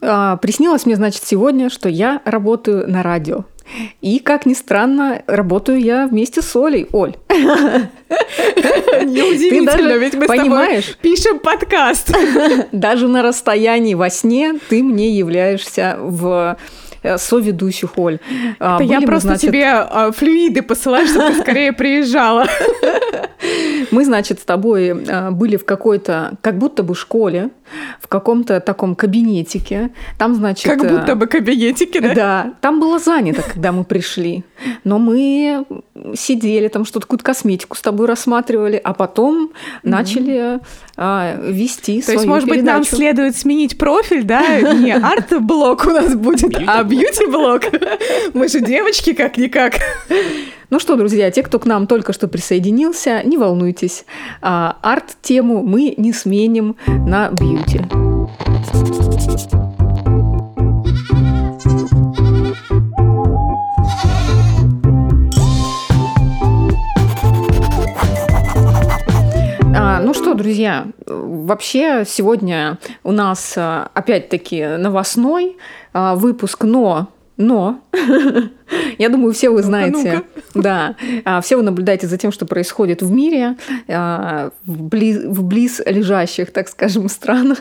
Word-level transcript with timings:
А, 0.00 0.36
приснилось 0.36 0.86
мне, 0.86 0.96
значит, 0.96 1.22
сегодня, 1.24 1.70
что 1.70 1.88
я 1.88 2.20
работаю 2.24 2.88
на 2.90 3.02
радио. 3.02 3.44
И, 4.00 4.18
как 4.18 4.46
ни 4.46 4.54
странно, 4.54 5.22
работаю 5.26 5.80
я 5.80 6.06
вместе 6.06 6.40
с 6.40 6.56
Олей. 6.56 6.86
Оль. 6.92 7.16
Неудивительно, 9.04 9.96
ведь 9.98 10.14
мы 10.14 10.26
понимаешь, 10.26 10.84
с 10.84 10.96
тобой 10.96 11.00
пишем 11.02 11.38
подкаст. 11.38 12.16
Даже 12.72 13.08
на 13.08 13.22
расстоянии 13.22 13.94
во 13.94 14.08
сне 14.10 14.54
ты 14.68 14.82
мне 14.82 15.10
являешься 15.10 15.96
в 16.00 16.56
соведущих, 17.16 17.98
Оль. 17.98 18.18
А, 18.58 18.76
Это 18.76 18.84
я 18.84 19.00
просто 19.00 19.28
значит... 19.28 19.50
тебе 19.50 19.66
а, 19.68 20.10
флюиды 20.12 20.62
посылаю, 20.62 21.06
чтобы 21.06 21.30
ты 21.30 21.40
скорее 21.40 21.72
приезжала. 21.72 22.46
Мы, 23.90 24.04
значит, 24.04 24.40
с 24.40 24.44
тобой 24.44 24.90
а, 25.08 25.30
были 25.30 25.56
в 25.56 25.64
какой-то, 25.64 26.36
как 26.40 26.58
будто 26.58 26.82
бы 26.82 26.94
школе, 26.94 27.50
в 28.00 28.08
каком-то 28.08 28.60
таком 28.60 28.94
кабинетике. 28.94 29.90
Там, 30.18 30.34
значит... 30.34 30.64
Как 30.64 30.80
будто 30.80 31.14
бы 31.14 31.26
кабинетике, 31.26 32.00
да? 32.00 32.14
Да. 32.18 32.54
Там 32.60 32.80
было 32.80 32.98
занято, 32.98 33.42
когда 33.42 33.70
мы 33.70 33.84
пришли. 33.84 34.42
Но 34.82 34.98
мы 34.98 35.64
сидели, 36.14 36.66
там 36.68 36.84
что-то, 36.84 37.06
какую-то 37.06 37.24
косметику 37.24 37.76
с 37.76 37.80
тобой 37.80 38.06
рассматривали, 38.06 38.80
а 38.82 38.92
потом 38.92 39.46
mm-hmm. 39.46 39.78
начали 39.82 40.60
а, 40.96 41.36
вести 41.40 42.00
То 42.00 42.06
свою 42.06 42.18
есть, 42.18 42.28
может 42.28 42.48
передачу. 42.48 42.80
быть, 42.80 42.90
нам 42.90 42.98
следует 42.98 43.36
сменить 43.36 43.78
профиль, 43.78 44.24
да? 44.24 44.60
Не 44.72 44.92
арт-блок 44.94 45.86
у 45.86 45.90
нас 45.90 46.14
будет, 46.16 46.56
а 46.66 46.82
бьюти-блок. 46.88 47.62
Мы 48.34 48.48
же 48.48 48.60
девочки 48.60 49.12
как-никак. 49.12 49.74
Ну 50.70 50.80
что, 50.80 50.96
друзья, 50.96 51.30
те, 51.30 51.42
кто 51.42 51.58
к 51.58 51.66
нам 51.66 51.86
только 51.86 52.12
что 52.12 52.28
присоединился, 52.28 53.22
не 53.24 53.38
волнуйтесь. 53.38 54.04
А, 54.42 54.76
арт-тему 54.82 55.62
мы 55.62 55.94
не 55.96 56.12
сменим 56.12 56.76
на 56.86 57.30
бьюти. 57.30 57.80
А, 69.74 70.00
ну 70.00 70.12
что, 70.12 70.34
друзья, 70.34 70.86
вообще 71.06 72.04
сегодня 72.06 72.78
у 73.04 73.12
нас 73.12 73.54
а, 73.56 73.90
опять-таки 73.94 74.76
новостной 74.76 75.56
а, 75.92 76.14
выпуск, 76.14 76.64
но 76.64 77.08
но 77.38 77.80
я 78.98 79.08
думаю, 79.08 79.32
все 79.32 79.48
вы 79.48 79.62
знаете, 79.62 80.24
да, 80.54 80.96
а, 81.24 81.40
все 81.40 81.56
вы 81.56 81.62
наблюдаете 81.62 82.08
за 82.08 82.18
тем, 82.18 82.32
что 82.32 82.46
происходит 82.46 83.00
в 83.00 83.12
мире, 83.12 83.56
а, 83.86 84.50
в 84.66 84.82
близ, 84.82 85.24
в 85.24 85.44
близ 85.44 85.80
лежащих, 85.86 86.52
так 86.52 86.68
скажем, 86.68 87.08
странах. 87.08 87.60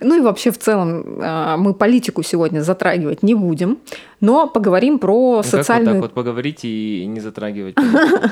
Ну 0.00 0.18
и 0.18 0.20
вообще 0.20 0.50
в 0.50 0.58
целом 0.58 1.18
а, 1.20 1.56
мы 1.56 1.72
политику 1.72 2.24
сегодня 2.24 2.60
затрагивать 2.60 3.22
не 3.22 3.34
будем, 3.34 3.78
но 4.20 4.48
поговорим 4.48 4.98
про 4.98 5.36
ну, 5.36 5.42
социальную... 5.44 5.86
Как 5.86 6.02
вот 6.02 6.08
так 6.08 6.16
вот 6.16 6.24
поговорить 6.24 6.60
и 6.64 7.06
не 7.06 7.20
затрагивать? 7.20 7.76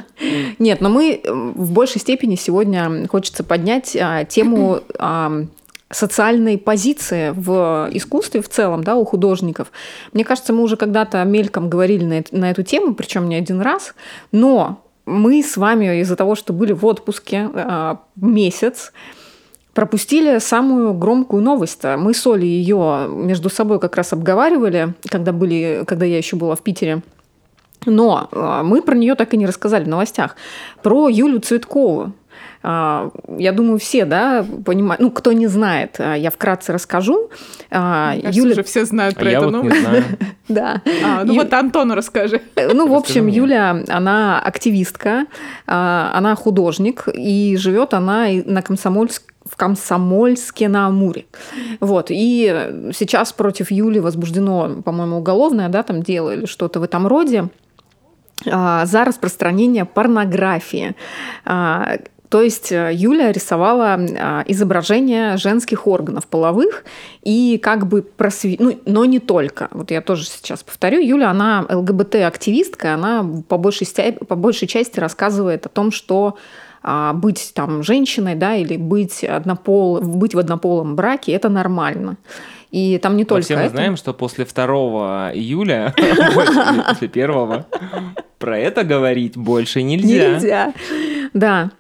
Нет, 0.59 0.81
но 0.81 0.89
мы 0.89 1.23
в 1.25 1.73
большей 1.73 2.01
степени 2.01 2.35
сегодня 2.35 3.07
хочется 3.07 3.45
поднять 3.45 3.97
тему 4.29 4.81
социальной 5.91 6.59
позиции 6.59 7.33
в 7.35 7.89
искусстве 7.93 8.43
в 8.43 8.49
целом, 8.49 8.83
да, 8.83 8.97
у 8.97 9.05
художников. 9.05 9.71
Мне 10.13 10.25
кажется, 10.25 10.53
мы 10.53 10.63
уже 10.63 10.77
когда-то 10.77 11.23
мельком 11.25 11.69
говорили 11.69 12.05
на, 12.05 12.39
на 12.39 12.51
эту 12.51 12.63
тему, 12.63 12.95
причем 12.95 13.29
не 13.29 13.37
один 13.37 13.61
раз, 13.61 13.95
но 14.33 14.83
мы 15.07 15.43
с 15.43 15.57
вами 15.57 16.01
из-за 16.01 16.17
того, 16.17 16.35
что 16.35 16.53
были 16.53 16.73
в 16.73 16.85
отпуске 16.85 17.49
э, 17.53 17.97
месяц, 18.17 18.93
пропустили 19.75 20.39
самую 20.39 20.95
громкую 20.95 21.43
новость. 21.43 21.85
Мы 21.85 22.15
с 22.15 22.27
Олей 22.27 22.49
ее 22.49 23.07
между 23.09 23.51
собой 23.51 23.81
как 23.81 23.97
раз 23.97 24.13
обговаривали, 24.13 24.95
когда, 25.09 25.33
были, 25.33 25.85
когда 25.87 26.07
я 26.07 26.17
еще 26.17 26.37
была 26.37 26.55
в 26.55 26.63
Питере. 26.63 27.03
Но 27.87 28.29
мы 28.65 28.81
про 28.83 28.95
нее 28.95 29.15
так 29.15 29.35
и 29.35 29.37
не 29.37 29.47
рассказали 29.47 29.85
в 29.85 29.89
новостях. 29.89 30.37
Про 30.83 31.09
Юлю 31.09 31.41
Цветкову. 31.41 32.13
А, 32.67 33.11
я 33.37 33.53
думаю, 33.53 33.79
все, 33.79 34.07
да, 34.07 34.45
понимают. 34.65 35.03
Ну, 35.03 35.11
кто 35.11 35.33
не 35.33 35.49
знает, 35.49 35.97
а, 35.99 36.15
я 36.15 36.31
вкратце 36.31 36.73
расскажу. 36.73 37.29
А, 37.71 38.15
Юля... 38.17 38.53
уже 38.53 38.63
все 38.63 38.87
знают 38.87 39.17
про 39.17 39.27
а 39.27 39.33
это. 39.33 39.41
Я 39.45 39.51
вот 39.51 39.63
не 39.65 39.71
знаю. 39.71 40.05
Да. 40.49 40.83
А, 41.05 41.25
ну 41.25 41.35
Ю... 41.35 41.43
вот 41.43 41.53
Антону 41.53 41.95
расскажи. 41.95 42.41
Ну, 42.57 42.87
в 42.87 42.95
общем, 42.95 43.27
Юля, 43.29 43.83
она 43.89 44.39
активистка, 44.41 45.27
она 45.67 46.35
художник, 46.37 47.09
и 47.15 47.57
живет 47.57 47.95
она 47.95 48.27
на 48.45 48.61
Комсомольск 48.61 49.23
в 49.45 49.57
Комсомольске 49.57 50.69
на 50.69 50.87
Амуре. 50.87 51.27
Вот. 51.81 52.07
И 52.11 52.91
сейчас 52.95 53.33
против 53.33 53.71
Юли 53.71 54.01
возбуждено, 54.01 54.83
по-моему, 54.83 55.19
уголовное 55.19 55.69
да, 55.69 55.83
там 55.83 56.03
дело 56.03 56.35
или 56.35 56.47
что-то 56.47 56.81
в 56.81 56.83
этом 56.83 57.07
роде 57.07 57.49
за 58.45 59.05
распространение 59.05 59.87
порнографии. 59.87 60.95
То 62.35 62.43
есть 62.43 62.73
э, 62.73 62.91
Юля 62.93 63.31
рисовала 63.31 63.93
а, 63.95 64.45
изображения 64.49 65.37
женских 65.37 65.87
органов 65.87 66.27
половых 66.27 66.85
и 67.23 67.61
как 67.63 67.87
бы 67.87 68.03
просвет... 68.03 68.59
ну, 68.59 68.77
но 68.87 69.05
не 69.05 69.21
только. 69.21 69.69
Вот 69.71 69.93
я 69.93 70.01
тоже 70.01 70.25
сейчас 70.25 70.65
повторю. 70.65 70.99
Юля, 70.99 71.31
она 71.31 71.65
ЛГБТ-активистка, 71.71 72.95
она 72.95 73.25
по 73.47 73.57
большей, 73.57 73.87
по 74.15 74.35
большей 74.35 74.67
части 74.67 74.99
рассказывает 74.99 75.67
о 75.67 75.69
том, 75.69 75.93
что 75.93 76.37
а, 76.83 77.13
быть 77.13 77.53
там 77.55 77.85
женщиной, 77.85 78.35
да, 78.35 78.57
или 78.57 78.77
быть, 78.77 79.23
однопол... 79.23 80.01
быть 80.01 80.35
в 80.35 80.39
однополом 80.41 80.97
браке– 80.97 81.31
это 81.35 81.49
нормально. 81.49 82.17
И 82.73 82.99
там 82.99 83.17
не 83.17 83.25
только 83.25 83.45
Все 83.45 83.57
мы 83.57 83.69
знаем, 83.69 83.97
что 83.97 84.13
после 84.13 84.45
2 84.45 85.35
июля, 85.35 85.95
после 86.35 87.07
первого, 87.07 87.67
про 88.41 88.59
это 88.59 88.83
говорить 88.83 89.37
больше 89.37 89.85
нельзя. 89.85 90.33
Нельзя, 90.33 90.75
да. 91.33 91.71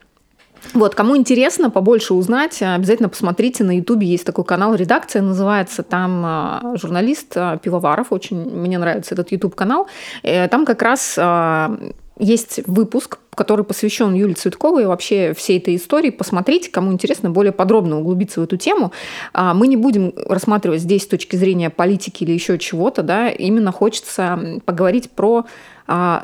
Вот, 0.72 0.94
кому 0.94 1.16
интересно 1.16 1.70
побольше 1.70 2.14
узнать, 2.14 2.62
обязательно 2.62 3.08
посмотрите 3.08 3.64
на 3.64 3.76
Ютубе 3.76 4.06
есть 4.06 4.24
такой 4.24 4.44
канал 4.44 4.74
«Редакция», 4.74 5.22
называется 5.22 5.82
там 5.82 6.22
а, 6.24 6.74
журналист 6.76 7.32
а, 7.36 7.58
Пивоваров, 7.58 8.08
очень 8.10 8.36
мне 8.36 8.78
нравится 8.78 9.14
этот 9.14 9.30
Ютуб 9.30 9.54
канал. 9.54 9.88
Э, 10.22 10.48
там 10.48 10.64
как 10.64 10.82
раз 10.82 11.16
а, 11.18 11.78
есть 12.18 12.60
выпуск, 12.66 13.18
который 13.34 13.64
посвящен 13.64 14.14
Юлии 14.14 14.34
Цветковой 14.34 14.84
и 14.84 14.86
вообще 14.86 15.34
всей 15.34 15.58
этой 15.58 15.76
истории. 15.76 16.10
Посмотрите, 16.10 16.70
кому 16.70 16.92
интересно 16.92 17.30
более 17.30 17.52
подробно 17.52 17.98
углубиться 17.98 18.40
в 18.40 18.44
эту 18.44 18.56
тему. 18.56 18.92
Мы 19.34 19.66
не 19.66 19.76
будем 19.76 20.14
рассматривать 20.28 20.80
здесь 20.80 21.02
с 21.02 21.08
точки 21.08 21.34
зрения 21.34 21.70
политики 21.70 22.22
или 22.22 22.30
еще 22.30 22.56
чего-то, 22.56 23.02
да, 23.02 23.28
именно 23.28 23.72
хочется 23.72 24.60
поговорить 24.64 25.10
про 25.10 25.46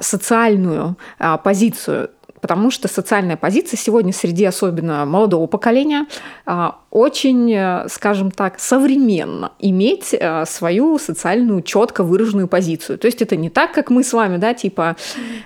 социальную 0.00 0.96
позицию 1.42 2.10
потому 2.40 2.70
что 2.70 2.88
социальная 2.88 3.36
позиция 3.36 3.76
сегодня 3.76 4.12
среди 4.12 4.44
особенно 4.44 5.04
молодого 5.04 5.46
поколения 5.46 6.06
а, 6.46 6.80
очень, 6.90 7.52
э, 7.52 7.86
скажем 7.88 8.30
так, 8.30 8.58
современно 8.58 9.52
иметь 9.58 10.14
э, 10.14 10.44
свою 10.46 10.98
социальную 10.98 11.62
четко 11.62 12.02
выраженную 12.02 12.48
позицию. 12.48 12.98
То 12.98 13.06
есть 13.06 13.22
это 13.22 13.36
не 13.36 13.50
так, 13.50 13.72
как 13.72 13.90
мы 13.90 14.02
с 14.02 14.12
вами, 14.12 14.36
да, 14.38 14.54
типа, 14.54 14.96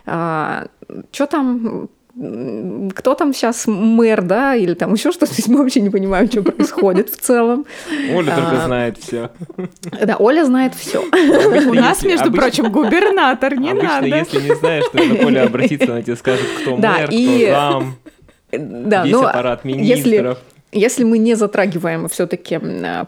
а, 0.07 0.67
что 1.13 1.27
там 1.27 1.89
кто 2.17 3.15
там 3.15 3.35
сейчас 3.35 3.67
мэр, 3.67 4.23
да, 4.23 4.55
или 4.55 4.75
там 4.75 4.95
еще 4.95 5.11
что-то, 5.11 5.33
мы 5.49 5.59
вообще 5.59 5.81
не 5.81 5.91
понимаем, 5.91 6.29
что 6.29 6.43
происходит 6.43 7.11
в 7.11 7.19
целом. 7.19 7.67
Оля 8.15 8.35
только 8.35 8.63
а, 8.63 8.67
знает 8.67 8.99
все. 8.99 9.31
Да, 10.05 10.17
Оля 10.19 10.45
знает 10.45 10.75
все. 10.75 11.03
У 11.69 11.75
нас, 11.75 12.05
между 12.05 12.33
прочим, 12.33 12.71
губернатор, 12.71 13.57
не 13.57 13.73
надо. 13.73 14.07
если 14.07 14.41
не 14.41 14.55
знаешь, 14.55 14.85
то 14.93 15.27
Оля 15.27 15.47
обратиться, 15.47 15.93
она 15.93 16.03
тебе 16.03 16.17
скажет, 16.17 16.47
кто 16.61 16.77
мэр, 16.77 17.09
кто 17.09 17.51
зам, 17.51 17.97
весь 18.53 19.15
аппарат 19.15 19.65
министров. 19.65 20.39
Если 20.75 21.05
мы 21.05 21.19
не 21.19 21.37
затрагиваем 21.37 22.09
все-таки 22.09 22.61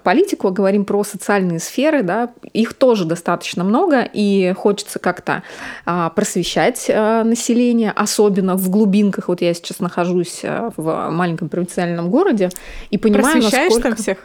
политику, 0.05 0.49
а 0.49 0.51
говорим 0.53 0.85
про 0.85 1.03
социальные 1.03 1.59
сферы, 1.59 2.05
да, 2.05 2.31
их 2.53 2.75
тоже 2.75 3.05
достаточно 3.05 3.65
много, 3.65 4.09
и 4.13 4.55
хочется 4.57 5.01
как-то 5.01 5.43
а, 5.85 6.11
просвещать 6.11 6.87
а, 6.89 7.25
население, 7.25 7.91
особенно 7.91 8.55
в 8.55 8.71
глубинках. 8.71 9.27
Вот 9.27 9.43
я 9.43 9.53
сейчас 9.53 9.81
нахожусь 9.81 10.43
а, 10.45 10.71
в 10.77 11.11
маленьком 11.11 11.49
провинциальном 11.49 12.09
городе 12.09 12.51
и 12.91 12.99
понимаю, 12.99 13.41
Просвещаешь 13.41 13.73
насколько... 13.73 13.89
там 13.89 13.97
всех? 13.97 14.19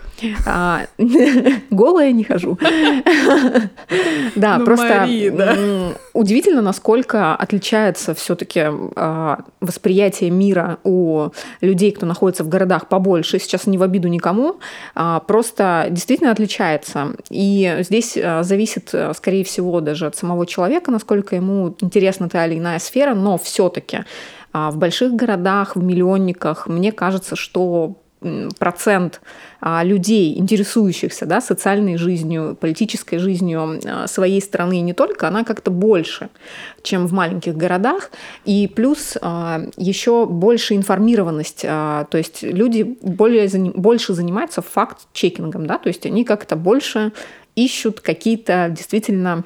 А, 0.45 0.81
голая 1.71 2.11
не 2.11 2.23
хожу. 2.23 2.59
Да, 4.35 4.57
ну, 4.59 4.65
просто 4.65 5.07
удивительно, 6.13 6.61
насколько 6.61 7.35
отличается 7.35 8.13
все-таки 8.13 8.67
восприятие 9.59 10.29
мира 10.29 10.77
у 10.83 11.29
людей, 11.61 11.91
кто 11.91 12.05
находится 12.05 12.43
в 12.43 12.49
городах 12.49 12.87
побольше, 12.87 13.30
больше, 13.31 13.39
сейчас 13.39 13.67
не 13.67 13.77
в 13.77 13.83
обиду 13.83 14.07
никому, 14.07 14.59
а, 14.95 15.19
просто 15.19 15.87
действительно 15.89 16.31
отличается. 16.31 17.15
И 17.29 17.77
здесь 17.79 18.17
а, 18.17 18.43
зависит, 18.43 18.89
а, 18.93 19.13
скорее 19.13 19.43
всего, 19.43 19.81
даже 19.81 20.07
от 20.07 20.15
самого 20.15 20.45
человека, 20.45 20.91
насколько 20.91 21.35
ему 21.35 21.75
интересна 21.81 22.29
та 22.29 22.45
или 22.45 22.59
иная 22.59 22.79
сфера, 22.79 23.13
но 23.13 23.37
все-таки 23.37 23.99
в 24.53 24.75
больших 24.75 25.13
городах, 25.13 25.77
в 25.77 25.83
миллионниках, 25.83 26.67
мне 26.67 26.91
кажется, 26.91 27.37
что 27.37 27.95
процент 28.59 29.21
людей, 29.61 30.37
интересующихся 30.37 31.25
да, 31.25 31.39
социальной 31.39 31.97
жизнью, 31.97 32.57
политической 32.59 33.17
жизнью 33.17 33.79
а, 33.85 34.07
своей 34.07 34.41
страны 34.41 34.79
и 34.79 34.81
не 34.81 34.93
только, 34.93 35.27
она 35.27 35.43
как-то 35.43 35.69
больше, 35.69 36.29
чем 36.81 37.05
в 37.05 37.13
маленьких 37.13 37.55
городах. 37.55 38.11
И 38.45 38.67
плюс 38.67 39.17
а, 39.21 39.61
еще 39.77 40.25
больше 40.25 40.75
информированность. 40.75 41.61
То 41.61 42.07
есть 42.13 42.41
люди 42.41 42.97
более, 43.01 43.47
больше 43.75 44.13
занимаются 44.13 44.61
факт-чекингом, 44.61 45.67
да, 45.67 45.77
то 45.77 45.89
есть 45.89 46.05
они 46.05 46.23
как-то 46.23 46.55
больше 46.55 47.11
ищут 47.55 47.99
какие-то 47.99 48.69
действительно 48.75 49.43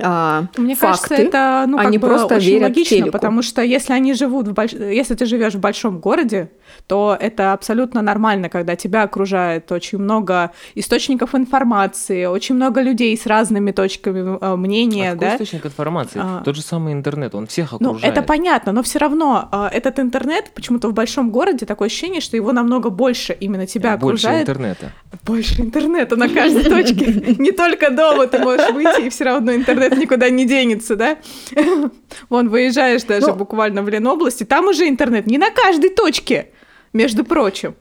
а, 0.00 0.44
Мне 0.56 0.74
факты, 0.74 1.08
кажется, 1.08 1.14
это 1.14 1.64
ну, 1.68 1.76
как 1.78 1.86
они 1.86 1.98
бы 1.98 2.08
просто 2.08 2.36
очень 2.36 2.46
верят 2.46 2.62
логично, 2.70 2.96
телеку. 2.96 3.12
потому 3.12 3.42
что 3.42 3.62
если 3.62 3.92
они 3.92 4.14
живут 4.14 4.48
в 4.48 4.52
больш... 4.52 4.72
если 4.72 5.14
ты 5.14 5.26
живешь 5.26 5.54
в 5.54 5.60
большом 5.60 5.98
городе, 6.00 6.50
то 6.86 7.16
это 7.18 7.52
абсолютно 7.52 8.02
нормально, 8.02 8.48
когда 8.48 8.76
тебя 8.76 9.02
окружает 9.02 9.70
очень 9.72 9.98
много 9.98 10.50
источников 10.74 11.34
информации, 11.34 12.26
очень 12.26 12.54
много 12.54 12.80
людей 12.82 13.16
с 13.16 13.26
разными 13.26 13.70
точками 13.72 14.38
э, 14.40 14.56
мнения, 14.56 15.10
А 15.10 15.14
какой 15.14 15.28
да. 15.28 15.34
источник 15.36 15.66
информации? 15.66 16.20
А. 16.22 16.42
Тот 16.44 16.56
же 16.56 16.62
самый 16.62 16.92
интернет, 16.92 17.34
он 17.34 17.46
всех 17.46 17.72
Ну, 17.80 17.90
окружает. 17.90 18.12
это 18.12 18.22
понятно, 18.22 18.72
но 18.72 18.82
все 18.82 18.98
равно 18.98 19.48
э, 19.50 19.68
этот 19.72 19.98
интернет 19.98 20.50
почему-то 20.54 20.88
в 20.88 20.92
большом 20.94 21.30
городе 21.30 21.66
такое 21.66 21.86
ощущение, 21.86 22.20
что 22.20 22.36
его 22.36 22.52
намного 22.52 22.90
больше 22.90 23.36
именно 23.38 23.66
тебя 23.66 23.96
Больше 23.96 24.26
окружает. 24.26 24.48
интернета. 24.48 24.92
Больше 25.24 25.60
интернета 25.62 26.16
на 26.16 26.28
каждой 26.28 26.64
точке. 26.68 27.34
Не 27.38 27.52
только 27.52 27.90
дома 27.90 28.26
ты 28.26 28.38
можешь 28.38 28.70
выйти, 28.70 29.06
и 29.06 29.10
все 29.10 29.24
равно 29.24 29.54
интернет 29.54 29.85
никуда 29.94 30.28
не 30.30 30.44
денется, 30.46 30.96
да? 30.96 31.16
Вон, 32.28 32.48
выезжаешь 32.48 33.04
даже 33.04 33.28
Ну. 33.28 33.34
буквально 33.34 33.82
в 33.82 33.88
Ленобласти, 33.88 34.44
там 34.44 34.66
уже 34.66 34.88
интернет 34.88 35.26
не 35.26 35.38
на 35.38 35.50
каждой 35.50 35.90
точке, 35.90 36.48
между 36.92 37.24
прочим. 37.24 37.74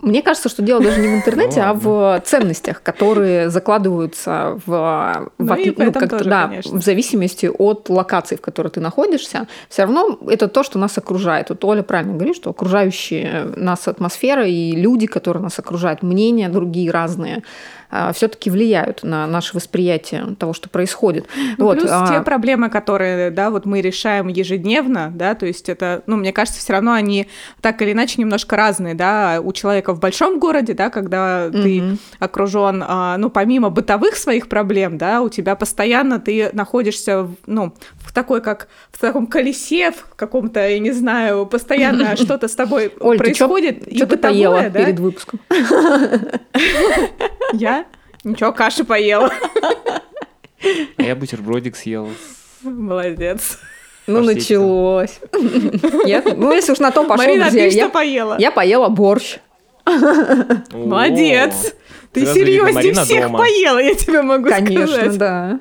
Мне 0.00 0.22
кажется, 0.22 0.48
что 0.48 0.62
дело 0.62 0.80
даже 0.80 1.00
не 1.00 1.08
в 1.08 1.14
интернете, 1.16 1.60
Ну 1.60 1.66
а 1.70 1.72
в 1.74 2.22
ценностях, 2.24 2.82
которые 2.84 3.50
закладываются 3.50 4.60
в, 4.64 5.30
Ну 5.38 5.46
в 5.46 5.52
этом 5.52 5.92
как-то, 5.92 6.18
тоже, 6.18 6.30
да, 6.30 6.46
конечно. 6.46 6.78
в 6.78 6.84
зависимости 6.84 7.46
от 7.52 7.88
локации, 7.88 8.36
в 8.36 8.40
которой 8.40 8.68
ты 8.68 8.78
находишься. 8.80 9.48
Все 9.68 9.82
равно 9.82 10.16
это 10.28 10.46
то, 10.46 10.62
что 10.62 10.78
нас 10.78 10.96
окружает. 10.98 11.48
Вот 11.50 11.64
Оля 11.64 11.82
правильно 11.82 12.14
говорит, 12.14 12.36
что 12.36 12.50
окружающие 12.50 13.52
нас 13.56 13.88
атмосфера 13.88 14.46
и 14.46 14.70
люди, 14.70 15.08
которые 15.08 15.42
нас 15.42 15.58
окружают, 15.58 16.04
мнения 16.04 16.48
другие 16.48 16.92
разные, 16.92 17.42
все-таки 18.12 18.50
влияют 18.50 19.02
на 19.02 19.26
наше 19.26 19.54
восприятие 19.56 20.36
того, 20.38 20.52
что 20.52 20.68
происходит. 20.68 21.26
Ну, 21.56 21.66
вот, 21.66 21.78
плюс 21.78 21.90
а, 21.92 22.08
те 22.08 22.20
проблемы, 22.22 22.68
которые, 22.70 23.30
да, 23.30 23.50
вот 23.50 23.64
мы 23.64 23.80
решаем 23.80 24.28
ежедневно, 24.28 25.10
да, 25.14 25.34
то 25.34 25.46
есть 25.46 25.68
это, 25.68 26.02
ну, 26.06 26.16
мне 26.16 26.32
кажется, 26.32 26.60
все 26.60 26.74
равно 26.74 26.92
они 26.92 27.28
так 27.60 27.80
или 27.82 27.92
иначе 27.92 28.20
немножко 28.20 28.56
разные, 28.56 28.94
да, 28.94 29.40
у 29.42 29.52
человека 29.52 29.94
в 29.94 30.00
большом 30.00 30.38
городе, 30.38 30.74
да, 30.74 30.90
когда 30.90 31.50
ты 31.50 31.80
Мгм. 31.82 31.98
окружен, 32.18 32.84
а, 32.86 33.16
ну, 33.16 33.30
помимо 33.30 33.70
бытовых 33.70 34.16
своих 34.16 34.48
проблем, 34.48 34.98
да, 34.98 35.22
у 35.22 35.28
тебя 35.28 35.56
постоянно 35.56 36.20
ты 36.20 36.50
находишься, 36.52 37.28
ну, 37.46 37.74
в 38.00 38.12
такой, 38.12 38.40
как 38.40 38.68
в 38.90 39.00
таком 39.00 39.26
колесе, 39.26 39.92
в 39.92 40.14
каком-то, 40.16 40.66
я 40.68 40.78
не 40.78 40.92
знаю, 40.92 41.46
постоянно 41.46 42.16
что-то 42.22 42.48
с 42.48 42.54
тобой 42.54 42.92
Оль, 43.00 43.16
ты 43.16 43.24
происходит. 43.24 43.84
Что 43.94 44.06
ты 44.06 44.16
поела 44.16 44.70
да? 44.70 44.84
перед 44.84 44.98
выпуском? 44.98 45.40
Я? 47.52 47.77
Ничего, 48.24 48.52
каши 48.52 48.84
поела. 48.84 49.30
А 50.96 51.02
я 51.02 51.14
бутербродик 51.16 51.76
съел. 51.76 52.08
Молодец. 52.62 53.58
Ну, 54.06 54.20
началось. 54.22 55.20
Я- 56.04 56.22
Ну, 56.36 56.52
если 56.52 56.72
уж 56.72 56.78
на 56.78 56.90
то 56.90 57.04
пошел, 57.04 57.24
Марина, 57.24 57.46
а 57.46 57.50
друзья, 57.50 57.64
ты 57.68 57.70
что 57.70 57.78
я- 57.80 57.88
поела? 57.90 58.36
я 58.38 58.50
поела 58.50 58.88
борщ. 58.88 59.38
Молодец. 60.72 61.74
Ты 62.12 62.26
серьезнее 62.26 62.94
всех 63.04 63.24
дома. 63.26 63.38
поела, 63.38 63.78
я 63.78 63.94
тебе 63.94 64.22
могу 64.22 64.48
Конечно, 64.48 64.86
сказать. 64.96 65.18
да. 65.18 65.60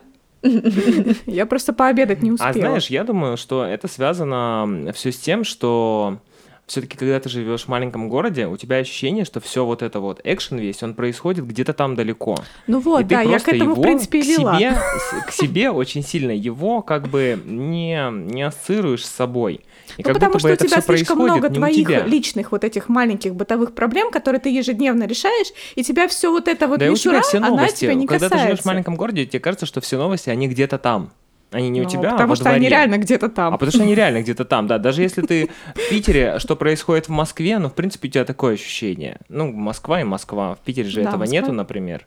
Я 1.25 1.45
просто 1.45 1.73
пообедать 1.73 2.21
не 2.23 2.31
успела. 2.31 2.49
А 2.51 2.53
знаешь, 2.53 2.87
я 2.87 3.03
думаю, 3.03 3.35
что 3.37 3.65
это 3.65 3.87
связано 3.87 4.91
все 4.93 5.11
с 5.11 5.17
тем, 5.17 5.43
что 5.43 6.19
все-таки, 6.67 6.97
когда 6.97 7.19
ты 7.19 7.29
живешь 7.29 7.63
в 7.63 7.67
маленьком 7.69 8.09
городе, 8.09 8.45
у 8.45 8.57
тебя 8.57 8.75
ощущение, 8.77 9.23
что 9.25 9.39
все 9.39 9.65
вот 9.65 9.81
это 9.81 9.99
вот 10.01 10.19
экшен 10.23 10.57
весь, 10.59 10.83
он 10.83 10.93
происходит 10.95 11.47
где-то 11.47 11.73
там 11.73 11.95
далеко. 11.95 12.35
ну 12.67 12.79
И 12.79 12.83
вот, 12.83 12.99
ты 13.03 13.15
да, 13.15 13.21
я 13.21 13.39
к 13.39 13.47
этому, 13.47 13.71
в 13.71 13.77
его 13.77 13.81
принципе, 13.81 14.19
и 14.19 14.21
к 14.21 14.25
вела. 14.25 14.57
себе, 14.57 14.71
с- 14.75 15.25
к 15.27 15.31
себе 15.31 15.71
очень 15.71 16.03
сильно 16.03 16.31
его 16.31 16.81
как 16.81 17.07
бы 17.07 17.41
не, 17.45 17.97
не 18.11 18.43
ассоциируешь 18.43 19.05
с 19.05 19.09
собой. 19.09 19.61
И 19.97 20.03
Ну, 20.03 20.13
потому 20.13 20.37
что 20.39 20.51
у 20.51 20.55
тебя 20.57 20.81
слишком 20.81 21.19
много 21.19 21.49
твоих 21.49 21.87
тебя. 21.87 22.03
личных 22.05 22.51
вот 22.51 22.65
этих 22.65 22.89
маленьких 22.89 23.33
бытовых 23.33 23.73
проблем, 23.73 24.11
которые 24.11 24.41
ты 24.41 24.49
ежедневно 24.49 25.05
решаешь, 25.05 25.47
и 25.75 25.83
тебя 25.83 26.09
все 26.09 26.29
вот 26.31 26.49
это 26.49 26.67
вот 26.67 26.79
да 26.79 26.87
и 26.87 26.89
мишура, 26.89 27.21
все 27.21 27.37
она 27.37 27.49
новости. 27.49 27.79
тебя 27.81 27.93
не 27.93 28.05
Когда 28.05 28.25
касается. 28.25 28.37
ты 28.37 28.49
живешь 28.51 28.59
в 28.63 28.65
маленьком 28.65 28.95
городе, 28.97 29.25
тебе 29.25 29.39
кажется, 29.39 29.65
что 29.65 29.79
все 29.79 29.97
новости, 29.97 30.29
они 30.29 30.49
где-то 30.49 30.77
там. 30.77 31.11
Они 31.51 31.69
не 31.69 31.79
у 31.81 31.83
Ну, 31.85 31.89
тебя, 31.89 32.09
а 32.09 32.11
потому 32.13 32.29
во 32.31 32.35
что 32.35 32.49
они 32.49 32.59
дворе. 32.59 32.69
реально 32.69 32.97
где-то 32.97 33.29
там. 33.29 33.53
А 33.53 33.57
потому 33.57 33.71
что 33.71 33.83
они 33.83 33.95
реально 33.95 34.21
где-то 34.21 34.43
там, 34.43 34.67
да. 34.67 34.77
Даже 34.79 35.01
если 35.01 35.21
ты 35.21 35.49
в 35.75 35.89
Питере, 35.89 36.39
что 36.39 36.55
происходит 36.57 37.05
в 37.07 37.11
Москве, 37.11 37.57
ну, 37.57 37.69
в 37.69 37.73
принципе, 37.73 38.09
у 38.09 38.11
тебя 38.11 38.25
такое 38.25 38.55
ощущение. 38.55 39.17
Ну, 39.29 39.51
Москва 39.53 40.01
и 40.01 40.03
Москва. 40.03 40.55
В 40.55 40.59
Питере 40.59 40.89
же 40.89 40.95
Да, 41.01 41.01
этого 41.09 41.19
Москва. 41.21 41.33
нету, 41.39 41.53
например. 41.53 42.05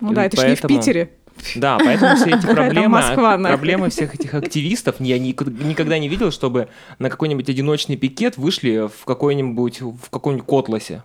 ну 0.00 0.12
да, 0.14 0.24
и 0.24 0.26
это 0.28 0.40
же 0.40 0.48
не 0.48 0.54
в 0.54 0.60
поэтому- 0.62 0.80
Питере. 0.80 1.10
Да, 1.54 1.76
поэтому 1.78 2.16
все 2.16 2.30
эти 2.30 2.46
проблемы, 2.54 2.88
Москва, 2.88 3.36
проблемы 3.36 3.90
всех 3.90 4.14
этих 4.14 4.32
активистов, 4.32 4.96
я 5.00 5.18
ни- 5.18 5.36
никогда 5.64 5.98
не 5.98 6.08
видел, 6.08 6.30
чтобы 6.30 6.68
на 6.98 7.10
какой-нибудь 7.10 7.50
одиночный 7.50 7.96
пикет 7.98 8.38
вышли 8.38 8.88
в 8.88 9.04
какой-нибудь, 9.04 9.82
в 9.82 10.08
каком-нибудь 10.08 10.46
Котласе. 10.46 11.02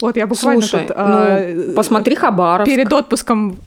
Вот 0.00 0.16
я 0.16 0.28
буквально 0.28 0.62
Слушай, 0.62 0.86
тут, 0.86 0.96
а, 0.96 1.50
ну, 1.52 1.72
посмотри 1.74 2.14
Хабаровск. 2.14 2.70
перед 2.70 2.92
отпуском 2.92 3.58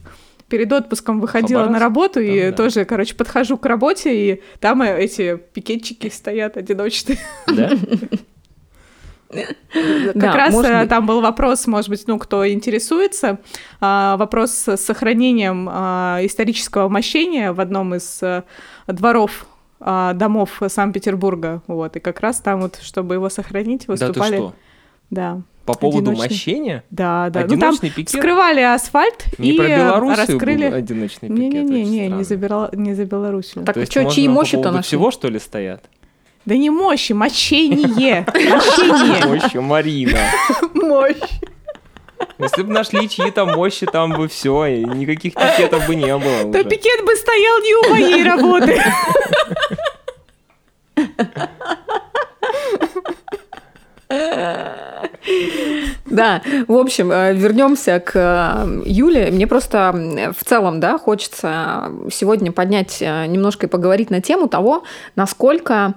перед 0.48 0.72
отпуском 0.72 1.20
выходила 1.20 1.60
на 1.60 1.78
Хабаровск? 1.78 1.82
работу 1.82 2.20
и 2.20 2.40
Там, 2.40 2.50
да. 2.50 2.56
тоже, 2.56 2.84
короче, 2.84 3.14
подхожу 3.14 3.56
к 3.56 3.66
работе, 3.66 4.14
и 4.32 4.42
там 4.60 4.82
э, 4.82 4.98
эти 5.02 5.36
пикетчики 5.36 6.08
стоят 6.08 6.56
одиночные. 6.56 7.18
Да? 7.46 7.70
Как 9.28 10.14
Да, 10.14 10.36
раз 10.36 10.54
может 10.54 10.70
э, 10.70 10.80
быть. 10.82 10.88
там 10.88 11.06
был 11.06 11.20
вопрос, 11.20 11.66
может 11.66 11.90
быть, 11.90 12.04
ну, 12.06 12.18
кто 12.18 12.48
интересуется, 12.48 13.38
а, 13.80 14.16
вопрос 14.16 14.52
с 14.68 14.76
сохранением 14.76 15.68
а, 15.70 16.20
исторического 16.22 16.88
мощения 16.88 17.52
в 17.52 17.60
одном 17.60 17.94
из 17.96 18.22
э, 18.22 18.44
дворов 18.86 19.46
а, 19.80 20.12
домов 20.12 20.62
Санкт-Петербурга, 20.68 21.62
вот, 21.66 21.96
и 21.96 22.00
как 22.00 22.20
раз 22.20 22.38
там 22.38 22.60
вот, 22.60 22.78
чтобы 22.80 23.14
его 23.14 23.28
сохранить, 23.28 23.86
Да 23.88 23.96
ты 23.96 24.06
выступали. 24.06 24.36
что? 24.36 24.54
Да, 25.10 25.40
По 25.66 25.72
поводу 25.74 26.10
Одиночный. 26.10 26.28
мощения? 26.34 26.84
да, 26.90 27.30
да. 27.30 27.40
Ну, 27.40 27.48
там 27.48 27.54
Одиночный 27.70 27.90
пикет? 27.90 28.08
вскрывали 28.14 28.60
асфальт 28.60 29.24
Не 29.38 29.52
и 29.52 29.56
про 29.56 29.64
э, 29.66 29.76
Белоруссию 29.78 30.16
раскрыли... 30.38 30.68
был 30.68 30.76
одиночный 30.76 31.28
пикет? 31.30 31.38
Не-не-не, 31.38 31.82
очень 31.82 31.90
не, 31.90 32.08
не 32.08 32.24
за, 32.24 32.34
Бела- 32.36 32.70
не 32.76 32.92
за 32.94 33.04
Белоруссию. 33.06 33.64
Так 33.64 33.74
То 33.74 33.80
есть 33.80 33.92
чё, 33.92 34.02
можно 34.02 34.14
чьи 34.14 34.28
мощи-то 34.28 34.70
нашли? 34.70 34.82
всего, 34.82 35.10
что 35.10 35.28
ли, 35.28 35.38
стоят? 35.38 35.84
Да 36.44 36.54
не 36.56 36.68
мощи, 36.68 37.12
мощение. 37.14 38.26
Мощение. 38.34 39.26
Мощи, 39.26 39.56
Марина. 39.56 40.18
Мощь. 40.74 41.16
Если 42.38 42.62
бы 42.62 42.70
нашли 42.72 43.08
чьи-то 43.08 43.46
мощи, 43.46 43.86
там 43.86 44.12
бы 44.12 44.28
все, 44.28 44.66
и 44.66 44.84
никаких 44.84 45.32
пикетов 45.34 45.86
бы 45.86 45.94
не 45.94 46.14
было 46.18 46.52
Да 46.52 46.62
пикет 46.62 47.04
бы 47.06 47.14
стоял 47.16 47.58
не 47.60 47.74
у 47.86 47.90
моей 47.90 48.22
работы. 48.22 48.82
Да, 56.06 56.42
в 56.68 56.76
общем, 56.76 57.10
э, 57.10 57.34
вернемся 57.34 58.00
к 58.00 58.12
э, 58.14 58.82
Юле. 58.84 59.30
Мне 59.30 59.46
просто 59.46 60.32
в 60.38 60.44
целом, 60.44 60.80
да, 60.80 60.98
хочется 60.98 61.90
сегодня 62.10 62.52
поднять 62.52 62.98
э, 63.00 63.26
немножко 63.26 63.66
и 63.66 63.68
поговорить 63.68 64.10
на 64.10 64.20
тему 64.20 64.48
того, 64.48 64.84
насколько 65.16 65.94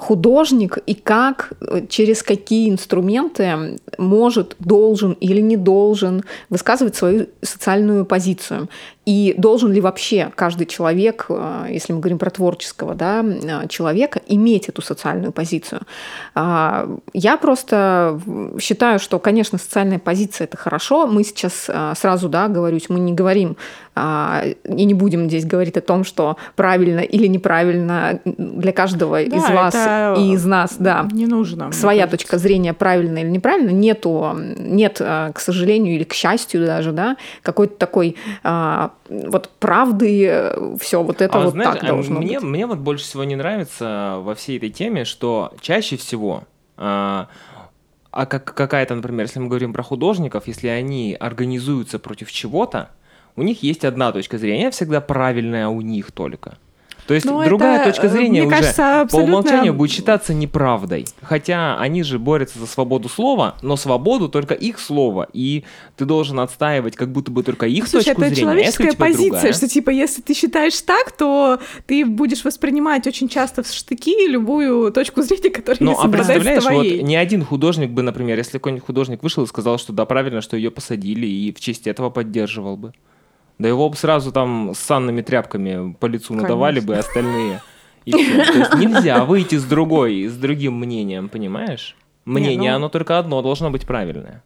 художник 0.00 0.78
и 0.86 0.94
как, 0.94 1.52
через 1.88 2.22
какие 2.22 2.70
инструменты 2.70 3.78
может, 3.98 4.56
должен 4.58 5.12
или 5.12 5.40
не 5.40 5.56
должен 5.56 6.24
высказывать 6.48 6.96
свою 6.96 7.26
социальную 7.42 8.04
позицию. 8.04 8.68
И 9.10 9.34
должен 9.36 9.72
ли 9.72 9.80
вообще 9.80 10.30
каждый 10.36 10.66
человек, 10.66 11.26
э, 11.28 11.66
если 11.68 11.92
мы 11.92 11.98
говорим 11.98 12.18
про 12.18 12.30
творческого 12.30 12.94
да, 12.94 13.24
э, 13.24 13.66
человека, 13.66 14.20
иметь 14.28 14.68
эту 14.68 14.82
социальную 14.82 15.32
позицию? 15.32 15.80
А, 16.36 16.88
Я 17.12 17.36
просто 17.36 18.20
считаю, 18.60 19.00
что, 19.00 19.18
конечно, 19.18 19.58
социальная 19.58 19.98
позиция 19.98 20.44
это 20.44 20.56
хорошо. 20.56 21.08
Мы 21.08 21.24
сейчас 21.24 21.66
а, 21.68 21.92
сразу, 21.96 22.28
да, 22.28 22.46
говорюсь, 22.46 22.88
мы 22.88 23.00
не 23.00 23.12
говорим 23.12 23.56
а, 23.96 24.44
и 24.62 24.84
не 24.84 24.94
будем 24.94 25.26
здесь 25.26 25.44
говорить 25.44 25.76
о 25.76 25.80
том, 25.80 26.04
что 26.04 26.36
правильно 26.54 27.00
или 27.00 27.26
неправильно 27.26 28.20
для 28.24 28.72
каждого 28.72 29.16
Да, 29.24 29.36
из 29.36 29.50
вас 29.50 30.18
и 30.18 30.32
из 30.34 30.44
нас, 30.44 30.76
да. 30.78 31.08
Не 31.10 31.26
нужно. 31.26 31.72
Своя 31.72 32.02
кажется. 32.02 32.18
точка 32.18 32.38
зрения, 32.38 32.74
правильно 32.74 33.18
или 33.18 33.28
неправильно, 33.28 33.70
нету, 33.70 34.36
нет, 34.56 34.98
к 34.98 35.34
сожалению 35.38 35.96
или 35.96 36.04
к 36.04 36.14
счастью 36.14 36.64
даже, 36.64 36.92
да, 36.92 37.16
какой-то 37.42 37.74
такой 37.74 38.14
а, 38.44 38.92
вот 39.10 39.50
правды, 39.58 40.76
все 40.78 41.02
вот 41.02 41.20
это 41.20 41.36
А 41.36 41.42
вот 41.42 41.50
знаешь, 41.50 41.74
так 41.74 41.88
должно 41.88 42.20
мне, 42.20 42.38
быть. 42.38 42.48
мне 42.48 42.66
вот 42.66 42.78
больше 42.78 43.04
всего 43.04 43.24
не 43.24 43.36
нравится 43.36 44.18
во 44.20 44.34
всей 44.34 44.56
этой 44.58 44.70
теме, 44.70 45.04
что 45.04 45.52
чаще 45.60 45.96
всего 45.96 46.44
а, 46.76 47.28
а 48.10 48.26
как 48.26 48.54
какая-то, 48.54 48.94
например, 48.94 49.26
если 49.26 49.38
мы 49.38 49.48
говорим 49.48 49.72
про 49.72 49.82
художников, 49.82 50.46
если 50.46 50.68
они 50.68 51.16
организуются 51.18 51.98
против 51.98 52.32
чего-то, 52.32 52.90
у 53.36 53.42
них 53.42 53.62
есть 53.62 53.84
одна 53.84 54.12
точка 54.12 54.38
зрения, 54.38 54.70
всегда 54.70 55.00
правильная 55.00 55.68
у 55.68 55.80
них 55.80 56.10
только. 56.10 56.58
То 57.10 57.14
есть 57.14 57.26
Ну, 57.26 57.42
другая 57.44 57.80
это, 57.80 57.90
точка 57.90 58.08
зрения 58.08 58.42
уже 58.42 58.50
кажется, 58.50 58.76
по 58.82 59.00
абсолютно- 59.00 59.32
умолчанию 59.38 59.74
будет 59.74 59.90
считаться 59.90 60.32
неправдой. 60.32 61.06
Хотя 61.22 61.76
они 61.76 62.04
же 62.04 62.20
борются 62.20 62.60
за 62.60 62.68
свободу 62.68 63.08
слова, 63.08 63.56
но 63.62 63.74
свободу 63.74 64.28
только 64.28 64.54
их 64.54 64.78
слова. 64.78 65.26
И 65.32 65.64
ты 65.96 66.04
должен 66.04 66.38
отстаивать 66.38 66.94
как 66.94 67.10
будто 67.10 67.32
бы 67.32 67.42
только 67.42 67.66
их 67.66 67.88
Слушай, 67.88 68.14
точку 68.14 68.22
это 68.22 68.32
зрения. 68.32 68.52
а 68.52 68.54
если 68.54 68.70
человеческая 68.84 68.90
тебя 68.92 69.04
позиция, 69.06 69.30
другая? 69.32 69.52
что 69.54 69.66
типа, 69.68 69.90
если 69.90 70.22
ты 70.22 70.34
считаешь 70.34 70.80
так, 70.82 71.10
то 71.10 71.58
ты 71.88 72.06
будешь 72.06 72.44
воспринимать 72.44 73.04
очень 73.08 73.28
часто 73.28 73.64
в 73.64 73.66
штыки 73.66 74.28
любую 74.28 74.92
точку 74.92 75.22
зрения, 75.22 75.50
которая 75.50 75.78
Ну, 75.80 75.86
не 75.90 75.92
а 75.98 76.02
совпадает 76.02 76.24
с 76.26 76.26
представляешь, 76.44 76.62
вот 76.62 76.70
твоей. 76.70 77.02
ни 77.02 77.16
один 77.16 77.44
художник 77.44 77.90
бы, 77.90 78.02
например, 78.02 78.38
если 78.38 78.52
какой-нибудь 78.58 78.86
художник 78.86 79.24
вышел 79.24 79.42
и 79.42 79.48
сказал, 79.48 79.78
что 79.78 79.92
да, 79.92 80.04
правильно, 80.04 80.40
что 80.42 80.56
ее 80.56 80.70
посадили, 80.70 81.26
и 81.26 81.52
в 81.52 81.58
честь 81.58 81.88
этого 81.88 82.10
поддерживал 82.10 82.76
бы. 82.76 82.92
Да 83.60 83.68
его 83.68 83.88
бы 83.90 83.96
сразу 83.96 84.32
там 84.32 84.72
с 84.74 84.78
санными 84.78 85.20
тряпками 85.20 85.92
по 86.00 86.06
лицу 86.06 86.34
надавали 86.34 86.80
бы 86.80 86.96
остальные. 86.96 87.60
И 88.06 88.12
всё. 88.12 88.44
То 88.44 88.58
есть 88.58 88.74
нельзя 88.76 89.24
выйти 89.26 89.56
с 89.56 89.64
другой, 89.64 90.26
с 90.26 90.36
другим 90.36 90.78
мнением, 90.80 91.28
понимаешь? 91.28 91.94
Мнение, 92.24 92.70
ну- 92.70 92.76
оно 92.76 92.88
только 92.88 93.18
одно 93.18 93.42
должно 93.42 93.70
быть 93.70 93.86
правильное. 93.86 94.42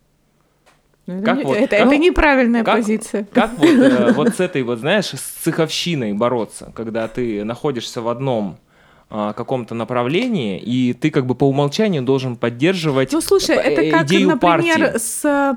Ну, 1.06 1.14
это 1.18 1.24
как 1.26 1.36
не- 1.38 1.44
вот- 1.44 1.56
это, 1.56 1.76
как- 1.76 1.86
это 1.86 1.96
неправильная 1.96 2.64
как- 2.64 2.76
позиция. 2.76 3.24
Как 3.32 3.56
вот, 3.58 3.68
э, 3.68 4.12
вот 4.16 4.34
с 4.34 4.40
этой 4.40 4.62
вот, 4.64 4.78
знаешь, 4.80 5.06
с 5.06 5.20
цеховщиной 5.44 6.12
бороться, 6.14 6.72
когда 6.74 7.06
ты 7.06 7.44
находишься 7.44 8.00
в 8.02 8.08
одном 8.08 8.56
а, 9.10 9.32
каком-то 9.34 9.74
направлении, 9.76 10.58
и 10.58 10.92
ты 10.94 11.10
как 11.10 11.26
бы 11.26 11.34
по 11.36 11.44
умолчанию 11.48 12.02
должен 12.02 12.34
поддерживать 12.36 13.12
Ну, 13.12 13.20
слушай, 13.20 13.54
э, 13.54 13.60
это 13.60 13.90
как, 13.96 14.06
идею 14.06 14.28
например, 14.28 14.78
партии. 14.80 14.98
с, 14.98 15.56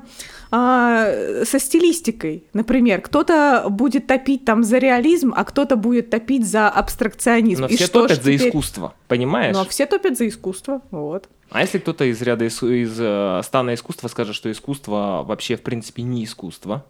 а, 0.50 1.08
со 1.44 1.58
стилистикой. 1.58 2.44
Например, 2.52 3.00
кто-то 3.00 3.66
будет 3.68 4.06
топить 4.06 4.44
там 4.44 4.62
за 4.64 4.78
реализм, 4.78 5.32
а 5.36 5.44
кто-то 5.44 5.76
будет 5.76 6.10
топить 6.10 6.46
за 6.48 6.68
абстракционизм. 6.68 7.62
Но 7.62 7.66
И 7.68 7.76
все 7.76 7.86
что 7.86 8.02
топят 8.02 8.22
за 8.22 8.32
теперь? 8.32 8.48
искусство, 8.48 8.94
понимаешь? 9.08 9.54
Но 9.54 9.64
все 9.64 9.86
топят 9.86 10.16
за 10.16 10.28
искусство, 10.28 10.82
вот. 10.90 11.28
А 11.50 11.60
если 11.62 11.78
кто-то 11.78 12.04
из 12.04 12.20
ряда 12.22 12.44
ис- 12.46 12.82
из 12.82 12.96
э, 12.98 13.40
стана 13.44 13.74
искусства 13.74 14.08
скажет, 14.08 14.34
что 14.34 14.50
искусство 14.52 15.24
вообще 15.26 15.56
в 15.56 15.62
принципе 15.62 16.02
не 16.02 16.24
искусство? 16.24 16.84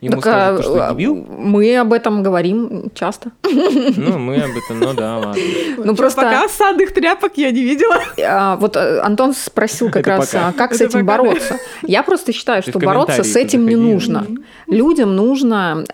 Ему 0.00 0.20
Так, 0.20 0.22
скажут, 0.22 0.38
а, 0.38 0.56
ты 0.56 0.62
что, 0.62 0.88
а, 0.88 0.90
дебил? 0.92 1.26
Мы 1.28 1.76
об 1.76 1.92
этом 1.92 2.22
говорим 2.22 2.90
часто. 2.94 3.32
Ну, 3.42 4.18
мы 4.18 4.36
об 4.36 4.50
этом, 4.56 4.78
ну 4.80 4.94
да, 4.94 5.18
ладно. 5.18 5.42
Ну, 5.76 5.96
просто- 5.96 6.22
Пока 6.22 6.48
санных 6.48 6.92
тряпок 6.92 7.32
я 7.36 7.50
не 7.50 7.62
видела. 7.62 7.96
А, 8.24 8.56
Вот 8.56 8.76
э, 8.76 9.00
Антон 9.00 9.34
спросил 9.34 9.90
как 9.90 10.06
раз, 10.06 10.34
как 10.56 10.74
с 10.74 10.80
этим 10.80 11.04
бороться. 11.04 11.58
Я 11.82 12.02
просто 12.02 12.32
считаю, 12.32 12.62
что 12.62 12.78
бороться 12.78 13.24
с 13.24 13.36
этим 13.36 13.66
не 13.66 13.76
нужно. 13.76 14.26
Людям 14.66 15.16
нужно 15.16 15.84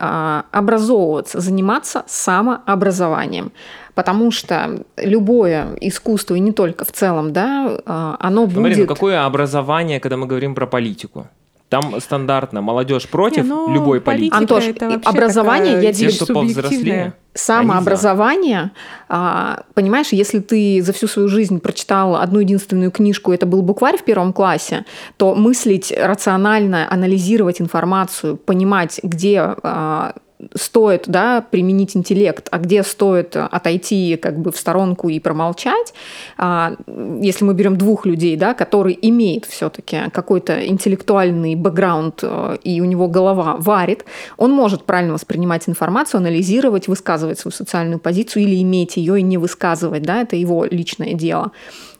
образовываться, 0.50 1.40
заниматься 1.40 2.04
самообразованием. 2.06 3.52
Потому 3.94 4.32
что 4.32 4.84
любое 4.96 5.76
искусство, 5.80 6.34
и 6.34 6.40
не 6.40 6.50
только 6.50 6.84
в 6.84 6.90
целом, 6.90 7.32
да, 7.32 7.78
оно 8.18 8.46
Смотри, 8.50 8.56
ну 8.56 8.62
будет... 8.62 8.88
какое 8.88 9.24
образование, 9.24 10.00
когда 10.00 10.16
мы 10.16 10.26
говорим 10.26 10.56
про 10.56 10.66
политику? 10.66 11.28
Там 11.74 12.00
стандартно 12.00 12.60
молодежь 12.60 13.08
против 13.08 13.42
Не, 13.42 13.48
ну, 13.48 13.74
любой 13.74 14.00
политики. 14.00 14.32
Антош, 14.32 14.64
образование, 15.04 15.72
такая 15.74 15.86
я 15.86 15.92
Те, 15.92 15.98
тебе 15.98 16.10
что 16.10 16.32
повзрослее. 16.32 17.14
Самообразование, 17.34 18.70
а, 19.08 19.64
понимаешь, 19.74 20.12
если 20.12 20.38
ты 20.38 20.80
за 20.80 20.92
всю 20.92 21.08
свою 21.08 21.26
жизнь 21.26 21.58
прочитал 21.58 22.14
одну 22.14 22.38
единственную 22.38 22.92
книжку, 22.92 23.32
это 23.32 23.44
был 23.44 23.62
букварь 23.62 23.96
в 23.96 24.04
первом 24.04 24.32
классе, 24.32 24.84
то 25.16 25.34
мыслить 25.34 25.92
рационально, 25.96 26.86
анализировать 26.88 27.60
информацию, 27.60 28.36
понимать, 28.36 29.00
где 29.02 29.40
а, 29.40 30.14
стоит 30.54 31.04
да, 31.06 31.40
применить 31.40 31.96
интеллект, 31.96 32.48
а 32.50 32.58
где 32.58 32.82
стоит 32.82 33.36
отойти 33.36 34.16
как 34.16 34.38
бы 34.38 34.52
в 34.52 34.56
сторонку 34.56 35.08
и 35.08 35.20
промолчать, 35.20 35.94
а, 36.36 36.74
если 37.20 37.44
мы 37.44 37.54
берем 37.54 37.76
двух 37.76 38.06
людей, 38.06 38.36
да, 38.36 38.54
который 38.54 38.98
имеет 39.00 39.44
все-таки 39.46 40.10
какой-то 40.12 40.66
интеллектуальный 40.66 41.54
бэкграунд 41.54 42.20
э, 42.22 42.56
и 42.62 42.80
у 42.80 42.84
него 42.84 43.08
голова 43.08 43.56
варит, 43.58 44.04
он 44.36 44.52
может 44.52 44.84
правильно 44.84 45.14
воспринимать 45.14 45.68
информацию, 45.68 46.18
анализировать, 46.18 46.88
высказывать 46.88 47.38
свою 47.38 47.52
социальную 47.52 47.98
позицию 47.98 48.44
или 48.44 48.60
иметь 48.62 48.96
ее 48.96 49.18
и 49.18 49.22
не 49.22 49.38
высказывать, 49.38 50.02
да, 50.02 50.22
это 50.22 50.36
его 50.36 50.64
личное 50.64 51.14
дело. 51.14 51.52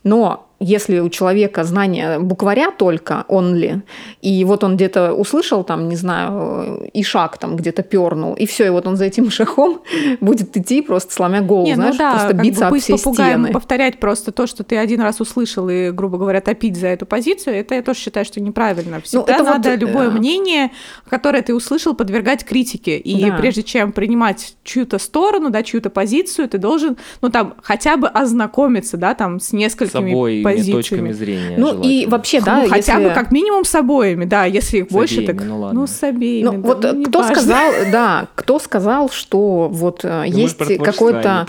Но 0.02 0.46
если 0.64 1.00
у 1.00 1.09
человека 1.09 1.64
знание 1.64 2.18
букваря 2.18 2.71
только, 2.71 3.25
он 3.28 3.54
ли, 3.54 3.83
и 4.23 4.44
вот 4.44 4.64
он 4.64 4.76
где-то 4.76 5.12
услышал 5.12 5.64
там, 5.64 5.88
не 5.88 5.97
знаю, 5.97 6.88
и 6.92 7.02
шаг 7.02 7.38
там 7.38 7.56
где-то 7.56 7.83
пернул, 7.83 8.35
и 8.35 8.47
все, 8.47 8.66
и 8.66 8.68
вот 8.71 8.87
он 8.87 8.97
за 8.97 9.04
этим 9.04 9.30
шагом 9.30 9.80
будет 10.21 10.56
идти 10.56 10.83
просто 10.83 11.12
сломя 11.12 11.42
голову, 11.42 11.66
Не, 11.66 11.75
знаешь, 11.75 11.94
ну 11.94 11.99
да, 11.99 12.11
просто 12.12 12.28
как 12.28 12.37
бы 12.37 12.42
биться 12.42 12.68
об 12.68 12.76
все 12.76 12.97
попугаем, 12.97 13.40
стены. 13.42 13.52
повторять 13.52 14.00
просто 14.00 14.33
то, 14.33 14.47
что 14.47 14.64
ты 14.64 14.76
один 14.78 15.00
раз 15.00 15.21
услышал, 15.21 15.68
и, 15.68 15.90
грубо 15.90 16.18
говоря, 16.18 16.40
топить 16.40 16.76
за 16.76 16.88
эту 16.88 17.06
позицию, 17.06 17.56
это 17.56 17.75
я 17.75 17.83
тоже 17.83 17.99
считаю, 18.00 18.25
что 18.25 18.40
неправильно. 18.40 19.00
Всегда 19.00 19.35
это 19.35 19.44
вот, 19.44 19.50
надо 19.50 19.75
любое 19.75 20.09
э, 20.09 20.11
мнение, 20.11 20.71
которое 21.09 21.42
ты 21.42 21.54
услышал, 21.54 21.94
подвергать 21.94 22.44
критике. 22.44 22.97
И 22.99 23.28
Да. 23.28 23.37
прежде 23.37 23.62
чем 23.62 23.92
принимать 23.92 24.56
чью-то 24.64 24.99
сторону, 24.99 25.50
да, 25.50 25.62
чью-то 25.62 25.90
позицию, 25.90 26.49
ты 26.49 26.59
должен, 26.59 26.97
ну, 27.23 27.30
там, 27.30 27.54
хотя 27.62 27.97
бы 27.97 28.09
ознакомиться, 28.09 28.97
да, 28.97 29.14
там, 29.14 29.40
с 29.40 29.49
С 29.49 29.52
несколькими 29.52 30.12
обоими 30.12 30.42
позициями. 30.56 30.76
точками 30.82 31.12
зрения. 31.12 31.56
Ну 31.58 31.82
и 31.82 32.06
вообще, 32.06 32.40
Ну, 32.40 32.46
да, 32.46 32.68
хотя 32.68 32.94
если- 32.94 33.08
бы 33.08 33.14
как 33.14 33.30
минимум 33.32 33.64
с 33.64 33.75
обоими, 33.75 34.25
да, 34.25 34.44
если 34.44 34.78
их 34.78 34.88
С 34.90 34.92
больше, 34.92 35.20
обеими, 35.20 35.26
так, 35.38 35.46
ну 35.46 35.61
ладно. 35.61 35.80
ну, 35.80 35.87
с 35.87 36.02
обеими. 36.02 36.44
Ну, 36.46 36.52
да, 36.52 36.58
вот 36.58 36.82
ну, 36.82 37.02
э, 37.02 37.04
кто 37.04 37.18
важно. 37.20 37.34
сказал, 37.37 37.73
да, 37.92 38.26
кто 38.34 38.58
сказал, 38.58 39.11
что 39.11 39.68
вот 39.70 40.00
э, 40.04 40.25
Ну, 40.26 40.37
есть 40.37 40.61
а 40.61 40.82
какой-то 40.82 41.46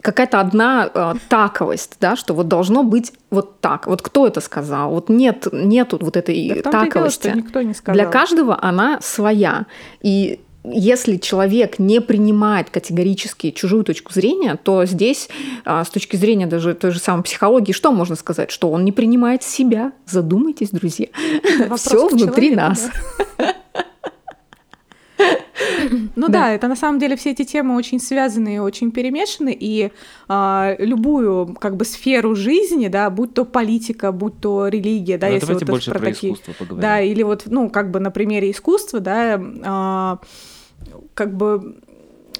какая-то 0.00 0.40
одна 0.40 0.90
э, 0.92 1.14
таковость, 1.28 1.96
да, 2.00 2.16
что 2.16 2.34
вот 2.34 2.48
должно 2.48 2.82
быть 2.82 3.12
вот 3.30 3.60
так. 3.60 3.86
Вот 3.86 4.02
кто 4.02 4.26
это 4.26 4.40
сказал? 4.40 4.90
Вот 4.90 5.08
нет, 5.08 5.46
нету 5.52 5.98
вот 6.00 6.16
этой 6.16 6.48
Да 6.48 6.54
дело, 6.54 6.84
таковости. 6.84 7.28
что 7.28 7.36
никто 7.36 7.62
не 7.62 7.74
сказал. 7.74 7.94
Для 7.94 8.06
каждого 8.10 8.58
она 8.62 8.98
своя. 9.00 9.66
И 10.02 10.40
если 10.64 11.16
человек 11.16 11.78
не 11.78 12.00
принимает 12.00 12.70
категорически 12.70 13.50
чужую 13.50 13.84
точку 13.84 14.12
зрения, 14.12 14.58
то 14.62 14.84
здесь, 14.84 15.28
а, 15.64 15.84
с 15.84 15.90
точки 15.90 16.16
зрения 16.16 16.46
даже 16.46 16.74
той 16.74 16.90
же 16.90 16.98
самой 16.98 17.22
психологии, 17.22 17.72
что 17.72 17.92
можно 17.92 18.16
сказать? 18.16 18.50
Что 18.50 18.70
он 18.70 18.84
не 18.84 18.92
принимает 18.92 19.42
себя. 19.42 19.92
Задумайтесь, 20.06 20.70
друзья. 20.70 21.08
Все 21.76 22.08
внутри 22.08 22.50
человеку, 22.50 22.56
нас. 22.56 22.90
Ну 26.16 26.28
Да. 26.28 26.52
это 26.52 26.68
на 26.68 26.76
самом 26.76 26.98
деле 26.98 27.16
все 27.16 27.30
эти 27.30 27.44
темы 27.44 27.76
очень 27.76 28.00
связаны 28.00 28.56
и 28.56 28.58
очень 28.58 28.90
перемешаны, 28.90 29.56
и 29.58 29.90
а, 30.28 30.74
любую 30.78 31.54
как 31.54 31.76
бы 31.76 31.84
сферу 31.84 32.34
жизни, 32.34 32.88
да, 32.88 33.10
будь 33.10 33.34
то 33.34 33.44
политика, 33.44 34.12
будь 34.12 34.40
то 34.40 34.68
религия, 34.68 35.18
да, 35.18 35.28
Ну, 35.28 35.34
если 35.34 35.54
вот 35.54 35.64
больше 35.64 35.90
про 35.90 35.98
такие- 36.00 36.32
искусство 36.32 36.52
поговорим. 36.58 36.82
Да, 36.82 37.00
или 37.00 37.22
вот, 37.22 37.42
ну, 37.46 37.70
как 37.70 37.90
бы 37.90 38.00
на 38.00 38.10
примере 38.10 38.50
искусства, 38.50 39.00
да, 39.00 39.40
а, 39.64 40.18
как 41.14 41.36
бы 41.36 41.76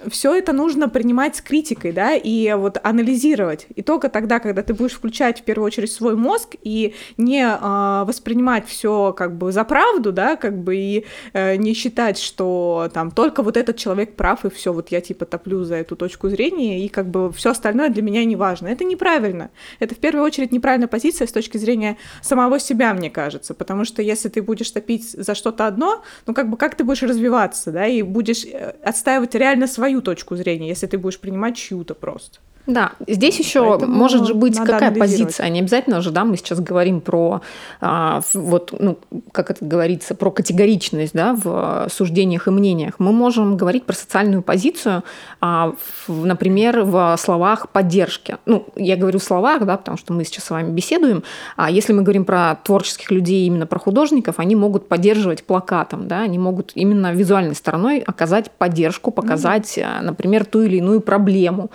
все 0.08 0.34
это 0.34 0.52
нужно 0.52 0.88
принимать 0.88 1.36
с 1.36 1.42
критикой, 1.42 1.92
да, 1.92 2.14
и 2.14 2.52
вот 2.54 2.78
анализировать. 2.82 3.66
И 3.74 3.82
только 3.82 4.08
тогда, 4.08 4.38
когда 4.38 4.62
ты 4.62 4.74
будешь 4.74 4.92
включать 4.92 5.40
в 5.40 5.42
первую 5.42 5.66
очередь 5.66 5.92
свой 5.92 6.16
мозг 6.16 6.54
и 6.62 6.94
не 7.16 7.44
а, 7.44 8.04
воспринимать 8.04 8.66
все 8.66 9.12
как 9.12 9.36
бы 9.36 9.52
за 9.52 9.64
правду, 9.64 10.12
да, 10.12 10.36
как 10.36 10.58
бы 10.58 10.76
и 10.76 11.06
э, 11.32 11.56
не 11.56 11.74
считать, 11.74 12.18
что 12.18 12.88
там 12.92 13.10
только 13.10 13.42
вот 13.42 13.56
этот 13.56 13.76
человек 13.76 14.16
прав 14.16 14.44
и 14.44 14.50
все, 14.50 14.72
вот 14.72 14.90
я 14.90 15.00
типа 15.00 15.26
топлю 15.26 15.64
за 15.64 15.76
эту 15.76 15.96
точку 15.96 16.28
зрения 16.28 16.84
и 16.84 16.88
как 16.88 17.08
бы 17.10 17.32
все 17.32 17.50
остальное 17.50 17.88
для 17.88 18.02
меня 18.02 18.24
не 18.24 18.36
важно. 18.36 18.68
Это 18.68 18.84
неправильно. 18.84 19.50
Это 19.78 19.94
в 19.94 19.98
первую 19.98 20.24
очередь 20.24 20.52
неправильная 20.52 20.88
позиция 20.88 21.26
с 21.26 21.32
точки 21.32 21.58
зрения 21.58 21.96
самого 22.22 22.58
себя, 22.58 22.94
мне 22.94 23.10
кажется, 23.10 23.54
потому 23.54 23.84
что 23.84 24.02
если 24.02 24.28
ты 24.28 24.42
будешь 24.42 24.70
топить 24.70 25.10
за 25.10 25.34
что-то 25.34 25.66
одно, 25.66 26.02
ну 26.26 26.34
как 26.34 26.48
бы 26.48 26.56
как 26.56 26.74
ты 26.74 26.84
будешь 26.84 27.02
развиваться, 27.02 27.70
да, 27.72 27.86
и 27.86 28.02
будешь 28.02 28.44
э, 28.44 28.74
отстаивать 28.82 29.34
реально 29.34 29.66
свою 29.66 29.89
точку 30.00 30.36
зрения, 30.36 30.68
если 30.68 30.86
ты 30.86 30.96
будешь 30.96 31.18
принимать 31.18 31.56
чью-то 31.56 31.94
просто. 31.94 32.38
Да, 32.72 32.92
здесь 33.06 33.38
еще 33.38 33.68
Поэтому 33.68 33.92
может 33.96 34.26
же 34.26 34.34
быть 34.34 34.56
какая 34.56 34.92
позиция. 34.92 35.48
Не 35.48 35.60
обязательно 35.60 36.00
же, 36.00 36.10
да, 36.10 36.24
мы 36.24 36.36
сейчас 36.36 36.60
говорим 36.60 37.00
про 37.00 37.40
а, 37.80 38.22
вот, 38.32 38.74
ну, 38.78 38.98
как 39.32 39.50
это 39.50 39.64
говорится, 39.64 40.14
про 40.14 40.30
категоричность, 40.30 41.12
да, 41.14 41.34
в 41.34 41.88
суждениях 41.90 42.46
и 42.46 42.50
мнениях. 42.50 42.94
Мы 42.98 43.12
можем 43.12 43.56
говорить 43.56 43.84
про 43.84 43.94
социальную 43.94 44.42
позицию, 44.42 45.02
а, 45.40 45.74
в- 46.06 46.24
например, 46.26 46.82
в 46.82 47.16
словах 47.18 47.70
поддержки. 47.70 48.36
Ну, 48.46 48.66
я 48.76 48.96
говорю 48.96 49.18
в 49.18 49.22
словах, 49.22 49.64
да, 49.66 49.76
потому 49.76 49.98
что 49.98 50.12
мы 50.12 50.24
сейчас 50.24 50.44
с 50.44 50.50
вами 50.50 50.70
беседуем. 50.70 51.24
А 51.56 51.70
если 51.70 51.92
мы 51.92 52.02
говорим 52.02 52.24
про 52.24 52.56
творческих 52.62 53.10
людей, 53.10 53.46
именно 53.46 53.66
про 53.66 53.78
художников, 53.78 54.36
они 54.38 54.54
могут 54.54 54.88
поддерживать 54.88 55.42
плакатом, 55.44 56.06
да, 56.06 56.20
они 56.20 56.38
могут 56.38 56.72
именно 56.74 57.12
визуальной 57.12 57.54
стороной 57.54 57.98
оказать 57.98 58.50
поддержку, 58.52 59.10
показать, 59.10 59.78
а, 59.78 60.00
например, 60.02 60.44
ту 60.44 60.62
или 60.62 60.76
иную 60.76 61.00
проблему. 61.00 61.70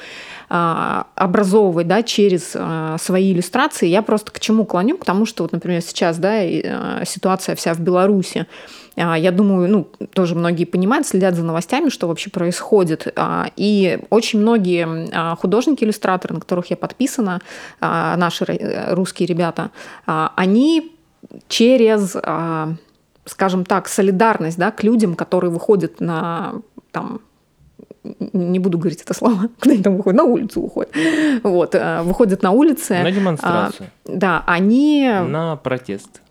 А, 0.47 1.07
образовывать, 1.15 1.87
да, 1.87 2.03
через 2.03 2.51
а, 2.55 2.97
свои 2.99 3.33
иллюстрации. 3.33 3.87
Я 3.87 4.01
просто 4.03 4.31
к 4.31 4.39
чему 4.39 4.65
клоню? 4.65 4.97
К 4.97 5.05
тому, 5.05 5.25
что 5.25 5.43
вот, 5.43 5.51
например, 5.51 5.81
сейчас, 5.81 6.17
да, 6.17 6.33
а, 6.33 7.03
ситуация 7.05 7.55
вся 7.55 7.73
в 7.73 7.79
Беларуси, 7.79 8.45
я 8.95 9.31
думаю, 9.31 9.69
ну, 9.69 9.87
тоже 10.13 10.35
многие 10.35 10.63
понимают, 10.63 11.05
следят 11.05 11.35
за 11.35 11.43
новостями, 11.43 11.89
что 11.89 12.07
вообще 12.07 12.29
происходит. 12.29 13.13
И 13.57 13.99
очень 14.09 14.39
многие 14.39 15.09
а, 15.11 15.35
художники-иллюстраторы, 15.35 16.33
на 16.33 16.39
которых 16.39 16.67
я 16.67 16.77
подписана, 16.77 17.41
наши 17.81 18.45
русские 18.91 19.27
ребята, 19.27 19.71
они 20.05 20.95
через, 21.49 22.15
скажем 23.25 23.65
так, 23.65 23.89
солидарность 23.89 24.57
да, 24.57 24.71
к 24.71 24.81
людям, 24.81 25.15
которые 25.15 25.51
выходят 25.51 25.99
на 25.99 26.53
там, 26.93 27.19
не 28.33 28.59
буду 28.59 28.77
говорить 28.77 29.01
это 29.01 29.13
слово, 29.13 29.49
куда 29.59 29.73
они 29.73 29.83
там 29.83 29.97
выходят, 29.97 30.17
на 30.17 30.23
улицу 30.23 30.61
выходят. 30.61 30.91
Вот, 31.43 31.75
выходят 32.03 32.43
на 32.43 32.51
улицы. 32.51 32.99
На 33.01 33.11
демонстрацию. 33.11 33.89
Да, 34.05 34.43
они... 34.45 35.09
На 35.27 35.55
протест. 35.55 36.21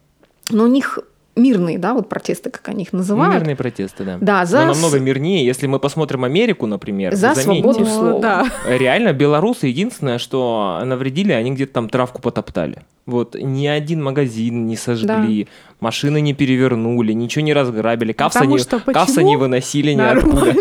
Но 0.50 0.64
у 0.64 0.68
них 0.68 0.98
мирные, 1.36 1.78
да, 1.78 1.94
вот 1.94 2.08
протесты, 2.08 2.50
как 2.50 2.68
они 2.68 2.84
их 2.84 2.92
называют. 2.92 3.34
Мирные 3.34 3.56
протесты, 3.56 4.04
да. 4.04 4.18
Да, 4.20 4.44
за... 4.44 4.60
Но 4.60 4.74
намного 4.74 5.00
мирнее, 5.00 5.44
если 5.44 5.66
мы 5.66 5.78
посмотрим 5.78 6.24
Америку, 6.24 6.66
например. 6.66 7.14
За 7.14 7.34
свободу 7.34 7.84
слова. 7.86 8.20
Да. 8.20 8.46
Реально, 8.68 9.12
белорусы 9.12 9.66
единственное, 9.66 10.18
что 10.18 10.80
навредили, 10.84 11.32
они 11.32 11.52
где-то 11.52 11.72
там 11.72 11.88
травку 11.88 12.22
потоптали. 12.22 12.78
Вот 13.06 13.34
ни 13.34 13.66
один 13.66 14.02
магазин 14.02 14.66
не 14.66 14.76
сожгли, 14.76 15.44
да. 15.44 15.50
Машины 15.80 16.20
не 16.20 16.34
перевернули, 16.34 17.12
ничего 17.12 17.44
не 17.44 17.52
разграбили, 17.52 18.12
капса, 18.12 18.46
не, 18.46 18.58
капса 18.92 19.22
не 19.22 19.36
выносили 19.36 19.92
ниоткуда. 19.92 20.54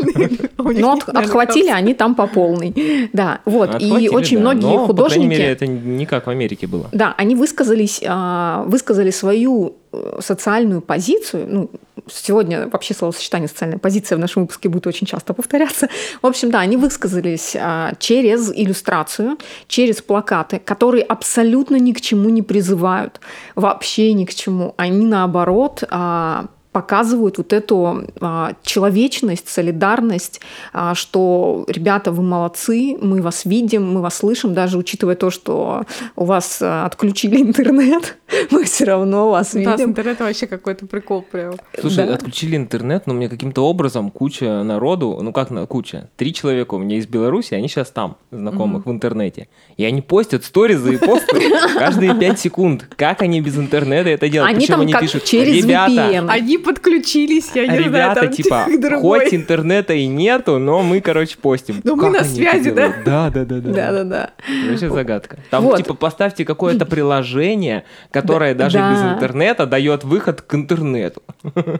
Но 0.57 0.99
отхватили 1.07 1.69
они 1.69 1.93
там 1.93 2.15
по 2.15 2.27
полной. 2.27 3.09
Да, 3.13 3.41
вот. 3.45 3.81
И 3.81 4.09
очень 4.09 4.39
многие 4.39 4.77
художники... 4.77 4.95
по 4.95 5.05
крайней 5.05 5.27
мере, 5.27 5.45
это 5.45 5.67
не 5.67 6.05
как 6.05 6.27
в 6.27 6.29
Америке 6.29 6.67
было. 6.67 6.89
Да, 6.91 7.13
они 7.17 7.35
высказались, 7.35 8.01
а, 8.05 8.63
высказали 8.67 9.11
свою 9.11 9.75
э, 9.91 10.19
социальную 10.21 10.81
позицию, 10.81 11.47
ну, 11.49 11.69
сегодня 12.11 12.67
вообще 12.67 12.93
словосочетание 12.93 13.47
«социальная 13.47 13.77
позиция» 13.77 14.17
в 14.17 14.19
нашем 14.19 14.43
выпуске 14.43 14.69
будет 14.69 14.87
очень 14.87 15.07
часто 15.07 15.33
повторяться. 15.33 15.89
В 16.21 16.27
общем, 16.27 16.51
да, 16.51 16.59
они 16.59 16.77
высказались 16.77 17.55
а, 17.55 17.93
через 17.99 18.51
иллюстрацию, 18.53 19.37
через 19.67 20.01
плакаты, 20.01 20.59
которые 20.59 21.03
абсолютно 21.03 21.77
ни 21.77 21.93
к 21.93 22.01
чему 22.01 22.29
не 22.29 22.41
призывают, 22.41 23.19
вообще 23.55 24.13
ни 24.13 24.25
к 24.25 24.33
чему. 24.33 24.73
Они, 24.77 25.02
наоборот, 25.05 25.83
а, 25.89 26.47
показывают 26.73 27.37
вот 27.37 27.53
эту 27.53 28.05
а, 28.19 28.53
человечность, 28.63 29.47
солидарность, 29.47 30.41
а, 30.73 30.95
что, 30.95 31.65
ребята, 31.67 32.11
вы 32.11 32.23
молодцы, 32.23 32.97
мы 32.99 33.21
вас 33.21 33.45
видим, 33.45 33.93
мы 33.93 34.01
вас 34.01 34.17
слышим, 34.17 34.53
даже 34.53 34.77
учитывая 34.77 35.15
то, 35.15 35.29
что 35.29 35.83
у 36.15 36.25
вас 36.25 36.59
а, 36.61 36.85
отключили 36.85 37.41
интернет, 37.41 38.17
мы 38.51 38.63
все 38.65 38.85
равно 38.85 39.29
вас 39.29 39.53
видим. 39.53 39.71
Да, 39.71 39.77
с 39.77 39.81
интернетом 39.81 40.27
вообще 40.27 40.47
какой-то 40.47 40.87
прикол 40.87 41.21
прям. 41.21 41.53
Слушай, 41.79 42.07
да. 42.07 42.15
отключили 42.15 42.57
интернет, 42.57 43.05
но 43.05 43.13
мне 43.13 43.29
каким-то 43.29 43.65
образом 43.65 44.09
куча 44.09 44.63
народу, 44.63 45.19
ну 45.21 45.31
как 45.31 45.51
на 45.51 45.67
куча, 45.67 46.09
три 46.17 46.33
человека 46.33 46.73
у 46.73 46.79
меня 46.79 46.97
из 46.97 47.05
Беларуси, 47.05 47.53
они 47.53 47.67
сейчас 47.67 47.91
там, 47.91 48.17
знакомых, 48.31 48.83
mm-hmm. 48.83 48.89
в 48.89 48.91
интернете. 48.91 49.47
И 49.77 49.85
они 49.85 50.01
постят 50.01 50.43
сторизы 50.43 50.95
и 50.95 50.97
посты 50.97 51.51
каждые 51.77 52.15
пять 52.15 52.39
секунд. 52.39 52.87
Как 52.95 53.21
они 53.21 53.41
без 53.41 53.57
интернета 53.57 54.09
это 54.09 54.27
делают? 54.27 54.49
Они 54.49 54.61
Почему 54.61 54.77
там 54.77 54.81
они 54.81 54.93
как 54.93 55.01
пишут? 55.01 55.23
через 55.25 55.63
VPN. 55.63 56.27
Они 56.29 56.57
подключились, 56.63 57.51
я 57.53 57.67
не 57.67 57.77
Ребята, 57.77 57.89
знаю, 57.91 58.15
там 58.15 58.31
типа, 58.31 58.99
хоть 59.01 59.33
интернета 59.33 59.93
и 59.93 60.07
нету, 60.07 60.59
но 60.59 60.81
мы, 60.81 61.01
короче, 61.01 61.37
постим. 61.37 61.81
Но 61.83 61.95
мы 61.95 62.09
на 62.09 62.23
связи, 62.23 62.71
да? 62.71 62.93
Да, 63.05 63.29
да, 63.29 63.45
да, 63.45 63.59
да. 63.59 63.71
Да, 63.71 63.91
да, 63.91 64.03
да. 64.03 64.29
Вообще 64.69 64.89
загадка. 64.89 65.37
Там, 65.49 65.63
вот. 65.63 65.77
типа, 65.77 65.93
поставьте 65.93 66.45
какое-то 66.45 66.85
приложение, 66.85 67.83
которое 68.11 68.55
даже 68.55 68.77
без 68.77 69.01
интернета 69.01 69.65
дает 69.65 70.03
выход 70.03 70.41
к 70.41 70.55
интернету. 70.55 71.21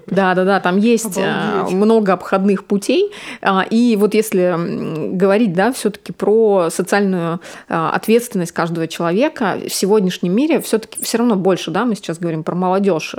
Да, 0.07 0.35
да, 0.35 0.43
да, 0.43 0.59
там 0.59 0.77
есть 0.77 1.17
а, 1.17 1.67
много 1.69 2.13
обходных 2.13 2.65
путей. 2.65 3.11
А, 3.41 3.65
и 3.69 3.95
вот 3.95 4.13
если 4.13 5.13
говорить, 5.15 5.53
да, 5.53 5.71
все-таки 5.71 6.11
про 6.11 6.69
социальную 6.69 7.39
а, 7.69 7.91
ответственность 7.91 8.51
каждого 8.51 8.87
человека, 8.87 9.57
в 9.67 9.73
сегодняшнем 9.73 10.35
мире 10.35 10.59
все-таки 10.61 11.01
все 11.03 11.17
равно 11.17 11.35
больше, 11.35 11.71
да, 11.71 11.85
мы 11.85 11.95
сейчас 11.95 12.19
говорим 12.19 12.43
про 12.43 12.55
молодежь, 12.55 13.15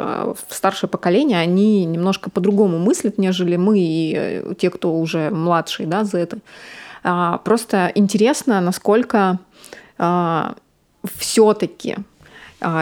старшее 0.48 0.90
поколение, 0.90 1.38
они 1.38 1.53
немножко 1.62 2.30
по-другому 2.30 2.78
мыслят, 2.78 3.18
нежели 3.18 3.56
мы 3.56 3.78
и 3.78 4.14
э, 4.16 4.54
те, 4.58 4.70
кто 4.70 4.94
уже 4.98 5.30
младший, 5.30 5.86
да, 5.86 6.04
за 6.04 6.18
это. 6.18 6.38
Просто 7.44 7.92
интересно, 7.94 8.62
насколько 8.62 9.38
все-таки 9.98 11.96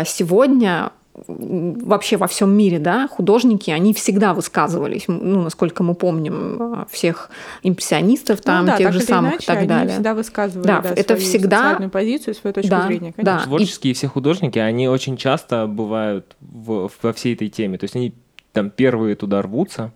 сегодня 0.05 0.93
вообще 1.15 2.17
во 2.17 2.27
всем 2.27 2.51
мире, 2.57 2.79
да, 2.79 3.07
художники, 3.07 3.71
они 3.71 3.93
всегда 3.93 4.33
высказывались, 4.33 5.05
ну, 5.09 5.43
насколько 5.43 5.83
мы 5.83 5.95
помним, 5.95 6.87
всех 6.91 7.31
импрессионистов 7.63 8.39
ну 8.39 8.43
там, 8.45 8.61
ну, 8.65 8.73
да, 8.73 8.79
тех 8.79 8.93
же 8.93 9.01
самых 9.01 9.33
иначе, 9.33 9.45
и 9.45 9.47
так 9.47 9.67
далее. 9.67 9.83
Они 9.83 9.93
всегда 9.93 10.15
высказывали, 10.15 10.67
да, 10.67 10.81
да 10.81 10.91
это 10.95 11.17
всегда 11.17 11.91
позицию, 11.93 12.35
свою 12.35 12.55
точку 12.55 12.71
да, 12.71 12.87
зрения, 12.87 13.13
конечно. 13.13 13.39
Да. 13.39 13.45
Творческие 13.45 13.93
и... 13.93 13.95
все 13.95 14.09
художники, 14.09 14.59
они 14.59 14.89
очень 14.89 15.17
часто 15.17 15.67
бывают 15.67 16.35
в, 16.41 16.91
во 17.03 17.13
всей 17.13 17.35
этой 17.35 17.49
теме, 17.49 17.77
то 17.77 17.85
есть 17.85 17.95
они 17.95 18.15
там 18.53 18.71
первые 18.71 19.17
туда 19.17 19.43
рвутся, 19.43 19.93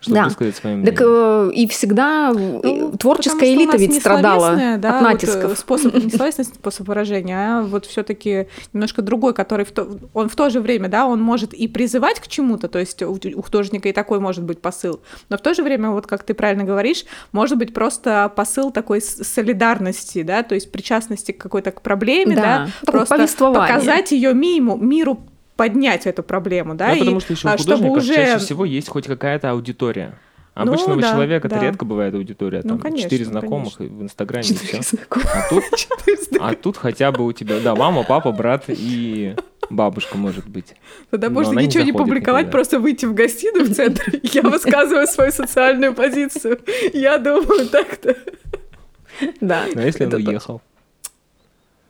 чтобы 0.00 0.14
да. 0.14 0.24
высказать 0.24 0.56
свое 0.56 0.76
мнение. 0.76 0.92
Так 0.92 1.04
э, 1.04 1.50
и 1.54 1.66
всегда 1.66 2.32
ну, 2.32 2.92
творческая 2.96 3.52
элита 3.52 3.76
ведь 3.76 3.98
страдала 3.98 4.78
да, 4.78 4.98
от 4.98 5.02
натисков. 5.02 5.42
Вот, 5.42 5.52
э, 5.52 5.56
способ, 5.56 5.94
не 5.94 6.10
словесный 6.16 6.44
способ 6.44 6.86
выражения, 6.86 7.36
а 7.36 7.62
вот 7.62 7.86
все 7.86 8.04
таки 8.04 8.46
немножко 8.72 9.02
другой, 9.02 9.34
который 9.34 9.64
в 9.64 9.72
то, 9.72 9.88
он 10.14 10.28
в 10.28 10.36
то 10.36 10.50
же 10.50 10.60
время, 10.60 10.88
да, 10.88 11.06
он 11.06 11.20
может 11.20 11.52
и 11.52 11.66
призывать 11.66 12.20
к 12.20 12.28
чему-то, 12.28 12.68
то 12.68 12.78
есть 12.78 13.02
у, 13.02 13.18
у 13.34 13.42
художника 13.42 13.88
и 13.88 13.92
такой 13.92 14.20
может 14.20 14.44
быть 14.44 14.60
посыл, 14.60 15.00
но 15.30 15.36
в 15.36 15.40
то 15.40 15.52
же 15.52 15.64
время, 15.64 15.90
вот 15.90 16.06
как 16.06 16.22
ты 16.22 16.32
правильно 16.32 16.62
говоришь, 16.62 17.04
может 17.32 17.58
быть 17.58 17.74
просто 17.74 18.32
посыл 18.34 18.70
такой 18.70 19.00
солидарности, 19.00 20.22
да, 20.22 20.44
то 20.44 20.54
есть 20.54 20.70
причастности 20.70 21.32
к 21.32 21.38
какой-то 21.38 21.72
проблеме, 21.72 22.36
да, 22.36 22.68
да 22.82 22.92
просто 22.92 23.26
показать 23.36 24.12
ее 24.12 24.32
миру, 24.32 24.76
миру 24.76 25.27
поднять 25.58 26.06
эту 26.06 26.22
проблему, 26.22 26.76
да, 26.76 26.86
да 26.86 26.94
и, 26.94 27.00
потому 27.00 27.18
что 27.18 27.32
еще 27.32 27.48
у 27.48 27.50
а, 27.50 27.56
художников 27.56 27.98
уже... 27.98 28.14
чаще 28.14 28.38
всего 28.38 28.64
есть 28.64 28.88
хоть 28.88 29.06
какая-то 29.06 29.50
аудитория. 29.50 30.14
Ну 30.54 30.62
Обычного 30.62 30.94
ну, 30.94 31.00
да, 31.02 31.10
человека 31.12 31.48
да. 31.48 31.56
это 31.56 31.64
редко 31.66 31.84
бывает 31.84 32.14
аудитория, 32.14 32.62
ну, 32.64 32.78
там 32.78 32.92
ну, 32.92 32.96
четыре 32.96 33.24
знакомых 33.24 33.76
конечно. 33.76 33.98
в 33.98 34.02
Инстаграме 34.02 34.48
и 34.48 34.54
все. 34.80 34.98
А 35.10 35.48
тут, 35.50 35.64
а 36.40 36.54
тут 36.54 36.76
хотя 36.76 37.10
бы 37.10 37.26
у 37.26 37.32
тебя, 37.32 37.58
да, 37.58 37.74
мама, 37.74 38.04
папа, 38.04 38.30
брат 38.30 38.64
и 38.68 39.34
бабушка 39.68 40.16
может 40.16 40.48
быть. 40.48 40.74
Тогда 41.10 41.28
можно 41.28 41.58
ничего 41.58 41.82
не, 41.82 41.90
не 41.90 41.92
публиковать, 41.92 42.46
никогда. 42.46 42.52
просто 42.52 42.78
выйти 42.78 43.06
в 43.06 43.14
гостиную 43.14 43.66
в 43.66 43.74
центре. 43.74 44.20
Я 44.32 44.42
высказываю 44.42 45.08
свою 45.08 45.32
социальную 45.32 45.92
позицию. 45.92 46.60
Я 46.92 47.18
думаю 47.18 47.68
так-то. 47.68 48.16
Да. 49.40 49.64
Но 49.74 49.82
если 49.82 50.04
он 50.04 50.14
уехал? 50.14 50.62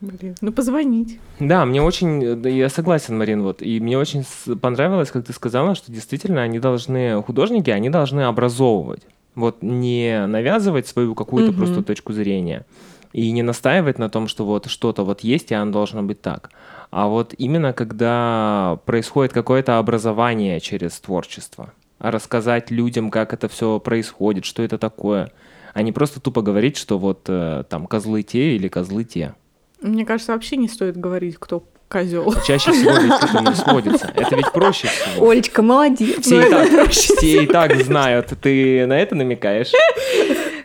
Блин, 0.01 0.37
ну 0.41 0.53
позвонить. 0.53 1.19
Да, 1.41 1.65
мне 1.65 1.83
очень, 1.83 2.49
я 2.49 2.69
согласен, 2.69 3.19
Марин, 3.19 3.43
вот, 3.43 3.63
и 3.63 3.81
мне 3.81 3.99
очень 3.99 4.25
понравилось, 4.61 5.11
как 5.11 5.25
ты 5.25 5.33
сказала, 5.33 5.75
что 5.75 5.91
действительно 5.91 6.43
они 6.43 6.61
должны, 6.61 7.21
художники, 7.23 7.71
они 7.71 7.91
должны 7.91 8.21
образовывать, 8.23 9.03
вот 9.35 9.63
не 9.63 10.27
навязывать 10.27 10.87
свою 10.87 11.15
какую-то 11.17 11.51
угу. 11.51 11.59
просто 11.59 11.83
точку 11.83 12.13
зрения 12.13 12.65
и 13.13 13.31
не 13.33 13.43
настаивать 13.43 13.99
на 13.99 14.09
том, 14.09 14.29
что 14.29 14.45
вот 14.45 14.67
что-то 14.67 15.05
вот 15.05 15.21
есть, 15.21 15.51
и 15.51 15.55
оно 15.55 15.73
должно 15.73 16.03
быть 16.03 16.21
так. 16.21 16.51
А 16.91 17.09
вот 17.09 17.35
именно 17.37 17.73
когда 17.73 18.79
происходит 18.85 19.33
какое-то 19.33 19.79
образование 19.79 20.61
через 20.61 20.99
творчество, 21.01 21.73
рассказать 21.99 22.71
людям, 22.71 23.11
как 23.11 23.33
это 23.33 23.49
все 23.49 23.81
происходит, 23.81 24.45
что 24.45 24.63
это 24.63 24.79
такое, 24.79 25.33
а 25.75 25.83
не 25.83 25.93
просто 25.93 26.21
тупо 26.21 26.43
говорить, 26.43 26.77
что 26.77 26.99
вот 26.99 27.25
э, 27.29 27.65
там 27.69 27.87
козлы 27.87 28.23
те 28.23 28.57
или 28.57 28.69
козлы 28.69 29.05
те. 29.05 29.35
Мне 29.81 30.05
кажется, 30.05 30.33
вообще 30.33 30.57
не 30.57 30.69
стоит 30.69 30.97
говорить, 30.97 31.37
кто 31.38 31.64
козел. 31.88 32.35
Чаще 32.47 32.73
всего 32.73 32.93
ведь 32.93 33.14
к 33.14 33.25
этому 33.25 33.55
сводится. 33.55 34.12
Это 34.14 34.37
ведь 34.37 34.53
проще 34.53 34.88
всего. 34.88 35.31
Олечка, 35.31 35.62
молодец. 35.62 36.21
Все, 36.21 36.47
и 36.47 36.51
так, 36.51 36.91
все 36.91 37.43
и 37.43 37.47
так 37.47 37.83
знают. 37.83 38.33
Ты 38.41 38.87
на 38.87 38.99
это 38.99 39.14
намекаешь? 39.14 39.73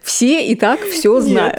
Все 0.02 0.45
и 0.45 0.56
так 0.56 0.82
все 0.82 1.19
знают. 1.21 1.58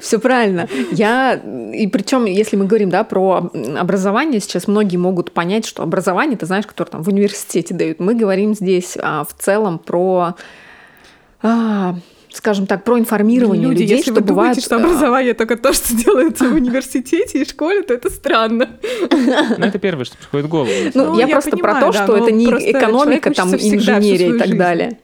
Все 0.00 0.20
правильно. 0.20 0.68
Я 0.92 1.34
и 1.34 1.88
причем, 1.88 2.26
если 2.26 2.56
мы 2.56 2.66
говорим, 2.66 2.90
да, 2.90 3.02
про 3.02 3.50
образование, 3.76 4.40
сейчас 4.40 4.68
многие 4.68 4.96
могут 4.96 5.32
понять, 5.32 5.66
что 5.66 5.82
образование, 5.82 6.36
ты 6.36 6.46
знаешь, 6.46 6.66
которое 6.66 6.90
там 6.90 7.02
в 7.02 7.08
университете 7.08 7.74
дают. 7.74 7.98
Мы 7.98 8.14
говорим 8.14 8.54
здесь 8.54 8.96
а, 9.00 9.24
в 9.24 9.34
целом 9.34 9.80
про 9.80 10.34
а, 11.42 11.96
скажем 12.36 12.66
так, 12.66 12.84
про 12.84 12.98
информирование 12.98 13.68
Люди, 13.68 13.82
людей, 13.82 13.96
если 13.98 14.10
что 14.10 14.20
вы 14.20 14.26
бывает... 14.26 14.54
думаете, 14.56 14.60
что 14.60 14.76
образование 14.76 15.34
только 15.34 15.56
то, 15.56 15.72
что 15.72 15.94
делается 15.94 16.48
в 16.48 16.54
университете 16.54 17.42
и 17.42 17.44
школе, 17.44 17.82
то 17.82 17.94
это 17.94 18.10
странно. 18.10 18.70
Ну, 19.10 19.66
это 19.66 19.78
первое, 19.78 20.04
что 20.04 20.16
приходит 20.16 20.46
в 20.46 20.48
голову. 20.48 20.70
Ну, 20.94 21.18
я 21.18 21.28
просто 21.28 21.56
про 21.56 21.80
то, 21.80 21.92
что 21.92 22.16
это 22.16 22.32
не 22.32 22.46
экономика, 22.46 23.32
там, 23.32 23.54
инженерия 23.54 24.34
и 24.34 24.38
так 24.38 24.56
далее. 24.56 24.98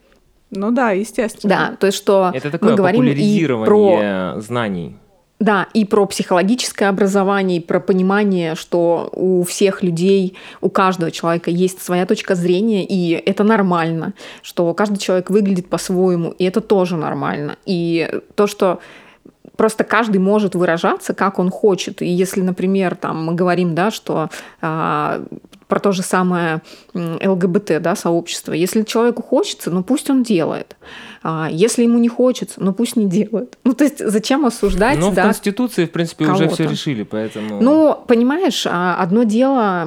Ну 0.50 0.72
да, 0.72 0.90
естественно. 0.90 1.48
Да, 1.48 1.76
то 1.76 1.86
есть 1.86 1.96
что 1.96 2.32
Это 2.34 2.50
такое 2.50 2.70
мы 2.70 2.76
говорим 2.76 3.02
и 3.02 3.06
популяризирование 3.06 3.66
про 3.66 4.40
знаний. 4.40 4.96
Да, 5.40 5.68
и 5.72 5.86
про 5.86 6.04
психологическое 6.04 6.90
образование, 6.90 7.58
и 7.58 7.60
про 7.60 7.80
понимание, 7.80 8.54
что 8.54 9.08
у 9.14 9.42
всех 9.42 9.82
людей, 9.82 10.36
у 10.60 10.68
каждого 10.68 11.10
человека 11.10 11.50
есть 11.50 11.82
своя 11.82 12.04
точка 12.04 12.34
зрения, 12.34 12.84
и 12.84 13.12
это 13.12 13.42
нормально, 13.42 14.12
что 14.42 14.72
каждый 14.74 14.98
человек 14.98 15.30
выглядит 15.30 15.70
по-своему, 15.70 16.32
и 16.32 16.44
это 16.44 16.60
тоже 16.60 16.96
нормально. 16.96 17.56
И 17.64 18.20
то, 18.34 18.46
что 18.46 18.80
просто 19.56 19.82
каждый 19.82 20.18
может 20.18 20.54
выражаться, 20.54 21.14
как 21.14 21.38
он 21.38 21.50
хочет. 21.50 22.02
И 22.02 22.06
если, 22.06 22.42
например, 22.42 22.94
там 22.94 23.24
мы 23.24 23.34
говорим, 23.34 23.74
да, 23.74 23.90
что 23.90 24.28
а, 24.60 25.22
про 25.68 25.80
то 25.80 25.92
же 25.92 26.02
самое 26.02 26.60
ЛГБТ, 26.94 27.80
да, 27.80 27.96
сообщество, 27.96 28.52
если 28.52 28.82
человеку 28.82 29.22
хочется, 29.22 29.70
ну 29.70 29.82
пусть 29.82 30.10
он 30.10 30.22
делает. 30.22 30.76
А 31.22 31.48
если 31.50 31.82
ему 31.82 31.98
не 31.98 32.08
хочется, 32.08 32.62
ну 32.62 32.72
пусть 32.72 32.96
не 32.96 33.04
делают. 33.04 33.58
Ну, 33.64 33.74
то 33.74 33.84
есть 33.84 33.98
зачем 33.98 34.46
осуждать? 34.46 34.98
Ну, 34.98 35.12
да, 35.12 35.22
в 35.22 35.24
Конституции, 35.26 35.84
в 35.84 35.90
принципе, 35.90 36.26
уже 36.26 36.48
все 36.48 36.66
решили, 36.66 37.02
поэтому... 37.02 37.60
Ну, 37.60 37.98
понимаешь, 38.06 38.66
а, 38.66 38.96
одно 38.96 39.24
дело 39.24 39.86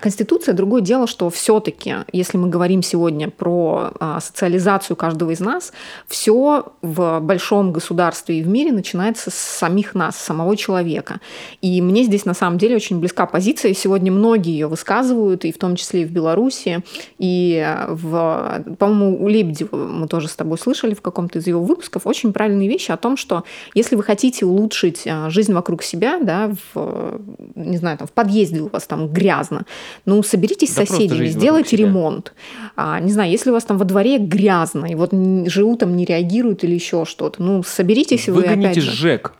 Конституция, 0.00 0.54
другое 0.54 0.80
дело, 0.80 1.08
что 1.08 1.30
все-таки, 1.30 1.96
если 2.12 2.38
мы 2.38 2.48
говорим 2.48 2.82
сегодня 2.82 3.28
про 3.28 3.90
а, 3.98 4.20
социализацию 4.20 4.96
каждого 4.96 5.32
из 5.32 5.40
нас, 5.40 5.72
все 6.06 6.66
в 6.80 7.18
большом 7.20 7.72
государстве 7.72 8.38
и 8.38 8.42
в 8.42 8.48
мире 8.48 8.70
начинается 8.70 9.32
с 9.32 9.34
самих 9.34 9.96
нас, 9.96 10.16
с 10.16 10.24
самого 10.24 10.56
человека. 10.56 11.20
И 11.60 11.82
мне 11.82 12.04
здесь 12.04 12.24
на 12.24 12.34
самом 12.34 12.56
деле 12.58 12.76
очень 12.76 13.00
близка 13.00 13.26
позиция, 13.26 13.72
и 13.72 13.74
сегодня 13.74 14.12
многие 14.12 14.52
ее 14.52 14.68
высказывают, 14.68 15.44
и 15.44 15.50
в 15.50 15.58
том 15.58 15.74
числе 15.74 16.02
и 16.02 16.04
в 16.04 16.12
Беларуси, 16.12 16.84
и 17.18 17.66
в, 17.88 18.64
по-моему, 18.78 19.24
у 19.24 19.28
Лебедева 19.28 19.74
мы 19.74 20.06
тоже 20.06 20.28
с 20.28 20.36
тобой 20.36 20.56
слышали 20.56 20.67
в 20.74 21.00
каком-то 21.00 21.38
из 21.38 21.46
его 21.46 21.62
выпусков 21.62 22.06
очень 22.06 22.32
правильные 22.32 22.68
вещи 22.68 22.90
о 22.90 22.96
том, 22.96 23.16
что 23.16 23.44
если 23.74 23.96
вы 23.96 24.02
хотите 24.02 24.46
улучшить 24.46 25.02
а, 25.06 25.30
жизнь 25.30 25.52
вокруг 25.52 25.82
себя, 25.82 26.18
да, 26.20 26.52
в, 26.74 27.20
не 27.54 27.76
знаю, 27.76 27.98
там, 27.98 28.06
в 28.06 28.12
подъезде 28.12 28.60
у 28.60 28.68
вас 28.68 28.86
там 28.86 29.08
грязно, 29.08 29.64
ну, 30.04 30.22
соберитесь 30.22 30.74
да 30.74 30.84
с 30.84 30.88
соседями, 30.88 31.26
сделайте 31.26 31.76
ремонт. 31.76 32.32
А, 32.76 33.00
не 33.00 33.12
знаю, 33.12 33.30
если 33.30 33.50
у 33.50 33.52
вас 33.52 33.64
там 33.64 33.78
во 33.78 33.84
дворе 33.84 34.18
грязно, 34.18 34.86
и 34.86 34.94
вот 34.94 35.12
живут 35.46 35.80
там 35.80 35.96
не 35.96 36.04
реагируют 36.04 36.64
или 36.64 36.74
еще 36.74 37.04
что-то, 37.04 37.42
ну, 37.42 37.62
соберитесь 37.62 38.28
вы 38.28 38.44
опять 38.44 38.76
же. 38.76 38.90
ЖЭК. 38.90 39.34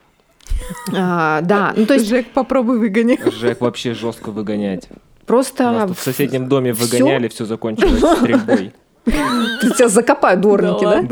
А, 0.95 1.41
да, 1.41 1.73
ну 1.75 1.85
то 1.85 1.93
есть... 1.93 2.07
Жек, 2.07 2.27
попробуй 2.33 2.79
выгони. 2.79 3.19
Жек 3.31 3.61
вообще 3.61 3.93
жестко 3.93 4.31
выгонять. 4.31 4.89
Просто... 5.25 5.71
Нас 5.71 5.89
тут 5.89 5.97
в 5.99 6.01
соседнем 6.01 6.47
доме 6.49 6.73
выгоняли, 6.73 7.27
все 7.27 7.45
закончилось 7.45 8.01
стрельбой. 8.17 8.73
Тебя 9.05 9.89
закопают 9.89 10.41
дворники, 10.41 10.83
да? 10.83 11.03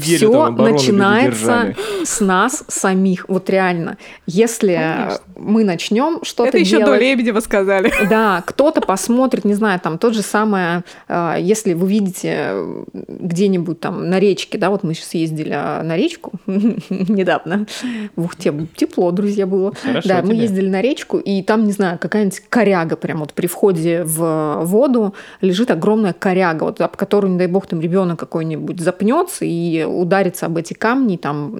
Все 0.00 0.50
начинается 0.50 1.74
с 2.04 2.20
нас 2.20 2.64
самих. 2.68 3.26
Вот 3.28 3.48
реально. 3.50 3.98
Если 4.26 5.10
мы 5.36 5.64
начнем 5.64 6.20
что-то 6.22 6.52
делать... 6.52 6.68
Это 6.68 6.76
еще 6.76 6.86
до 6.86 6.96
Лебедева 6.96 7.40
сказали. 7.40 7.92
Да, 8.14 8.44
кто-то 8.46 8.80
посмотрит, 8.80 9.44
не 9.44 9.54
знаю, 9.54 9.80
там 9.80 9.98
тот 9.98 10.14
же 10.14 10.22
самое, 10.22 10.84
э, 11.08 11.36
если 11.40 11.72
вы 11.72 11.88
видите 11.88 12.52
где-нибудь 12.92 13.80
там 13.80 14.08
на 14.08 14.20
речке, 14.20 14.58
да, 14.58 14.70
вот 14.70 14.84
мы 14.84 14.94
сейчас 14.94 15.14
ездили 15.14 15.52
а, 15.52 15.82
на 15.82 15.96
речку 15.96 16.32
недавно. 16.46 17.66
Ух, 18.16 18.36
тепло, 18.36 19.10
друзья, 19.10 19.46
было. 19.46 19.72
Да, 20.04 20.22
мы 20.22 20.34
ездили 20.34 20.68
на 20.68 20.80
речку, 20.80 21.18
и 21.18 21.42
там, 21.42 21.64
не 21.64 21.72
знаю, 21.72 21.98
какая-нибудь 21.98 22.42
коряга 22.48 22.96
прям 22.96 23.20
вот 23.20 23.32
при 23.32 23.46
входе 23.46 24.04
в 24.04 24.60
воду 24.64 25.14
лежит 25.40 25.70
огромная 26.04 26.12
коряга, 26.12 26.64
вот, 26.64 26.80
об 26.80 26.96
которую, 26.96 27.32
не 27.32 27.38
дай 27.38 27.46
бог, 27.46 27.66
там 27.66 27.80
ребенок 27.80 28.18
какой-нибудь 28.18 28.80
запнется 28.80 29.44
и 29.44 29.84
ударится 29.84 30.46
об 30.46 30.56
эти 30.56 30.74
камни, 30.74 31.16
там 31.16 31.54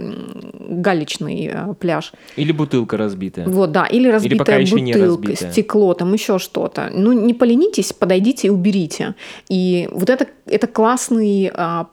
галечный 0.82 1.50
э, 1.52 1.74
пляж. 1.78 2.12
Или 2.36 2.52
бутылка 2.52 2.96
разбитая. 2.96 3.46
Вот, 3.46 3.72
да, 3.72 3.86
или 3.86 4.08
разбитая 4.08 4.60
или 4.60 4.70
бутылка, 4.70 5.06
разбитая. 5.06 5.52
стекло, 5.52 5.94
там 5.94 6.12
еще 6.12 6.38
что-то. 6.38 6.90
Ну, 6.92 7.12
не 7.12 7.34
поленитесь, 7.34 7.92
подойдите 7.92 8.48
и 8.48 8.50
уберите. 8.50 9.14
И 9.48 9.88
вот 9.92 10.10
это, 10.10 10.26
это 10.46 10.66
классный 10.66 11.50
а, 11.54 11.86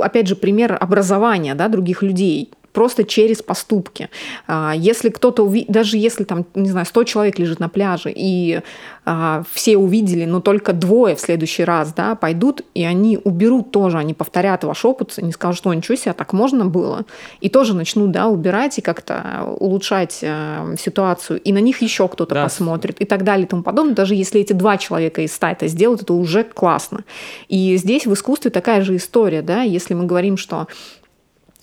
опять 0.00 0.28
же, 0.28 0.36
пример 0.36 0.76
образования 0.80 1.54
да, 1.54 1.68
других 1.68 2.02
людей 2.02 2.50
просто 2.76 3.04
через 3.04 3.40
поступки. 3.40 4.10
А, 4.46 4.74
если 4.76 5.08
кто-то, 5.08 5.46
уви... 5.46 5.64
даже 5.66 5.96
если 5.96 6.24
там, 6.24 6.44
не 6.54 6.68
знаю, 6.68 6.84
100 6.84 7.04
человек 7.04 7.38
лежит 7.38 7.58
на 7.58 7.70
пляже, 7.70 8.12
и 8.14 8.60
а, 9.06 9.44
все 9.50 9.78
увидели, 9.78 10.26
но 10.26 10.40
только 10.40 10.74
двое 10.74 11.16
в 11.16 11.20
следующий 11.20 11.64
раз, 11.64 11.94
да, 11.94 12.14
пойдут, 12.16 12.60
и 12.74 12.84
они 12.84 13.18
уберут 13.24 13.70
тоже, 13.70 13.96
они 13.96 14.12
повторят 14.12 14.62
ваш 14.64 14.84
опыт, 14.84 15.14
они 15.16 15.32
скажут, 15.32 15.56
что 15.56 15.72
ничего 15.72 15.96
себе, 15.96 16.12
так 16.12 16.34
можно 16.34 16.66
было, 16.66 17.06
и 17.40 17.48
тоже 17.48 17.72
начнут, 17.72 18.10
да, 18.10 18.26
убирать 18.26 18.76
и 18.76 18.82
как-то 18.82 19.46
улучшать 19.58 20.18
э, 20.20 20.76
ситуацию, 20.78 21.40
и 21.40 21.54
на 21.54 21.60
них 21.60 21.80
еще 21.80 22.08
кто-то 22.08 22.34
да. 22.34 22.42
посмотрит, 22.42 23.00
и 23.00 23.06
так 23.06 23.24
далее 23.24 23.46
и 23.46 23.48
тому 23.48 23.62
подобное. 23.62 23.94
Даже 23.94 24.14
если 24.14 24.42
эти 24.42 24.52
два 24.52 24.76
человека 24.76 25.22
из 25.22 25.32
ста 25.32 25.52
это 25.52 25.66
сделают, 25.66 26.02
это 26.02 26.12
уже 26.12 26.44
классно. 26.44 27.04
И 27.48 27.74
здесь 27.78 28.04
в 28.04 28.12
искусстве 28.12 28.50
такая 28.50 28.82
же 28.82 28.96
история, 28.96 29.40
да, 29.40 29.62
если 29.62 29.94
мы 29.94 30.04
говорим, 30.04 30.36
что 30.36 30.66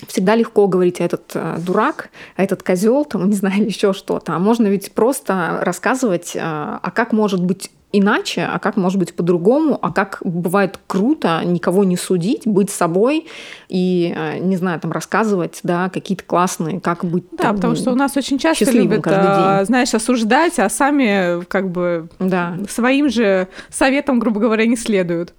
всегда 0.08 0.36
легко 0.36 0.68
говорить, 0.68 1.02
а 1.02 1.06
этот 1.06 1.32
э, 1.34 1.58
дурак, 1.60 2.10
а 2.36 2.44
этот 2.44 2.64
козел, 2.64 3.06
там, 3.06 3.30
не 3.30 3.36
знаю, 3.36 3.58
или 3.58 3.68
еще 3.68 3.94
что-то. 3.94 4.34
А 4.34 4.40
можно 4.40 4.68
ведь 4.68 4.94
просто 4.94 5.60
рассказывать, 5.62 6.36
э, 6.36 6.40
а 6.42 6.92
как 6.94 7.14
может 7.14 7.44
быть 7.44 7.72
иначе, 7.94 8.42
а 8.42 8.60
как 8.60 8.76
может 8.76 9.00
быть 9.00 9.16
по-другому, 9.16 9.78
а 9.82 9.92
как 9.94 10.20
бывает 10.24 10.80
круто 10.88 11.42
никого 11.46 11.84
не 11.84 11.96
судить, 11.96 12.46
быть 12.46 12.72
собой 12.72 13.28
и, 13.70 14.14
э, 14.16 14.40
не 14.40 14.58
знаю, 14.58 14.80
там 14.80 14.92
рассказывать, 14.92 15.60
да, 15.64 15.90
какие-то 15.90 16.24
классные, 16.24 16.82
как 16.82 17.06
быть 17.06 17.24
Да, 17.32 17.44
там, 17.44 17.56
потому 17.56 17.76
что 17.76 17.92
у 17.92 17.96
нас 17.96 18.18
очень 18.18 18.40
часто 18.40 18.70
любят, 18.72 19.06
а, 19.06 19.64
знаешь, 19.64 19.94
осуждать, 19.94 20.58
а 20.60 20.70
сами 20.70 21.46
как 21.46 21.70
бы 21.70 22.10
да. 22.20 22.58
своим 22.68 23.10
же 23.10 23.48
советам, 23.70 24.20
грубо 24.20 24.40
говоря, 24.40 24.66
не 24.66 24.76
следуют. 24.76 25.34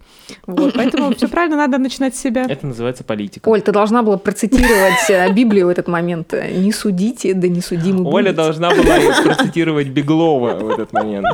Вот, 0.46 0.74
поэтому 0.74 1.14
все 1.14 1.28
правильно, 1.28 1.56
надо 1.56 1.78
начинать 1.78 2.14
с 2.14 2.20
себя. 2.20 2.46
Это 2.48 2.66
называется 2.66 3.02
политика. 3.04 3.48
Оль, 3.48 3.60
ты 3.60 3.72
должна 3.72 4.02
была 4.02 4.16
процитировать 4.16 5.10
э, 5.10 5.32
Библию 5.32 5.66
в 5.66 5.70
этот 5.70 5.88
момент. 5.88 6.32
Не 6.32 6.72
судите, 6.72 7.34
да 7.34 7.48
не 7.48 7.60
судимы 7.60 8.08
Оля 8.08 8.32
должна 8.32 8.70
была 8.70 8.96
процитировать 9.24 9.88
Беглова 9.88 10.54
в 10.54 10.70
этот 10.70 10.92
момент. 10.92 11.26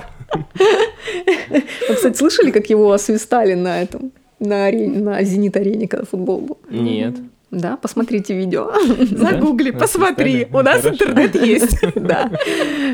Вы, 1.48 1.62
кстати, 1.94 2.16
слышали, 2.16 2.50
как 2.50 2.70
его 2.70 2.92
освистали 2.92 3.54
на 3.54 3.82
этом? 3.82 4.12
На, 4.38 4.66
арене, 4.66 5.00
на 5.00 5.22
«Зенит-арене», 5.22 5.86
когда 5.86 6.06
футбол 6.06 6.40
был? 6.40 6.58
Нет. 6.70 7.16
Да, 7.50 7.76
посмотрите 7.76 8.32
видео. 8.34 8.70
Загугли, 9.10 9.72
посмотри. 9.72 10.46
У 10.52 10.62
нас 10.62 10.86
интернет 10.86 11.34
есть. 11.34 11.78
Да. 11.96 12.30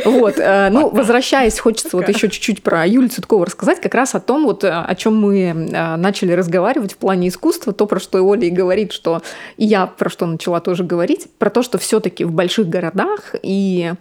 Вот. 0.04 0.38
Э, 0.38 0.68
ну, 0.70 0.88
возвращаясь, 0.88 1.58
хочется 1.58 1.96
вот 1.96 2.08
еще 2.08 2.28
чуть-чуть 2.28 2.62
про 2.62 2.86
Юлию 2.86 3.10
Цветкову 3.10 3.44
рассказать, 3.44 3.80
как 3.80 3.94
раз 3.94 4.14
о 4.14 4.20
том, 4.20 4.44
вот, 4.44 4.64
э, 4.64 4.68
о 4.70 4.94
чем 4.94 5.16
мы 5.16 5.38
э, 5.38 5.96
начали 5.96 6.32
разговаривать 6.32 6.94
в 6.94 6.96
плане 6.96 7.28
искусства, 7.28 7.72
то, 7.72 7.86
про 7.86 8.00
что 8.00 8.22
Оля 8.22 8.46
и 8.46 8.50
говорит, 8.50 8.92
что 8.92 9.22
и 9.58 9.66
я 9.66 9.86
про 9.86 10.08
что 10.08 10.26
начала 10.26 10.60
тоже 10.60 10.82
говорить, 10.84 11.28
про 11.38 11.50
то, 11.50 11.62
что 11.62 11.78
все-таки 11.78 12.24
в 12.24 12.32
больших 12.32 12.68
городах 12.68 13.34
и 13.42 13.92
а, 13.92 13.96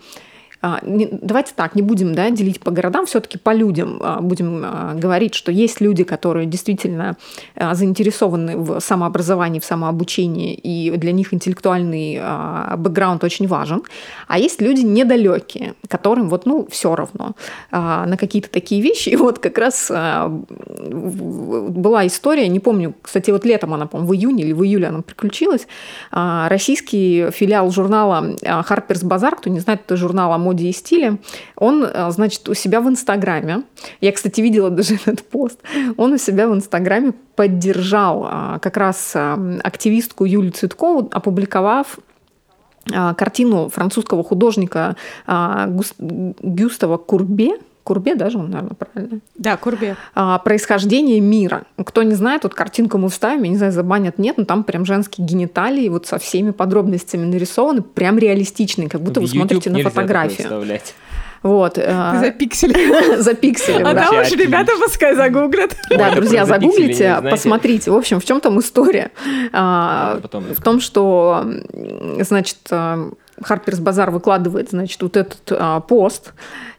давайте 0.83 1.53
так, 1.55 1.75
не 1.75 1.81
будем 1.81 2.15
да, 2.15 2.29
делить 2.29 2.59
по 2.59 2.71
городам, 2.71 3.05
все-таки 3.05 3.37
по 3.37 3.53
людям 3.53 3.99
а, 4.01 4.21
будем 4.21 4.61
а, 4.63 4.93
говорить, 4.95 5.35
что 5.35 5.51
есть 5.51 5.81
люди, 5.81 6.03
которые 6.03 6.45
действительно 6.45 7.17
заинтересованы 7.55 8.57
в 8.57 8.79
самообразовании, 8.79 9.59
в 9.59 9.65
самообучении, 9.65 10.53
и 10.53 10.91
для 10.97 11.11
них 11.11 11.33
интеллектуальный 11.33 12.21
бэкграунд 12.77 13.23
очень 13.23 13.47
важен. 13.47 13.83
А 14.27 14.39
есть 14.39 14.61
люди 14.61 14.81
недалекие, 14.81 15.75
которым 15.87 16.29
вот, 16.29 16.45
ну, 16.45 16.67
все 16.69 16.95
равно 16.95 17.35
на 17.71 18.17
какие-то 18.17 18.49
такие 18.49 18.81
вещи. 18.81 19.09
И 19.09 19.15
вот 19.15 19.39
как 19.39 19.57
раз 19.57 19.89
была 19.89 22.07
история, 22.07 22.47
не 22.47 22.59
помню, 22.59 22.93
кстати, 23.01 23.31
вот 23.31 23.45
летом 23.45 23.73
она, 23.73 23.87
по-моему, 23.87 24.11
в 24.11 24.15
июне 24.15 24.43
или 24.43 24.53
в 24.53 24.63
июле 24.63 24.87
она 24.87 25.01
приключилась, 25.01 25.67
российский 26.11 27.29
филиал 27.31 27.71
журнала 27.71 28.35
Harper's 28.41 29.03
Bazaar, 29.03 29.35
кто 29.37 29.49
не 29.49 29.59
знает, 29.59 29.81
это 29.85 29.97
журнал 29.97 30.33
о 30.33 30.37
моде 30.37 30.54
моде 30.55 30.69
и 30.69 30.71
стиле, 30.71 31.17
он, 31.55 31.83
э, 31.83 32.11
значит, 32.11 32.47
у 32.49 32.53
себя 32.53 32.81
в 32.81 32.87
Инстаграме, 32.87 33.63
я, 34.01 34.11
кстати, 34.11 34.41
видела 34.41 34.69
даже 34.69 34.95
этот 35.05 35.23
пост, 35.23 35.59
он 35.97 36.13
у 36.13 36.17
себя 36.17 36.47
в 36.47 36.53
Инстаграме 36.53 37.13
поддержал 37.35 38.25
а, 38.25 38.59
как 38.59 38.77
раз 38.77 39.11
а, 39.15 39.37
активистку 39.63 40.25
Юлию 40.25 40.53
Цветкову, 40.53 41.09
опубликовав 41.11 41.99
а, 42.93 43.13
картину 43.13 43.69
французского 43.69 44.23
художника 44.23 44.95
Гюстава 45.27 46.97
Курбе, 46.97 47.57
Курбе 47.85 48.15
даже 48.15 48.39
он, 48.39 48.49
наверное, 48.49 48.75
правильно? 48.75 49.19
Да, 49.35 49.57
Курбе. 49.57 49.95
А, 50.15 50.39
происхождение 50.39 51.19
мира. 51.19 51.65
Кто 51.77 52.01
не 52.01 52.15
знает, 52.15 52.41
вот 52.41 52.55
картинку 52.55 52.97
мы 52.97 53.09
вставим, 53.09 53.43
я 53.43 53.49
не 53.49 53.57
знаю, 53.57 53.71
забанят, 53.71 54.17
нет, 54.17 54.39
но 54.39 54.45
там 54.45 54.63
прям 54.63 54.85
женские 54.85 55.25
гениталии 55.25 55.87
вот 55.87 56.07
со 56.07 56.17
всеми 56.17 56.49
подробностями 56.49 57.25
нарисованы, 57.25 57.83
прям 57.83 58.17
реалистичные, 58.17 58.89
как 58.89 59.01
будто 59.01 59.19
В 59.19 59.23
вы 59.23 59.29
смотрите 59.29 59.69
на 59.69 59.79
фотографию. 59.79 60.79
Вот. 61.43 61.75
Ты 61.75 61.83
запиксели. 62.19 63.21
Запиксели, 63.21 63.83
А 63.83 63.93
там 63.93 64.19
уж 64.19 64.31
ребята 64.31 64.71
пускай 64.81 65.15
загуглят. 65.15 65.75
Да, 65.95 66.15
друзья, 66.15 66.43
загуглите, 66.45 67.19
посмотрите. 67.29 67.91
В 67.91 67.95
общем, 67.95 68.19
в 68.19 68.25
чем 68.25 68.41
там 68.41 68.59
история? 68.59 69.11
А, 69.53 70.19
Потом 70.23 70.45
В 70.45 70.61
том, 70.63 70.79
что, 70.79 71.45
значит, 72.19 72.57
а, 72.71 73.11
Харперс 73.43 73.79
Базар 73.79 74.09
выкладывает, 74.09 74.71
значит, 74.71 75.01
вот 75.03 75.17
этот 75.17 75.51
а, 75.51 75.81
пост 75.81 76.33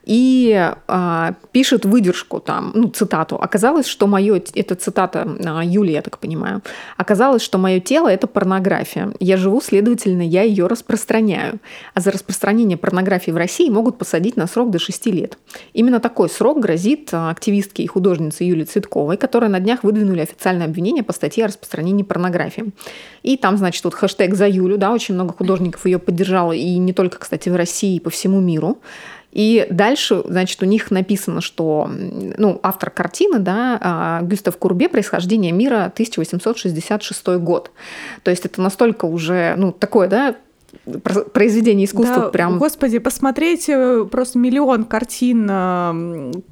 и 0.07 0.73
а, 0.87 1.35
пишет 1.51 1.85
выдержку 1.85 2.39
там, 2.39 2.71
ну, 2.75 2.89
цитату. 2.89 3.37
Оказалось, 3.37 3.87
что 3.87 4.07
мое, 4.07 4.41
это 4.55 4.77
цитата 4.77 5.29
а, 5.45 5.65
Юли, 5.65 5.93
я 5.93 6.01
так 6.01 6.19
понимаю, 6.19 6.63
оказалось, 6.97 7.43
что 7.43 7.59
мое 7.59 7.81
тело– 7.81 8.09
это 8.11 8.29
порнография. 8.29 9.13
Я 9.19 9.37
живу, 9.37 9.61
следовательно, 9.61 10.23
я 10.23 10.43
ее 10.43 10.69
распространяю. 10.69 11.59
А 11.93 12.01
за 12.01 12.13
распространение 12.13 12.79
порнографии 12.79 13.33
в 13.33 13.37
России 13.37 13.69
могут 13.69 13.99
посадить 13.99 14.37
на 14.37 14.47
срок 14.47 14.71
до 14.71 14.79
6 14.79 15.07
лет. 15.07 15.39
Именно 15.73 15.99
такой 15.99 16.31
срок 16.31 16.61
грозит 16.61 17.11
а, 17.13 17.31
активистке 17.31 17.83
и 17.83 17.87
художнице 17.89 18.45
Юлии 18.45 18.65
Цветковой, 18.65 19.17
которая 19.17 19.51
на 19.51 19.59
днях 19.59 19.83
выдвинули 19.83 20.21
официальное 20.21 20.67
обвинение 20.67 21.03
по 21.03 21.13
статье 21.13 21.45
о 21.45 21.49
распространении 21.49 22.05
порнографии. 22.05 22.67
И 23.25 23.37
там, 23.37 23.57
значит, 23.57 23.83
вот 23.83 23.95
хэштег 23.95 24.37
за 24.37 24.47
Юлю, 24.47 24.79
да, 24.79 24.93
очень 24.93 25.15
много 25.15 25.33
художников 25.33 25.85
ее 25.85 25.99
поддержало, 25.99 26.53
и 26.53 26.79
не 26.79 26.93
только, 26.93 27.19
кстати, 27.19 27.49
в 27.49 27.57
России, 27.57 27.97
и 27.97 28.01
по 28.01 28.11
всему 28.11 28.41
миру. 28.41 28.79
И 29.37 29.67
дальше, 29.69 30.23
значит, 30.25 30.63
у 30.63 30.65
них 30.65 30.91
написано, 30.91 31.43
что 31.43 31.91
ну, 31.91 32.59
автор 32.63 32.89
картины, 32.89 33.39
да, 33.39 33.79
а, 33.83 34.23
Гюстав 34.23 34.57
Курбе 34.57 34.89
«Происхождение 34.89 35.53
мира», 35.53 35.91
1866 35.93 37.27
год. 37.37 37.71
То 38.23 38.31
есть 38.31 38.47
это 38.47 38.63
настолько 38.63 39.05
уже, 39.05 39.55
ну, 39.59 39.73
такое, 39.73 40.09
да, 40.09 40.37
про- 41.03 41.25
произведение 41.25 41.85
искусства 41.85 42.23
Да, 42.23 42.29
прям... 42.31 42.59
Господи, 42.59 42.99
посмотреть 42.99 43.69
э, 43.69 44.07
просто 44.11 44.39
миллион 44.39 44.85
картин 44.85 46.43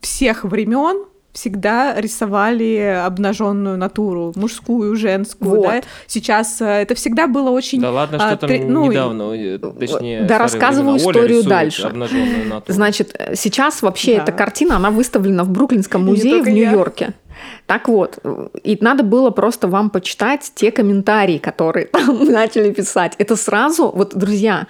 всех 0.00 0.44
времен 0.44 1.07
всегда 1.32 1.94
рисовали 2.00 3.02
обнаженную 3.04 3.76
натуру, 3.76 4.32
мужскую, 4.34 4.96
женскую. 4.96 5.56
Вот. 5.56 5.62
Да? 5.62 5.82
Сейчас 6.06 6.60
э, 6.60 6.66
это 6.66 6.94
всегда 6.94 7.26
было 7.26 7.50
очень... 7.50 7.80
Да 7.80 7.90
ладно, 7.90 8.18
а, 8.20 8.28
что 8.28 8.36
там 8.38 8.48
тре- 8.48 8.64
ну, 8.64 8.90
недавно, 8.90 9.32
э, 9.34 9.58
точнее... 9.58 10.22
да, 10.22 10.38
рассказываю 10.38 10.94
времена. 10.94 11.10
Историю 11.10 11.44
дальше. 11.44 11.92
Значит, 12.66 13.14
э, 13.18 13.34
сейчас 13.36 13.82
вообще 13.82 14.16
Да. 14.16 14.22
эта 14.22 14.32
картина, 14.32 14.76
она 14.76 14.90
выставлена 14.90 15.44
в 15.44 15.50
Бруклинском 15.50 16.04
музее 16.04 16.42
в. 16.42 16.48
Нью-Йорке. 16.48 17.14
Так 17.66 17.88
вот, 17.88 18.18
и 18.64 18.78
надо 18.80 19.02
было 19.04 19.30
просто 19.30 19.68
вам 19.68 19.90
почитать 19.90 20.50
те 20.54 20.72
комментарии, 20.72 21.38
которые 21.38 21.86
там 21.92 22.24
начали 22.24 22.72
писать. 22.72 23.14
Это 23.18 23.36
сразу, 23.36 23.90
вот, 23.94 24.16
друзья, 24.16 24.66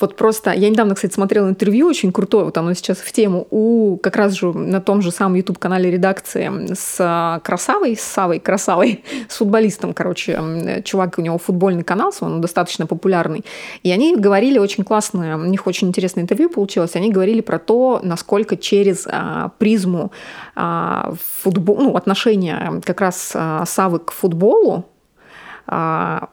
вот 0.00 0.16
просто, 0.16 0.52
я 0.52 0.70
недавно, 0.70 0.94
кстати, 0.94 1.12
смотрела 1.12 1.48
интервью 1.48 1.88
очень 1.88 2.12
крутое, 2.12 2.44
вот 2.44 2.56
оно 2.56 2.72
сейчас 2.74 2.98
в 2.98 3.10
тему, 3.12 3.46
у 3.50 3.96
как 3.98 4.16
раз 4.16 4.34
же 4.34 4.52
на 4.52 4.80
том 4.80 5.02
же 5.02 5.10
самом 5.10 5.34
YouTube-канале 5.34 5.90
редакции 5.90 6.72
с 6.72 6.96
а, 7.00 7.40
Красавой, 7.40 7.96
с 7.96 8.02
Савой 8.02 8.38
Красавой, 8.38 9.04
с 9.28 9.36
футболистом, 9.36 9.94
короче, 9.94 10.82
чувак, 10.84 11.18
у 11.18 11.22
него 11.22 11.38
футбольный 11.38 11.82
канал, 11.82 12.12
он 12.20 12.40
достаточно 12.40 12.86
популярный. 12.86 13.44
И 13.82 13.90
они 13.90 14.16
говорили 14.16 14.58
очень 14.58 14.84
классное, 14.84 15.36
у 15.36 15.44
них 15.44 15.66
очень 15.66 15.88
интересное 15.88 16.22
интервью 16.22 16.48
получилось, 16.48 16.94
они 16.94 17.10
говорили 17.10 17.40
про 17.40 17.58
то, 17.58 18.00
насколько 18.02 18.56
через 18.56 19.06
а, 19.10 19.50
призму 19.58 20.12
а, 20.54 21.14
футбол, 21.42 21.76
ну, 21.78 21.96
отношения 21.96 22.80
как 22.84 23.00
раз 23.00 23.32
а, 23.34 23.64
Савы 23.66 23.98
к 23.98 24.12
футболу, 24.12 24.86
а, 25.66 26.28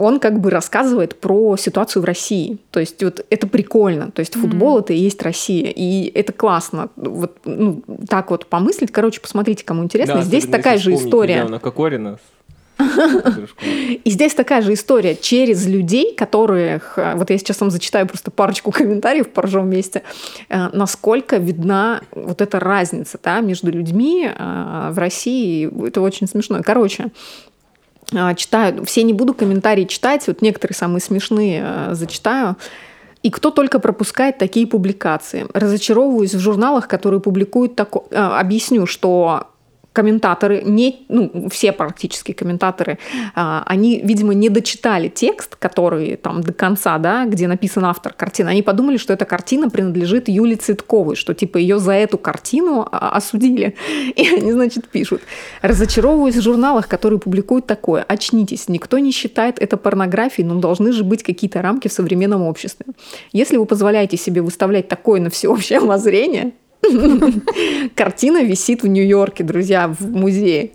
он 0.00 0.18
как 0.20 0.40
бы 0.40 0.50
рассказывает 0.50 1.20
про 1.20 1.56
ситуацию 1.56 2.02
в 2.02 2.04
России. 2.04 2.58
То 2.70 2.80
есть 2.80 3.02
вот 3.02 3.24
это 3.30 3.46
прикольно. 3.46 4.10
То 4.10 4.20
есть 4.20 4.34
футбол 4.34 4.80
это 4.80 4.92
и 4.92 4.96
есть 4.98 5.22
Россия. 5.22 5.72
И 5.74 6.10
это 6.14 6.32
классно. 6.32 6.88
Вот 6.96 7.38
ну, 7.44 7.82
так 8.08 8.30
вот 8.30 8.46
помыслить. 8.46 8.90
Короче, 8.92 9.20
посмотрите, 9.20 9.64
кому 9.64 9.84
интересно. 9.84 10.16
Да, 10.16 10.22
Здесь 10.22 10.46
такая 10.46 10.78
же 10.78 10.94
история. 10.94 11.34
недавно 11.36 11.58
Кокорина. 11.58 12.18
И 14.04 14.10
здесь 14.10 14.34
такая 14.34 14.62
же 14.62 14.72
история 14.72 15.14
через 15.14 15.66
людей, 15.66 16.14
которых... 16.14 16.94
э, 16.96 17.14
Вот 17.16 17.30
я 17.30 17.38
сейчас 17.38 17.60
вам 17.60 17.70
зачитаю 17.70 18.06
просто 18.06 18.30
парочку 18.30 18.70
комментариев 18.72 19.28
по 19.30 19.42
ржем 19.42 19.66
вместе. 19.66 20.02
э, 20.48 20.68
Насколько 20.72 21.36
видна 21.36 22.00
вот 22.12 22.40
эта 22.40 22.58
разница 22.58 23.18
да, 23.22 23.40
между 23.40 23.70
людьми 23.70 24.26
э, 24.26 24.88
в 24.92 24.98
России. 24.98 25.68
Это 25.86 26.00
очень 26.00 26.26
смешно. 26.26 26.60
Короче, 26.64 27.10
читаю. 28.36 28.84
Все 28.84 29.02
не 29.02 29.12
буду 29.12 29.34
комментарии 29.34 29.84
читать. 29.84 30.26
Вот 30.26 30.42
некоторые 30.42 30.76
самые 30.76 31.00
смешные 31.00 31.62
э, 31.64 31.94
зачитаю. 31.94 32.56
И 33.22 33.30
кто 33.30 33.50
только 33.50 33.78
пропускает 33.78 34.38
такие 34.38 34.66
публикации. 34.66 35.46
Разочаровываюсь 35.52 36.34
в 36.34 36.38
журналах, 36.38 36.88
которые 36.88 37.20
публикуют 37.20 37.76
такое. 37.76 38.04
Объясню, 38.38 38.86
что 38.86 39.49
комментаторы, 40.00 40.62
не, 40.62 41.04
ну, 41.10 41.48
все 41.50 41.72
практически 41.72 42.32
комментаторы, 42.32 42.98
а, 43.34 43.62
они, 43.66 44.00
видимо, 44.02 44.32
не 44.32 44.48
дочитали 44.48 45.08
текст, 45.08 45.56
который 45.56 46.16
там 46.16 46.40
до 46.40 46.54
конца, 46.54 46.96
да, 46.96 47.26
где 47.26 47.46
написан 47.46 47.84
автор 47.84 48.14
картины. 48.14 48.48
Они 48.48 48.62
подумали, 48.62 48.96
что 48.96 49.12
эта 49.12 49.26
картина 49.26 49.68
принадлежит 49.68 50.30
Юле 50.30 50.56
Цветковой, 50.56 51.16
что 51.16 51.34
типа 51.34 51.58
ее 51.58 51.78
за 51.78 51.92
эту 51.92 52.16
картину 52.16 52.88
а, 52.90 53.10
осудили. 53.10 53.76
И 54.16 54.26
они, 54.26 54.52
значит, 54.52 54.88
пишут. 54.88 55.20
Разочаровываюсь 55.60 56.36
в 56.36 56.42
журналах, 56.42 56.88
которые 56.88 57.18
публикуют 57.18 57.66
такое. 57.66 58.02
Очнитесь, 58.02 58.68
никто 58.68 58.98
не 58.98 59.12
считает 59.12 59.58
это 59.58 59.76
порнографией, 59.76 60.48
но 60.48 60.60
должны 60.60 60.92
же 60.92 61.04
быть 61.04 61.22
какие-то 61.22 61.60
рамки 61.60 61.88
в 61.88 61.92
современном 61.92 62.40
обществе. 62.40 62.86
Если 63.32 63.58
вы 63.58 63.66
позволяете 63.66 64.16
себе 64.16 64.40
выставлять 64.40 64.88
такое 64.88 65.20
на 65.20 65.28
всеобщее 65.28 65.78
обозрение, 65.82 66.52
Картина 67.94 68.42
висит 68.42 68.82
в 68.82 68.86
Нью-Йорке, 68.86 69.44
друзья, 69.44 69.88
в 69.88 70.00
музее. 70.06 70.72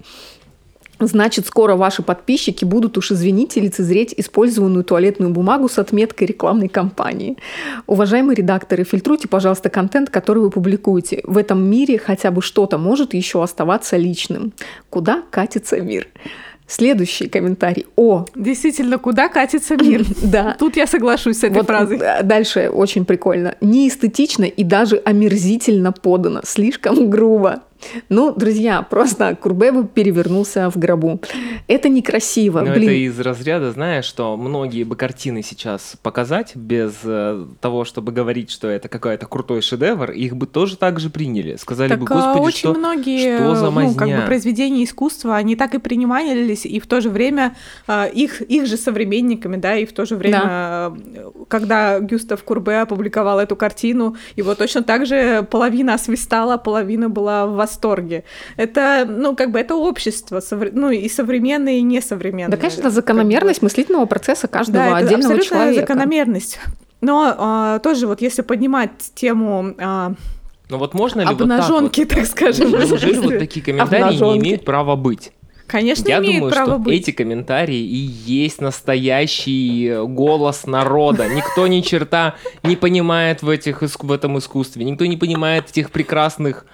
Значит, 1.00 1.46
скоро 1.46 1.76
ваши 1.76 2.02
подписчики 2.04 2.64
будут, 2.64 2.98
уж 2.98 3.12
извините, 3.12 3.60
лицезреть 3.60 4.14
использованную 4.16 4.86
туалетную 4.86 5.32
бумагу 5.32 5.68
с 5.68 5.78
отметкой 5.78 6.28
рекламной 6.28 6.70
кампании. 6.70 7.38
Уважаемые 7.86 8.36
редакторы, 8.36 8.86
фильтруйте, 8.86 9.28
пожалуйста, 9.28 9.70
контент, 9.70 10.10
который 10.10 10.44
вы 10.44 10.50
публикуете. 10.52 11.22
В 11.26 11.38
этом 11.38 11.70
мире 11.70 11.98
хотя 11.98 12.32
бы 12.32 12.42
что-то 12.42 12.78
может 12.78 13.14
еще 13.14 13.44
оставаться 13.44 13.98
личным. 13.98 14.54
Куда 14.90 15.22
катится 15.32 15.82
мир? 15.82 16.08
Следующий 16.68 17.28
комментарий. 17.28 17.86
О, 17.96 18.26
Действительно, 18.36 18.98
куда 18.98 19.28
катится 19.30 19.76
мир? 19.78 20.04
да. 20.24 20.56
Тут 20.58 20.78
я 20.78 20.88
соглашусь 20.88 21.40
с 21.40 21.44
этой 21.44 21.58
Вот 21.58 21.68
фразой. 21.68 22.00
дальше 22.24 22.70
очень 22.74 23.06
прикольно. 23.06 23.56
Неэстетично 23.62 24.46
и 24.46 24.64
даже 24.64 24.98
омерзительно 24.98 25.92
подано. 25.92 26.42
Слишком 26.44 27.10
грубо. 27.10 27.64
Ну, 28.10 28.34
друзья, 28.34 28.82
просто 28.82 29.36
Курбе 29.36 29.72
бы 29.72 29.88
перевернулся 29.88 30.70
в 30.70 30.78
гробу. 30.78 31.22
Это 31.68 31.90
некрасиво. 31.90 32.62
Но 32.62 32.74
Блин, 32.74 32.84
это 32.84 32.92
из 32.92 33.20
разряда, 33.20 33.72
знаешь, 33.72 34.06
что 34.06 34.38
многие 34.38 34.84
бы 34.84 34.96
картины 34.96 35.44
сейчас 35.44 35.96
показать 36.02 36.56
без 36.56 36.94
э, 37.04 37.46
того, 37.62 37.86
чтобы 37.86 38.12
говорить, 38.12 38.52
что 38.52 38.68
это 38.68 38.88
какой-то 38.88 39.26
крутой 39.26 39.62
шедевр, 39.62 40.12
их 40.12 40.36
бы 40.36 40.48
тоже 40.48 40.78
так 40.78 41.00
же 41.00 41.10
приняли. 41.10 41.56
Сказали 41.58 41.90
Так 41.90 42.00
бы, 42.00 42.06
а, 42.10 42.14
господи, 42.14 42.46
очень 42.46 42.60
что, 42.60 42.74
многие 42.74 43.38
что 43.38 43.56
за 43.56 43.70
ну, 43.72 43.94
как 43.94 44.08
бы 44.08 44.14
мазня?» 44.14 44.26
произведения 44.26 44.84
искусства, 44.84 45.36
они 45.36 45.56
так 45.56 45.76
и 45.76 45.80
принимались, 45.80 46.66
и 46.66 46.80
в 46.80 46.88
то 46.88 47.02
же 47.02 47.10
время 47.10 47.56
а, 47.88 48.06
их, 48.06 48.42
их 48.42 48.66
же 48.66 48.78
современниками, 48.78 49.58
да, 49.58 49.76
и 49.76 49.86
в 49.86 49.94
то 49.94 50.06
же 50.06 50.16
время, 50.16 50.42
а, 50.46 50.98
когда 51.48 52.00
Гюстав 52.00 52.44
Курбе 52.44 52.80
опубликовал 52.80 53.40
эту 53.40 53.56
картину, 53.56 54.16
его 54.36 54.56
точно 54.56 54.84
так 54.84 55.06
же 55.06 55.44
половина 55.50 55.94
освистала, 55.96 56.58
половина 56.58 57.10
была 57.10 57.46
в 57.46 57.65
восторге. 57.66 58.24
Это, 58.58 59.06
ну, 59.08 59.36
как 59.36 59.52
бы 59.52 59.60
это 59.60 59.76
общество, 59.76 60.42
ну, 60.74 60.90
и 60.92 61.10
современное, 61.10 61.74
и 61.74 61.82
несовременное. 61.82 62.50
да, 62.52 62.58
конечно, 62.58 62.84
Как 62.84 62.92
бы. 62.92 62.96
закономерность 62.96 63.62
мыслительного 63.62 64.06
процесса 64.06 64.48
каждого 64.48 64.78
Да, 64.78 64.88
это 64.88 64.98
отдельного 65.08 65.34
абсолютная 65.36 65.60
человека. 65.74 65.82
закономерность. 65.94 66.60
Но 67.02 67.36
а, 67.38 67.80
тоже 67.80 68.08
вот 68.08 68.22
если 68.22 68.42
поднимать 68.42 68.92
тему 69.16 69.76
а, 69.80 70.14
Ну 70.70 70.78
вот 70.78 70.94
можно 70.94 71.22
ли 71.22 71.28
обнаженки, 71.28 72.02
вот 72.02 72.10
так, 72.10 72.18
так 72.18 72.20
вот? 72.20 72.28
скажем, 72.28 72.72
Неужели 72.72 73.18
вот 73.20 73.40
такие 73.40 73.64
комментарии 73.66 74.02
не 74.02 74.08
Обнажёнки. 74.10 74.40
имеют 74.44 74.66
права 74.66 74.96
быть? 74.96 75.32
конечно, 75.68 76.08
Я 76.08 76.20
имеет 76.20 76.36
думаю, 76.40 76.54
право 76.54 76.70
что 76.74 76.80
быть. 76.80 77.02
эти 77.02 77.12
комментарии 77.12 77.78
и 77.80 77.96
есть 77.98 78.62
настоящий 78.62 79.94
голос 80.08 80.66
народа. 80.66 81.28
Никто 81.28 81.68
ни 81.68 81.82
черта 81.82 82.36
не 82.64 82.76
понимает 82.76 83.42
в, 83.44 83.50
этих, 83.50 83.82
в 83.82 84.12
этом 84.12 84.38
искусстве. 84.38 84.84
Никто 84.86 85.06
не 85.06 85.18
понимает 85.18 85.70
этих 85.70 85.92
прекрасных 85.92 86.66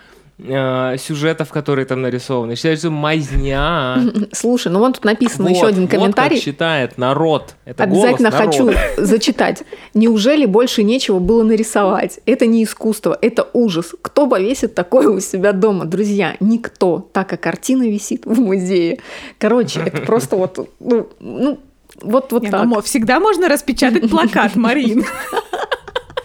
э, 0.44 0.98
сюжетов, 0.98 1.50
которые 1.50 1.86
там 1.86 2.02
нарисованы. 2.02 2.56
Считают, 2.56 2.80
что 2.80 2.90
мазня. 2.92 3.98
Слушай, 4.32 4.72
ну 4.72 4.80
вот 4.80 4.96
тут 4.96 5.06
написано 5.06 5.50
Вот, 5.50 5.56
еще 5.56 5.68
один 5.68 5.84
вот 5.84 5.92
как 5.92 6.00
комментарий. 6.00 6.40
считает 6.40 6.98
народ. 6.98 7.56
Это 7.66 7.84
Обязательно 7.84 8.32
голос 8.32 8.44
хочу 8.46 8.72
зачитать. 8.98 9.64
Неужели 9.94 10.46
больше 10.46 10.84
нечего 10.84 11.20
было 11.20 11.44
нарисовать? 11.44 12.20
Это 12.26 12.46
не 12.46 12.64
искусство, 12.64 13.18
это 13.22 13.48
ужас. 13.54 13.94
Кто 14.02 14.28
повесит 14.28 14.76
такое 14.76 15.10
у 15.10 15.20
себя 15.20 15.54
дома? 15.54 15.86
Друзья, 15.86 16.36
никто. 16.40 17.08
Так 17.14 17.30
как 17.30 17.42
картина 17.42 17.84
висит 17.84 18.26
в 18.26 18.40
музее. 18.40 19.00
Короче, 19.38 19.82
это 19.86 20.02
просто 20.06 20.36
вот, 20.36 20.70
ну, 20.80 21.08
ну 21.20 21.60
вот, 22.02 22.32
вот 22.32 22.44
Не, 22.44 22.50
так. 22.50 22.66
ну, 22.66 22.82
всегда 22.82 23.20
можно 23.20 23.48
распечатать 23.50 24.10
плакат, 24.10 24.56
Марин. 24.56 25.06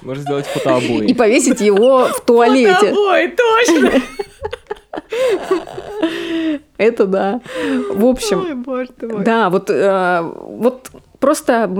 Можно 0.06 0.22
сделать 0.22 0.46
фотообои. 0.46 1.06
И 1.06 1.14
повесить 1.14 1.60
его 1.60 2.06
в 2.06 2.20
туалете. 2.24 2.74
Фотообои, 2.74 3.36
точно! 3.36 4.02
Это 6.78 7.06
да. 7.06 7.40
В 7.90 8.04
общем, 8.06 8.40
Ой, 8.44 8.54
боже 8.54 8.88
ты 8.98 9.08
мой. 9.08 9.24
да, 9.24 9.48
вот, 9.50 9.70
э, 9.70 10.20
вот 10.22 10.90
просто 11.18 11.70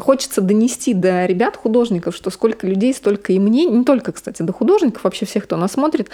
хочется 0.00 0.40
донести 0.40 0.94
до 0.94 1.26
ребят, 1.26 1.56
художников, 1.56 2.14
что 2.14 2.30
сколько 2.30 2.66
людей, 2.66 2.94
столько 2.94 3.32
и 3.32 3.38
мнений, 3.38 3.72
не 3.78 3.84
только, 3.84 4.12
кстати, 4.12 4.42
до 4.42 4.52
художников, 4.52 5.02
вообще 5.04 5.26
всех, 5.26 5.44
кто 5.44 5.56
нас 5.56 5.72
смотрит. 5.72 6.08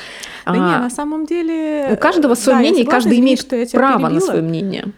Да 0.47 0.53
А, 0.53 0.57
не, 0.57 0.61
на 0.85 0.91
самом 0.91 1.27
деле... 1.27 1.91
у 1.93 1.97
каждого 1.97 2.35
свое 2.35 2.57
да, 2.57 2.61
мнение, 2.63 2.85
и 2.85 2.87
каждый 2.87 3.09
извини, 3.13 3.23
имеет 3.27 3.41
что 3.41 3.57
я 3.57 3.67
тебя 3.67 3.79
право 3.79 3.99
на 3.99 4.09
перебила. 4.09 4.27
свое 4.27 4.43
мнение. 4.43 4.93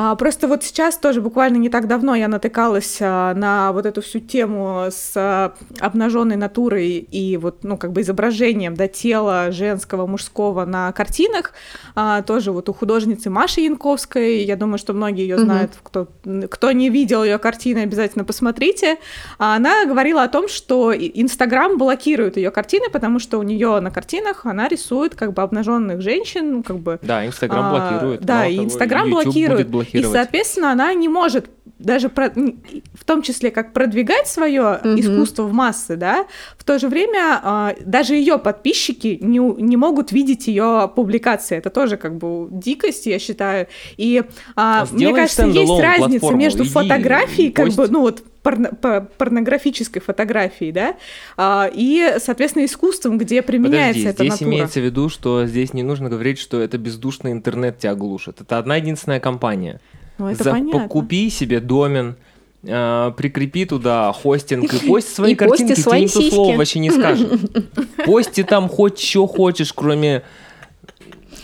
А, 0.00 0.14
просто 0.14 0.46
вот 0.46 0.62
сейчас 0.62 0.96
тоже 0.96 1.20
буквально 1.20 1.56
не 1.56 1.68
так 1.68 1.88
давно 1.88 2.14
я 2.14 2.28
натыкалась 2.28 2.98
а, 3.00 3.34
на 3.34 3.72
вот 3.72 3.84
эту 3.84 4.00
всю 4.00 4.20
тему 4.20 4.84
с 4.92 5.12
а, 5.16 5.54
обнаженной 5.80 6.36
натурой 6.36 6.98
и 6.98 7.36
вот, 7.36 7.64
ну, 7.64 7.76
как 7.76 7.90
бы 7.90 8.02
изображением, 8.02 8.76
да, 8.76 8.86
тела 8.86 9.50
женского, 9.50 10.06
мужского 10.06 10.64
на 10.66 10.92
картинах. 10.92 11.52
А, 11.96 12.22
тоже 12.22 12.52
вот 12.52 12.68
у 12.68 12.74
художницы 12.74 13.28
Маши 13.28 13.62
Янковской, 13.62 14.44
я 14.44 14.54
думаю, 14.54 14.78
что 14.78 14.92
многие 14.92 15.22
ее 15.22 15.36
знают, 15.36 15.72
кто, 15.82 16.06
кто 16.48 16.70
не 16.70 16.90
видел 16.90 17.24
ее 17.24 17.38
картины, 17.38 17.80
обязательно 17.80 18.24
посмотрите. 18.24 18.98
А 19.40 19.56
Она 19.56 19.84
говорила 19.84 20.22
о 20.22 20.28
том, 20.28 20.46
что 20.46 20.94
Инстаграм 20.94 21.76
блокирует 21.76 22.36
ее 22.36 22.52
картины, 22.52 22.88
потому 22.88 23.18
что 23.18 23.38
у 23.38 23.42
нее 23.42 23.80
на 23.80 23.90
картинах 23.90 24.46
она 24.46 24.68
рисует 24.68 25.16
как 25.16 25.32
бы 25.32 25.42
обнаженных 25.42 26.02
женщин, 26.02 26.52
ну, 26.52 26.62
как 26.62 26.78
бы 26.78 27.00
Да, 27.02 27.26
Инстаграм 27.26 27.64
а, 27.64 27.90
блокирует. 27.90 28.20
Да, 28.20 28.46
и 28.46 28.58
Инстаграм 28.58 29.10
блокирует. 29.10 29.87
Блокировать. 29.92 30.14
И, 30.14 30.18
соответственно, 30.18 30.72
она 30.72 30.92
не 30.94 31.08
может 31.08 31.50
даже 31.78 32.08
про- 32.08 32.30
в 32.30 33.04
том 33.04 33.22
числе 33.22 33.50
как 33.52 33.72
продвигать 33.72 34.26
свое 34.26 34.80
Мгм. 34.82 34.98
искусство 35.00 35.44
в 35.44 35.52
массы, 35.52 35.96
да, 35.96 36.26
в 36.56 36.64
то 36.64 36.78
же 36.78 36.88
время 36.88 37.40
а, 37.42 37.74
даже 37.80 38.14
ее 38.14 38.38
подписчики 38.38 39.18
не, 39.20 39.38
не 39.38 39.76
могут 39.76 40.10
видеть 40.10 40.48
ее 40.48 40.90
публикации. 40.94 41.56
Это 41.56 41.70
тоже 41.70 41.96
как 41.96 42.16
бы 42.16 42.48
дикость, 42.50 43.06
я 43.06 43.18
считаю. 43.20 43.68
И 43.96 44.22
А 44.56 44.86
мне 44.90 45.14
кажется, 45.14 45.46
есть 45.46 45.80
разница 45.80 46.30
между 46.34 46.64
иди 46.64 46.70
фотографией, 46.72 47.50
как 47.52 47.68
бы, 47.70 47.86
ну 47.88 48.00
вот 48.00 48.24
порно- 48.42 48.74
по- 48.74 49.00
порнографической 49.18 50.00
фотографией, 50.02 50.72
да, 50.72 50.96
а, 51.36 51.70
и, 51.72 52.16
соответственно, 52.18 52.64
искусством, 52.64 53.18
где 53.18 53.42
применяется 53.42 54.00
Подожди, 54.00 54.08
эта 54.08 54.24
здесь 54.24 54.30
натура. 54.40 54.48
имеется 54.48 54.80
в 54.80 54.84
виду, 54.84 55.08
что 55.08 55.46
здесь 55.46 55.72
не 55.74 55.82
нужно 55.82 56.08
говорить, 56.08 56.38
что 56.38 56.60
это 56.60 56.78
бездушный 56.78 57.32
интернет 57.32 57.78
тебя 57.78 57.94
глушит. 57.94 58.40
Это 58.40 58.58
одна 58.58 58.76
единственная 58.76 59.20
компания. 59.20 59.80
Ну, 60.18 60.28
это 60.28 60.44
За- 60.44 60.50
понятно. 60.50 60.88
Купи 60.88 61.30
себе 61.30 61.60
домен, 61.60 62.16
э, 62.64 63.12
прикрепи 63.16 63.64
туда 63.66 64.12
хостинг 64.12 64.72
и 64.74 64.78
пость 64.88 65.14
свои 65.14 65.32
И 65.32 65.34
картинки, 65.36 65.74
тебе 65.74 66.00
никто 66.02 66.20
слова 66.22 66.56
вообще 66.56 66.78
не 66.80 66.90
скажет. 66.90 67.30
Пости 68.06 68.42
там 68.42 68.68
хоть 68.68 68.98
что 68.98 69.26
хочешь, 69.26 69.72
кроме 69.72 70.22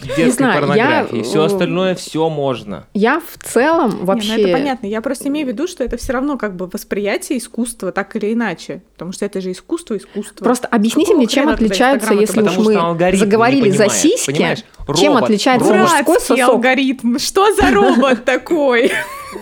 детской 0.07 0.31
знаю, 0.31 0.61
порнографии. 0.61 1.17
я, 1.19 1.23
Все 1.25 1.43
э, 1.43 1.47
остальное 1.47 1.95
все 1.95 2.29
можно. 2.29 2.87
Я 2.95 3.21
в 3.21 3.43
целом 3.45 4.05
вообще... 4.05 4.31
Не, 4.31 4.37
ну 4.37 4.43
это 4.49 4.53
понятно. 4.53 4.87
Я 4.87 5.01
просто 5.01 5.29
имею 5.29 5.47
в 5.47 5.51
виду, 5.51 5.67
что 5.67 5.85
это 5.85 5.97
все 5.97 6.13
равно 6.13 6.37
как 6.39 6.57
бы 6.57 6.67
восприятие 6.67 7.39
искусства 7.39 7.93
так 7.93 8.15
или 8.17 8.33
иначе. 8.33 8.83
Потому 8.95 9.13
что 9.13 9.25
это 9.25 9.41
же 9.41 9.53
искусство, 9.53 9.97
искусство. 9.97 10.45
Просто 10.45 10.67
объясните 10.69 11.07
Какого 11.13 11.19
мне, 11.19 11.27
чем 11.27 11.49
отличается, 11.49 12.15
Инстаграм 12.15 12.21
если 12.21 12.43
уж 12.43 12.53
что 12.53 12.63
мы 13.11 13.17
заговорили 13.17 13.71
за 13.71 13.89
сиськи, 13.89 14.33
понимаешь? 14.33 14.65
чем 14.97 15.13
Робот, 15.13 15.23
отличается 15.25 15.73
робот. 15.73 15.91
мужской 15.91 16.21
сосок? 16.21 16.49
алгоритм. 16.55 17.19
Что 17.19 17.55
за 17.55 17.71
робот 17.71 18.25
такой? 18.25 18.93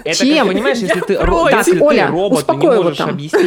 Это 0.04 0.24
Чем? 0.24 0.46
как, 0.46 0.54
понимаешь, 0.54 0.78
если 0.78 1.00
ты, 1.00 1.14
ро- 1.14 1.26
против. 1.26 1.58
если 1.58 1.72
ты 1.78 1.84
Оля, 1.84 2.06
роботу 2.08 2.54
не 2.56 2.66
можешь 2.66 2.96
там. 2.96 3.10
объяснить, 3.10 3.42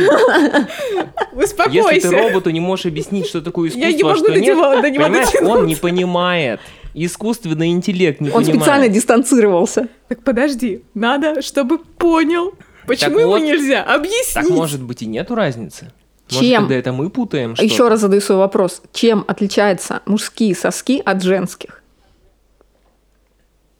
если 1.33 1.43
Успокойся. 1.43 2.09
ты 2.09 2.15
роботу 2.17 2.49
не 2.51 2.59
можешь 2.59 2.85
объяснить, 2.85 3.25
что 3.27 3.41
такое 3.41 3.69
искусство, 3.69 3.89
Я 3.89 3.95
не 3.95 4.01
а 4.01 4.05
могу 4.05 4.17
что 4.19 4.27
до 4.31 4.39
нет, 4.39 4.55
него- 4.55 4.81
до 4.81 4.89
него 4.89 5.03
понимаешь, 5.05 5.25
дотянуться. 5.27 5.57
он 5.59 5.65
не 5.65 5.75
понимает. 5.75 6.59
Искусственный 6.97 7.71
интеллект 7.71 8.21
не 8.21 8.29
Он 8.29 8.35
понимает. 8.35 8.55
специально 8.61 8.87
дистанцировался. 8.87 9.89
Так 10.07 10.23
подожди, 10.23 10.81
надо, 10.93 11.41
чтобы 11.41 11.77
понял. 11.77 12.53
Почему 12.87 13.09
Так 13.11 13.19
ему 13.19 13.31
вот, 13.31 13.41
нельзя? 13.41 13.83
Объясни. 13.83 14.33
Так 14.41 14.49
может 14.49 14.81
быть 14.81 15.01
и 15.01 15.05
нету 15.05 15.35
разницы? 15.35 15.91
Может, 16.31 16.41
Чем? 16.49 16.61
тогда 16.63 16.75
это 16.75 16.93
мы 16.93 17.09
путаем 17.09 17.55
что 17.55 17.65
Еще 17.65 17.87
раз 17.89 17.99
задаю 17.99 18.21
свой 18.21 18.37
вопрос. 18.37 18.81
Чем 18.93 19.25
отличаются 19.27 20.01
мужские 20.05 20.55
соски 20.55 21.01
от 21.03 21.21
женских? 21.21 21.83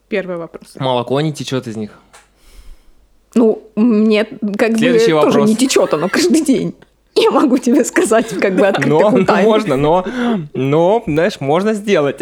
Первый 0.10 0.38
вопрос. 0.38 0.76
Молоко 0.78 1.20
не 1.22 1.34
течет 1.34 1.68
из 1.68 1.76
них. 1.78 1.92
Ну, 3.34 3.64
мне 3.76 4.26
как 4.26 4.78
Следующий 4.78 5.14
бы 5.14 5.22
тоже 5.22 5.40
вопрос. 5.40 5.50
не 5.50 5.56
течет 5.56 5.94
оно 5.94 6.10
каждый 6.10 6.42
день. 6.44 6.76
Я 7.16 7.32
могу 7.32 7.58
тебе 7.58 7.84
сказать, 7.86 8.28
как 8.40 8.56
бы 8.56 8.68
открытых 8.68 9.12
Но, 9.12 9.24
тайн. 9.26 9.46
можно, 9.46 9.78
но, 9.78 10.06
но, 10.54 11.04
знаешь, 11.08 11.40
можно 11.40 11.74
сделать. 11.74 12.20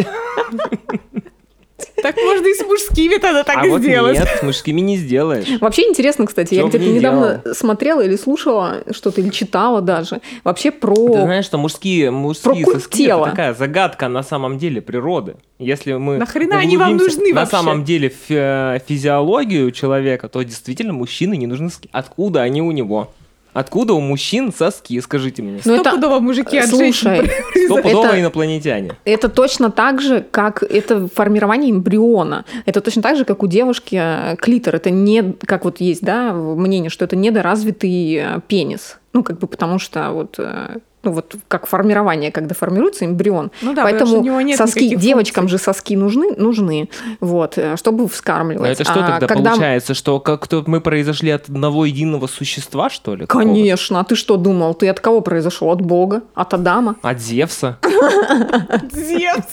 Так 2.01 2.15
можно 2.17 2.47
и 2.47 2.53
с 2.53 2.61
мужскими 2.65 3.17
тогда 3.17 3.43
так 3.43 3.57
а 3.57 3.65
и 3.65 3.69
вот 3.69 3.81
сделать. 3.81 4.17
нет, 4.17 4.27
с 4.39 4.43
мужскими 4.43 4.81
не 4.81 4.97
сделаешь. 4.97 5.45
Вообще 5.61 5.83
интересно, 5.83 6.25
кстати, 6.27 6.53
я 6.53 6.61
Чё 6.61 6.65
бы 6.67 6.69
где-то 6.69 6.85
не 6.85 6.97
недавно 6.99 7.41
смотрела 7.53 8.01
или 8.01 8.15
слушала 8.17 8.83
что-то, 8.91 9.21
или 9.21 9.29
читала 9.29 9.81
даже, 9.81 10.21
вообще 10.43 10.71
про... 10.71 10.95
Ты 10.95 11.21
знаешь, 11.21 11.45
что 11.45 11.57
мужские, 11.57 12.11
мужские 12.11 12.65
культ 12.65 12.77
соски 12.77 13.05
тела. 13.05 13.21
это 13.23 13.31
такая 13.31 13.53
загадка 13.53 14.09
на 14.09 14.21
самом 14.21 14.57
деле 14.57 14.81
природы. 14.81 15.35
Если 15.59 15.93
мы 15.93 16.17
Нахрена 16.17 16.57
они 16.57 16.77
вам 16.77 16.97
нужны 16.97 17.29
на 17.29 17.41
вообще? 17.41 17.51
самом 17.51 17.83
деле 17.85 18.09
в 18.09 18.29
э, 18.29 18.79
физиологию 18.85 19.71
человека, 19.71 20.27
то 20.27 20.41
действительно 20.43 20.93
мужчины 20.93 21.37
не 21.37 21.47
нужны. 21.47 21.69
Откуда 21.91 22.41
они 22.41 22.61
у 22.61 22.71
него? 22.71 23.11
Откуда 23.53 23.93
у 23.93 23.99
мужчин 24.01 24.51
соски, 24.51 24.99
скажите 25.01 25.41
мне? 25.43 25.59
Ну, 25.63 25.73
это- 25.75 25.81
Стопудово 25.91 26.19
мужики 26.19 26.57
от 26.57 26.67
Слушай, 26.69 27.17
женщин 27.17 27.29
Стопудово 27.65 28.05
это- 28.07 28.19
инопланетяне. 28.21 28.93
Это 29.05 29.29
точно 29.29 29.69
так 29.71 30.01
же, 30.01 30.25
как 30.29 30.63
это 30.63 31.07
формирование 31.07 31.71
эмбриона. 31.71 32.45
Это 32.65 32.81
точно 32.81 33.01
так 33.01 33.15
же, 33.17 33.25
как 33.25 33.43
у 33.43 33.47
девушки 33.47 33.95
э, 34.01 34.35
клитор. 34.37 34.75
Это 34.75 34.89
не, 34.89 35.33
как 35.45 35.65
вот 35.65 35.79
есть, 35.81 36.01
да, 36.01 36.33
мнение, 36.33 36.89
что 36.89 37.05
это 37.05 37.15
недоразвитый 37.15 38.15
э, 38.15 38.39
пенис. 38.47 38.97
Ну, 39.13 39.23
как 39.23 39.37
бы 39.39 39.47
потому 39.47 39.77
что 39.79 40.09
вот, 40.11 40.35
э, 40.39 40.77
ну, 41.03 41.11
вот 41.11 41.35
как 41.47 41.67
формирование, 41.67 42.31
когда 42.31 42.55
формируется 42.55 43.05
эмбрион. 43.05 43.51
Ну 43.61 43.73
да, 43.73 43.83
Поэтому 43.83 44.19
у 44.19 44.23
него 44.23 44.39
нет 44.41 44.57
соски, 44.57 44.95
девочкам 44.95 45.43
функций. 45.43 45.57
же 45.57 45.63
соски 45.63 45.95
нужны, 45.95 46.33
нужны, 46.37 46.89
вот, 47.19 47.57
э, 47.57 47.75
чтобы 47.77 48.07
вскармливать. 48.07 48.61
Но 48.65 48.67
это 48.71 48.83
что 48.85 49.03
А 49.03 49.07
тогда 49.19 49.27
когда- 49.27 49.51
получается, 49.51 49.93
что 49.93 50.19
как-то 50.19 50.63
мы 50.65 50.79
произошли 50.81 51.29
от 51.31 51.49
одного 51.49 51.85
единого 51.85 52.27
существа, 52.27 52.89
что 52.89 53.15
ли? 53.15 53.25
Конечно, 53.25 53.99
а 53.99 54.03
ты 54.03 54.15
что 54.15 54.37
думал? 54.37 54.73
Ты 54.75 54.87
от 54.89 54.99
кого 55.01 55.21
произошел? 55.21 55.69
От 55.71 55.81
Бога? 55.81 56.21
От 56.35 56.53
Адама? 56.53 56.95
От 57.01 57.19
Зевса? 57.19 57.77
Зевс. 58.91 59.51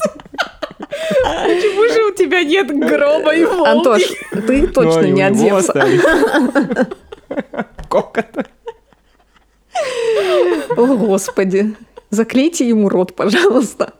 Почему 0.78 1.92
же 1.92 2.12
у 2.12 2.14
тебя 2.14 2.42
нет 2.42 2.68
гроба 2.68 3.34
и 3.34 3.44
волки? 3.44 3.68
Антош, 3.68 4.02
ты 4.46 4.66
точно 4.68 5.02
Ну, 5.02 5.08
не 5.08 5.22
от 5.22 5.34
Зевса. 5.36 5.58
остались. 5.72 6.00
О, 10.76 10.96
Господи. 10.96 11.74
Заклейте 12.10 12.68
ему 12.68 12.88
рот, 12.88 13.14
пожалуйста. 13.14 13.94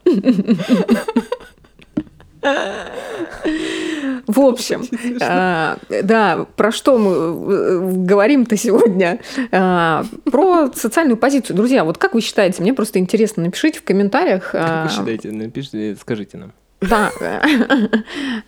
В 4.26 4.40
общем, 4.40 4.84
а, 5.20 5.76
да, 6.02 6.46
про 6.56 6.72
что 6.72 6.98
мы 6.98 7.12
э, 7.12 7.92
говорим-то 8.06 8.56
сегодня? 8.56 9.18
А, 9.52 10.04
Про 10.24 10.70
социальную 10.72 11.16
позицию. 11.16 11.56
Друзья, 11.56 11.84
вот 11.84 11.98
как 11.98 12.14
вы 12.14 12.20
считаете? 12.20 12.62
Мне 12.62 12.72
просто 12.72 12.98
интересно, 12.98 13.42
напишите 13.42 13.80
в 13.80 13.84
комментариях. 13.84 14.52
Как 14.52 14.62
а, 14.64 14.84
вы 14.84 14.90
считаете? 14.90 15.32
Напишите, 15.32 15.96
скажите 16.00 16.38
нам. 16.38 16.52
Да. 16.80 17.10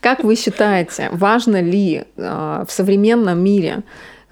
Как 0.00 0.24
вы 0.24 0.36
считаете, 0.36 1.08
важно 1.12 1.60
ли 1.60 2.04
в 2.16 2.68
современном 2.68 3.42
мире 3.42 3.82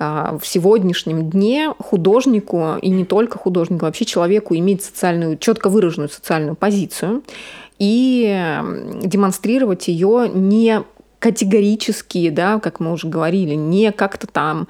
в 0.01 0.41
сегодняшнем 0.45 1.29
дне 1.29 1.75
художнику 1.79 2.77
и 2.81 2.89
не 2.89 3.05
только 3.05 3.39
художнику, 3.39 3.85
вообще 3.85 4.07
человеку 4.07 4.55
иметь 4.57 4.83
социальную, 4.83 5.37
четко 5.37 5.69
выраженную 5.69 6.09
социальную 6.09 6.57
позицию 6.57 7.23
и 7.79 8.59
демонстрировать 9.03 9.89
ее 9.89 10.31
не 10.33 10.83
категорически, 11.19 12.31
да, 12.31 12.59
как 12.59 12.81
мы 12.81 12.93
уже 12.93 13.07
говорили, 13.07 13.55
не 13.55 13.93
как-то 13.93 14.27
там 14.27 14.69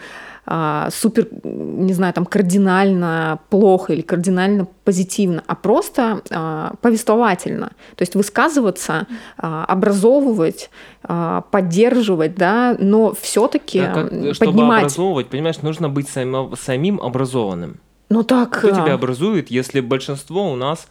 а, 0.52 0.88
супер, 0.90 1.28
не 1.44 1.92
знаю, 1.92 2.12
там 2.12 2.26
кардинально 2.26 3.38
плохо 3.50 3.92
или 3.92 4.00
кардинально 4.00 4.66
позитивно, 4.84 5.44
а 5.46 5.54
просто 5.54 6.22
а, 6.30 6.74
повествовательно. 6.82 7.68
То 7.94 8.02
есть 8.02 8.16
высказываться, 8.16 9.06
а, 9.38 9.64
образовывать, 9.66 10.70
а, 11.04 11.42
поддерживать, 11.52 12.34
да, 12.34 12.76
но 12.80 13.14
все-таки 13.14 13.80
Да, 13.80 13.94
как- 13.94 14.08
чтобы 14.34 14.52
поднимать. 14.52 14.80
образовывать, 14.82 15.28
понимаешь, 15.28 15.62
нужно 15.62 15.88
быть 15.88 16.08
само- 16.08 16.56
самим 16.56 17.00
образованным. 17.00 17.78
Ну 18.08 18.24
так. 18.24 18.50
Кто 18.58 18.68
а, 18.68 18.72
тебя 18.72 18.94
образует, 18.94 19.52
если 19.52 19.80
большинство 19.80 20.50
у 20.50 20.56
нас 20.56 20.88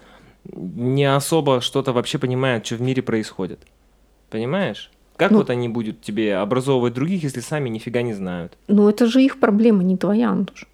не 0.55 1.03
особо 1.03 1.59
что-то 1.59 1.91
вообще 1.91 2.17
понимает, 2.17 2.65
что 2.65 2.75
в 2.75 2.81
мире 2.81 3.01
происходит? 3.01 3.59
Понимаешь? 4.29 4.89
Как 5.19 5.31
Ну- 5.31 5.39
вот 5.39 5.49
они 5.49 5.67
будут 5.67 6.01
тебе 6.01 6.37
образовывать 6.37 6.93
других, 6.93 7.21
если 7.23 7.41
сами 7.41 7.67
нифига 7.67 8.01
не 8.01 8.13
знают? 8.13 8.53
Ну 8.69 8.87
это 8.89 9.05
же 9.05 9.21
их 9.21 9.39
проблема, 9.39 9.83
не 9.83 9.97
твоя, 9.97 10.29
Антош. 10.29 10.65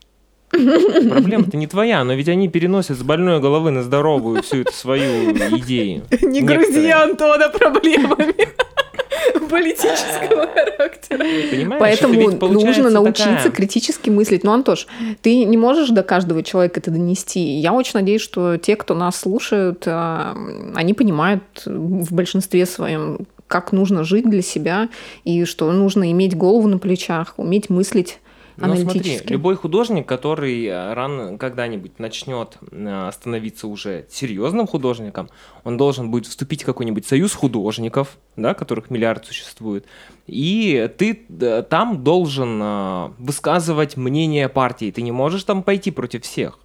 Проблема-то 0.52 1.58
не 1.58 1.66
твоя, 1.68 2.04
но 2.04 2.14
ведь 2.14 2.30
они 2.30 2.48
переносят 2.48 2.98
с 2.98 3.02
больной 3.04 3.40
головы 3.42 3.72
на 3.72 3.82
здоровую 3.84 4.44
всю 4.44 4.58
эту 4.62 4.72
свою 4.72 5.32
идею. 5.58 6.04
Не 6.22 6.42
грузи 6.42 6.92
Антона 6.92 7.50
проблемами 7.50 8.36
политического 9.50 10.48
характера. 10.48 11.26
Понимаешь? 11.52 11.80
Поэтому 11.80 12.32
нужно 12.52 12.90
научиться 12.90 13.36
такая- 13.36 13.52
критически 13.52 14.10
мыслить. 14.12 14.44
Ну, 14.44 14.52
Антош, 14.54 14.88
ты 15.22 15.44
не 15.44 15.58
можешь 15.58 15.90
до 15.90 16.04
каждого 16.04 16.44
человека 16.44 16.80
это 16.80 16.92
донести. 16.92 17.40
Я 17.40 17.74
очень 17.74 17.94
надеюсь, 17.96 18.22
что 18.22 18.58
те, 18.58 18.76
кто 18.76 18.94
нас 18.94 19.20
слушают, 19.20 19.84
а, 19.88 20.36
они 20.76 20.94
понимают 20.94 21.44
в 21.66 22.14
большинстве 22.14 22.66
своем, 22.66 23.20
как 23.48 23.72
нужно 23.72 24.04
жить 24.04 24.30
для 24.30 24.42
себя, 24.42 24.90
и 25.24 25.46
что 25.46 25.72
нужно 25.72 26.12
иметь 26.12 26.36
голову 26.36 26.68
на 26.68 26.78
плечах, 26.78 27.36
уметь 27.38 27.70
мыслить 27.70 28.20
Но 28.58 28.68
смотри, 28.68 28.82
аналитически. 28.84 29.32
любой 29.34 29.56
художник, 29.56 30.08
который 30.08 30.66
э, 30.66 30.94
рано 30.94 31.38
когда-нибудь 31.38 32.00
начнет 32.00 32.58
э, 32.72 33.10
становиться 33.14 33.68
уже 33.68 34.06
серьезным 34.10 34.66
художником, 34.66 35.30
он 35.64 35.78
должен 35.78 36.10
будет 36.10 36.26
вступить 36.26 36.64
в 36.64 36.66
какой-нибудь 36.66 37.06
союз 37.06 37.34
художников, 37.34 38.18
да, 38.36 38.54
которых 38.54 38.90
миллиард 38.90 39.26
существует, 39.26 39.86
и 40.26 40.90
ты 40.98 41.26
э, 41.30 41.64
там 41.70 42.04
должен 42.04 43.14
высказывать 43.20 43.98
мнение 43.98 44.50
партии. 44.50 44.92
Ты 44.92 45.02
не 45.02 45.12
можешь 45.12 45.44
там 45.44 45.64
пойти 45.64 45.92
против 45.92 46.24
всех. 46.24 46.60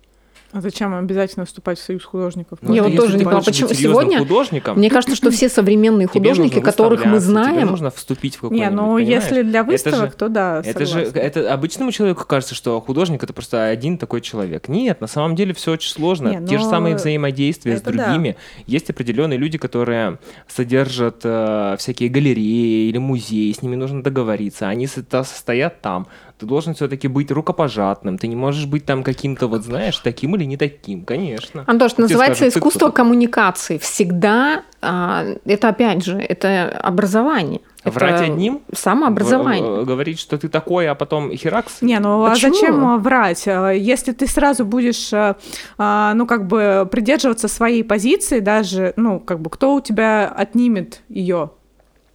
А 0.52 0.60
зачем 0.60 0.92
обязательно 0.94 1.44
вступать 1.46 1.78
в 1.78 1.82
союз 1.82 2.04
художников? 2.04 2.58
Ну, 2.60 2.74
Я 2.74 2.80
это 2.80 2.90
вот 2.90 2.96
тоже 2.96 3.18
не 3.18 3.24
быть 3.24 3.44
почему 3.44 3.68
сегодня 3.72 4.18
художником, 4.18 4.78
Мне 4.78 4.90
кажется, 4.90 5.14
что 5.14 5.30
все 5.30 5.48
современные 5.48 6.08
тебе 6.08 6.20
художники, 6.30 6.54
нужно 6.56 6.70
которых 6.72 7.04
мы 7.04 7.12
выставляться, 7.12 7.44
Тебе 7.44 7.52
знаем, 7.54 7.70
нужно 7.70 7.90
вступить 7.92 8.34
в 8.36 8.42
Не, 8.42 8.48
какой-нибудь, 8.48 8.74
ну 8.76 8.94
понимаешь? 8.96 9.08
если 9.24 9.42
для 9.42 9.60
Это 9.60 9.68
выставок, 9.70 10.10
же- 10.10 10.16
то 10.16 10.28
да, 10.28 10.62
Это 10.64 10.86
же, 10.86 11.00
это 11.02 11.52
обычному 11.54 11.92
человеку 11.92 12.24
кажется, 12.26 12.56
что 12.56 12.80
художник 12.80 13.22
это 13.22 13.32
просто 13.32 13.66
один 13.66 13.96
такой 13.96 14.20
человек. 14.22 14.66
Нет, 14.68 15.00
на 15.00 15.06
самом 15.06 15.36
деле 15.36 15.54
все 15.54 15.70
очень 15.72 15.92
сложно. 15.92 16.28
Не, 16.40 16.46
Те 16.48 16.58
же 16.58 16.64
но 16.64 16.70
самые 16.70 16.96
взаимодействия 16.96 17.76
с 17.76 17.80
это 17.82 17.92
да. 17.92 18.06
другими. 18.06 18.36
Есть 18.66 18.90
определенные 18.90 19.38
люди, 19.38 19.56
которые 19.56 20.18
содержат 20.48 21.20
э, 21.22 21.76
всякие 21.78 22.08
галереи 22.08 22.88
или 22.88 22.98
музеи, 22.98 23.52
с 23.52 23.62
ними 23.62 23.76
нужно 23.76 24.02
договориться. 24.02 24.68
Они 24.68 24.86
со- 24.86 25.02
та- 25.04 25.24
стоят 25.24 25.80
там. 25.80 26.06
Ты 26.40 26.46
должен 26.46 26.72
все-таки 26.74 27.06
быть 27.06 27.30
рукопожатным. 27.30 28.16
Ты 28.16 28.26
не 28.26 28.34
можешь 28.34 28.64
быть 28.64 28.86
там 28.86 29.02
каким-то, 29.02 29.46
вот 29.46 29.62
знаешь, 29.62 29.98
таким 29.98 30.34
или 30.36 30.44
не 30.44 30.56
таким, 30.56 31.04
конечно. 31.04 31.64
Антош, 31.66 31.92
это 31.92 31.96
Тебе 31.96 32.04
называется 32.04 32.44
скажут, 32.44 32.56
искусство 32.56 32.86
кто 32.86 32.92
коммуникации. 32.92 33.76
Всегда 33.76 34.62
а, 34.80 35.26
это 35.44 35.68
опять 35.68 36.02
же 36.02 36.16
это 36.18 36.70
образование. 36.82 37.60
Это 37.82 37.90
Врать 37.90 38.20
одним? 38.22 38.62
Самообразование. 38.72 39.70
В- 39.70 39.80
э, 39.80 39.84
Говорить, 39.84 40.18
что 40.18 40.38
ты 40.38 40.48
такой, 40.48 40.88
а 40.88 40.94
потом 40.94 41.30
херакс. 41.34 41.82
Не, 41.82 41.98
ну 41.98 42.26
Почему? 42.26 42.52
а 42.52 42.54
зачем 42.54 42.84
а, 42.86 42.96
врать? 42.96 43.44
А, 43.46 43.70
Если 43.70 44.12
ты 44.12 44.26
сразу 44.26 44.64
будешь, 44.64 45.12
а, 45.12 45.36
а, 45.76 46.14
ну, 46.14 46.26
как 46.26 46.46
бы 46.46 46.88
придерживаться 46.90 47.48
своей 47.48 47.84
позиции, 47.84 48.40
даже, 48.40 48.94
ну, 48.96 49.20
как 49.20 49.40
бы, 49.40 49.50
кто 49.50 49.74
у 49.74 49.80
тебя 49.80 50.28
отнимет 50.28 51.02
ее? 51.10 51.50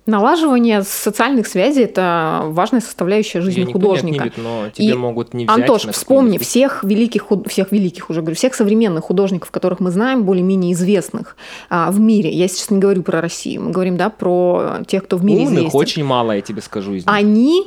Налаживание 0.06 0.84
социальных 0.84 1.48
связей 1.48 1.84
это 1.84 2.42
важная 2.46 2.80
составляющая 2.82 3.42
жизни 3.42 3.62
Её 3.62 3.72
художника. 3.72 4.26
отнимет, 4.26 4.38
но 4.38 4.70
тебе 4.70 4.88
И, 4.90 4.94
могут 4.94 5.34
не 5.34 5.46
взять. 5.46 5.58
Антош, 5.62 5.88
вспомни 5.88 6.38
всех 6.38 6.84
великих, 6.84 7.24
худ- 7.24 7.48
всех 7.50 7.72
великих 7.72 8.10
уже 8.12 8.22
говорю, 8.22 8.36
всех 8.36 8.54
современных 8.54 9.06
художников, 9.06 9.50
которых 9.52 9.80
мы 9.80 9.90
знаем, 9.90 10.24
более-менее 10.24 10.74
известных 10.74 11.36
а, 11.70 11.90
в 11.92 12.00
мире. 12.00 12.30
Я 12.30 12.48
сейчас 12.48 12.70
не 12.70 12.78
говорю 12.78 13.02
про 13.02 13.20
Россию, 13.20 13.64
мы 13.64 13.72
говорим, 13.72 13.98
да, 13.98 14.10
про 14.10 14.78
тех, 14.88 15.04
кто 15.06 15.18
в 15.18 15.24
мире 15.26 15.40
Умных 15.42 15.54
известен. 15.60 15.80
очень 15.80 16.04
мало, 16.04 16.34
я 16.34 16.42
тебе 16.42 16.62
скажу. 16.62 16.94
из 16.94 17.06
них. 17.06 17.14
Они 17.14 17.64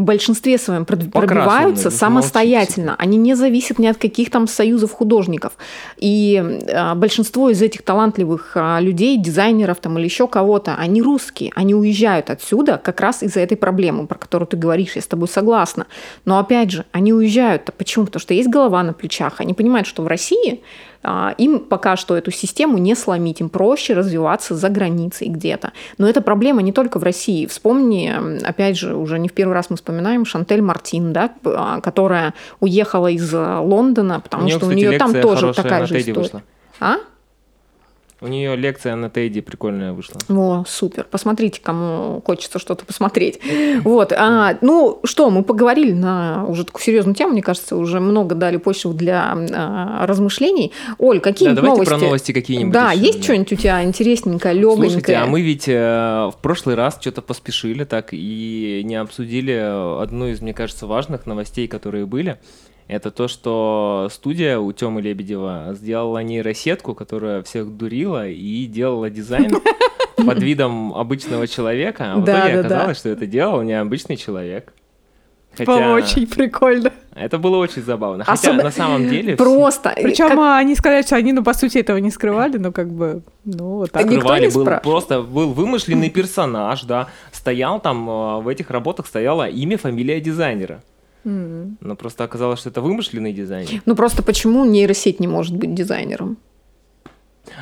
в 0.00 0.04
большинстве 0.04 0.56
своем 0.58 0.86
пробиваются 0.86 1.90
самостоятельно. 1.90 2.96
Они 2.98 3.18
не 3.18 3.34
зависят 3.34 3.78
ни 3.78 3.86
от 3.86 3.98
каких 3.98 4.30
там 4.30 4.48
союзов 4.48 4.92
художников. 4.92 5.52
И 5.98 6.42
а, 6.72 6.94
большинство 6.94 7.50
из 7.50 7.60
этих 7.60 7.82
талантливых 7.82 8.52
а, 8.54 8.80
людей, 8.80 9.18
дизайнеров 9.18 9.78
там 9.78 9.98
или 9.98 10.06
еще 10.06 10.26
кого-то, 10.26 10.74
они 10.76 11.02
русские. 11.02 11.52
Они 11.54 11.74
уезжают 11.74 12.30
отсюда 12.30 12.80
как 12.82 13.00
раз 13.00 13.22
из-за 13.22 13.40
этой 13.40 13.56
проблемы, 13.56 14.06
про 14.06 14.18
которую 14.18 14.48
ты 14.48 14.56
говоришь. 14.56 14.96
Я 14.96 15.02
с 15.02 15.06
тобой 15.06 15.28
согласна. 15.28 15.86
Но 16.24 16.38
опять 16.38 16.70
же, 16.70 16.86
они 16.92 17.12
уезжают. 17.12 17.70
Почему? 17.76 18.06
Потому 18.06 18.20
что 18.20 18.32
есть 18.32 18.48
голова 18.48 18.82
на 18.82 18.94
плечах. 18.94 19.34
Они 19.40 19.52
понимают, 19.52 19.86
что 19.86 20.02
в 20.02 20.06
России 20.06 20.62
им 21.38 21.60
пока 21.60 21.96
что 21.96 22.16
эту 22.16 22.30
систему 22.30 22.78
не 22.78 22.94
сломить, 22.94 23.40
им 23.40 23.48
проще 23.48 23.94
развиваться 23.94 24.54
за 24.54 24.68
границей 24.68 25.28
где-то. 25.28 25.72
Но 25.98 26.08
эта 26.08 26.20
проблема 26.20 26.62
не 26.62 26.72
только 26.72 26.98
в 26.98 27.02
России. 27.02 27.46
Вспомни, 27.46 28.12
опять 28.44 28.76
же, 28.76 28.94
уже 28.94 29.18
не 29.18 29.28
в 29.28 29.32
первый 29.32 29.54
раз 29.54 29.70
мы 29.70 29.76
вспоминаем 29.76 30.24
Шантель 30.26 30.60
Мартин, 30.60 31.12
да, 31.12 31.32
а, 31.44 31.80
которая 31.80 32.34
уехала 32.60 33.08
из 33.08 33.30
а, 33.32 33.60
Лондона, 33.60 34.20
потому 34.20 34.42
у 34.42 34.46
нее, 34.46 34.56
что 34.56 34.66
кстати, 34.66 34.84
у 34.84 34.88
нее 34.88 34.98
там 34.98 35.12
тоже 35.14 35.54
такая 35.54 35.86
же 35.86 35.98
история. 35.98 36.18
вышла. 36.20 36.42
А? 36.80 36.96
У 38.22 38.26
нее 38.26 38.54
лекция 38.54 38.96
на 38.96 39.08
Теди 39.08 39.40
прикольная 39.40 39.92
вышла. 39.92 40.16
О, 40.28 40.64
супер. 40.66 41.06
Посмотрите, 41.10 41.60
кому 41.62 42.22
хочется 42.24 42.58
что-то 42.58 42.84
посмотреть. 42.84 43.40
Вот. 43.82 44.12
А, 44.12 44.58
ну 44.60 45.00
что, 45.04 45.30
мы 45.30 45.42
поговорили 45.42 45.92
на 45.92 46.44
уже 46.46 46.64
такую 46.64 46.82
серьезную 46.82 47.14
тему, 47.14 47.32
мне 47.32 47.42
кажется, 47.42 47.76
уже 47.76 47.98
много 48.00 48.34
дали 48.34 48.58
почву 48.58 48.92
для 48.92 49.34
а, 49.54 50.06
размышлений. 50.06 50.72
Оль, 50.98 51.20
какие 51.20 51.48
Да, 51.48 51.54
давайте 51.54 51.76
новости? 51.76 51.90
про 51.90 51.98
новости 51.98 52.32
какие-нибудь. 52.32 52.72
Да, 52.72 52.92
еще, 52.92 53.06
есть 53.06 53.18
да. 53.18 53.24
что-нибудь 53.24 53.52
у 53.52 53.56
тебя 53.56 53.84
интересненькое, 53.84 54.54
легонькое? 54.54 54.90
Слушайте, 54.90 55.14
а 55.16 55.26
мы 55.26 55.40
ведь 55.40 55.68
э, 55.68 56.30
в 56.32 56.36
прошлый 56.42 56.74
раз 56.74 56.98
что-то 57.00 57.22
поспешили 57.22 57.84
так 57.84 58.08
и 58.12 58.82
не 58.84 58.96
обсудили 58.96 59.52
одну 60.02 60.26
из, 60.28 60.40
мне 60.40 60.52
кажется, 60.52 60.86
важных 60.86 61.26
новостей, 61.26 61.68
которые 61.68 62.06
были. 62.06 62.38
Это 62.90 63.12
то, 63.12 63.28
что 63.28 64.08
студия 64.10 64.58
у 64.58 64.72
Тёмы 64.72 65.00
Лебедева 65.00 65.68
сделала 65.74 66.18
нейросетку, 66.24 66.94
которая 66.96 67.40
всех 67.44 67.68
дурила 67.76 68.26
и 68.26 68.66
делала 68.66 69.08
дизайн 69.10 69.52
под 70.16 70.42
видом 70.42 70.92
обычного 70.94 71.46
человека. 71.46 72.14
А 72.14 72.16
в 72.16 72.24
Да, 72.24 72.40
итоге 72.40 72.56
да, 72.56 72.62
да. 72.68 72.74
оказалось, 72.74 72.98
что 72.98 73.08
это 73.10 73.26
делал 73.26 73.62
необычный 73.62 74.16
человек. 74.16 74.72
Было 75.58 75.66
Хотя 75.76 75.92
очень 75.94 76.26
прикольно. 76.26 76.92
это 77.14 77.38
было 77.38 77.58
очень 77.58 77.82
забавно. 77.82 78.24
Хотя 78.24 78.50
Особо- 78.50 78.64
на 78.64 78.70
самом 78.72 79.08
деле 79.08 79.36
все 79.36 79.44
Просто. 79.44 79.92
Причем 79.94 80.28
как- 80.30 80.38
они 80.58 80.74
сказали, 80.74 81.02
что 81.02 81.14
они, 81.16 81.32
ну, 81.32 81.44
по 81.44 81.54
сути, 81.54 81.78
этого 81.78 81.98
не 81.98 82.10
скрывали, 82.10 82.56
но 82.58 82.72
как 82.72 82.88
бы, 82.90 83.22
ну, 83.44 83.76
вот 83.76 83.92
так. 83.92 84.02
Никто 84.04 84.16
скрывали, 84.20 84.46
не 84.46 84.52
был 84.52 84.64
просто 84.82 85.22
был 85.22 85.52
вымышленный 85.52 86.10
персонаж, 86.10 86.82
да, 86.82 87.06
стоял 87.30 87.78
там 87.80 88.08
э, 88.10 88.40
в 88.40 88.48
этих 88.48 88.68
работах 88.70 89.06
стояло 89.06 89.48
имя, 89.48 89.78
фамилия 89.78 90.20
дизайнера. 90.20 90.82
Но 91.24 91.96
просто 91.96 92.24
оказалось, 92.24 92.60
что 92.60 92.70
это 92.70 92.80
вымышленный 92.80 93.32
дизайнер. 93.32 93.82
Ну 93.86 93.94
просто 93.94 94.22
почему 94.22 94.64
нейросеть 94.64 95.20
не 95.20 95.28
может 95.28 95.54
быть 95.56 95.74
дизайнером? 95.74 96.38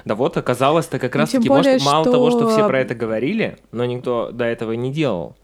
Да 0.04 0.14
вот 0.14 0.36
оказалось-то 0.36 0.98
как 0.98 1.14
Ну, 1.14 1.20
раз 1.20 1.30
тем 1.30 1.40
таки, 1.40 1.48
более, 1.48 1.72
может, 1.74 1.86
мало 1.86 2.04
что- 2.04 2.12
того, 2.12 2.30
что 2.30 2.48
все 2.50 2.66
про 2.66 2.80
это 2.80 2.94
говорили, 2.94 3.59
но 3.72 3.84
никто 3.84 4.30
до 4.32 4.44
этого 4.44 4.72
не 4.72 4.92
делал. 4.92 5.36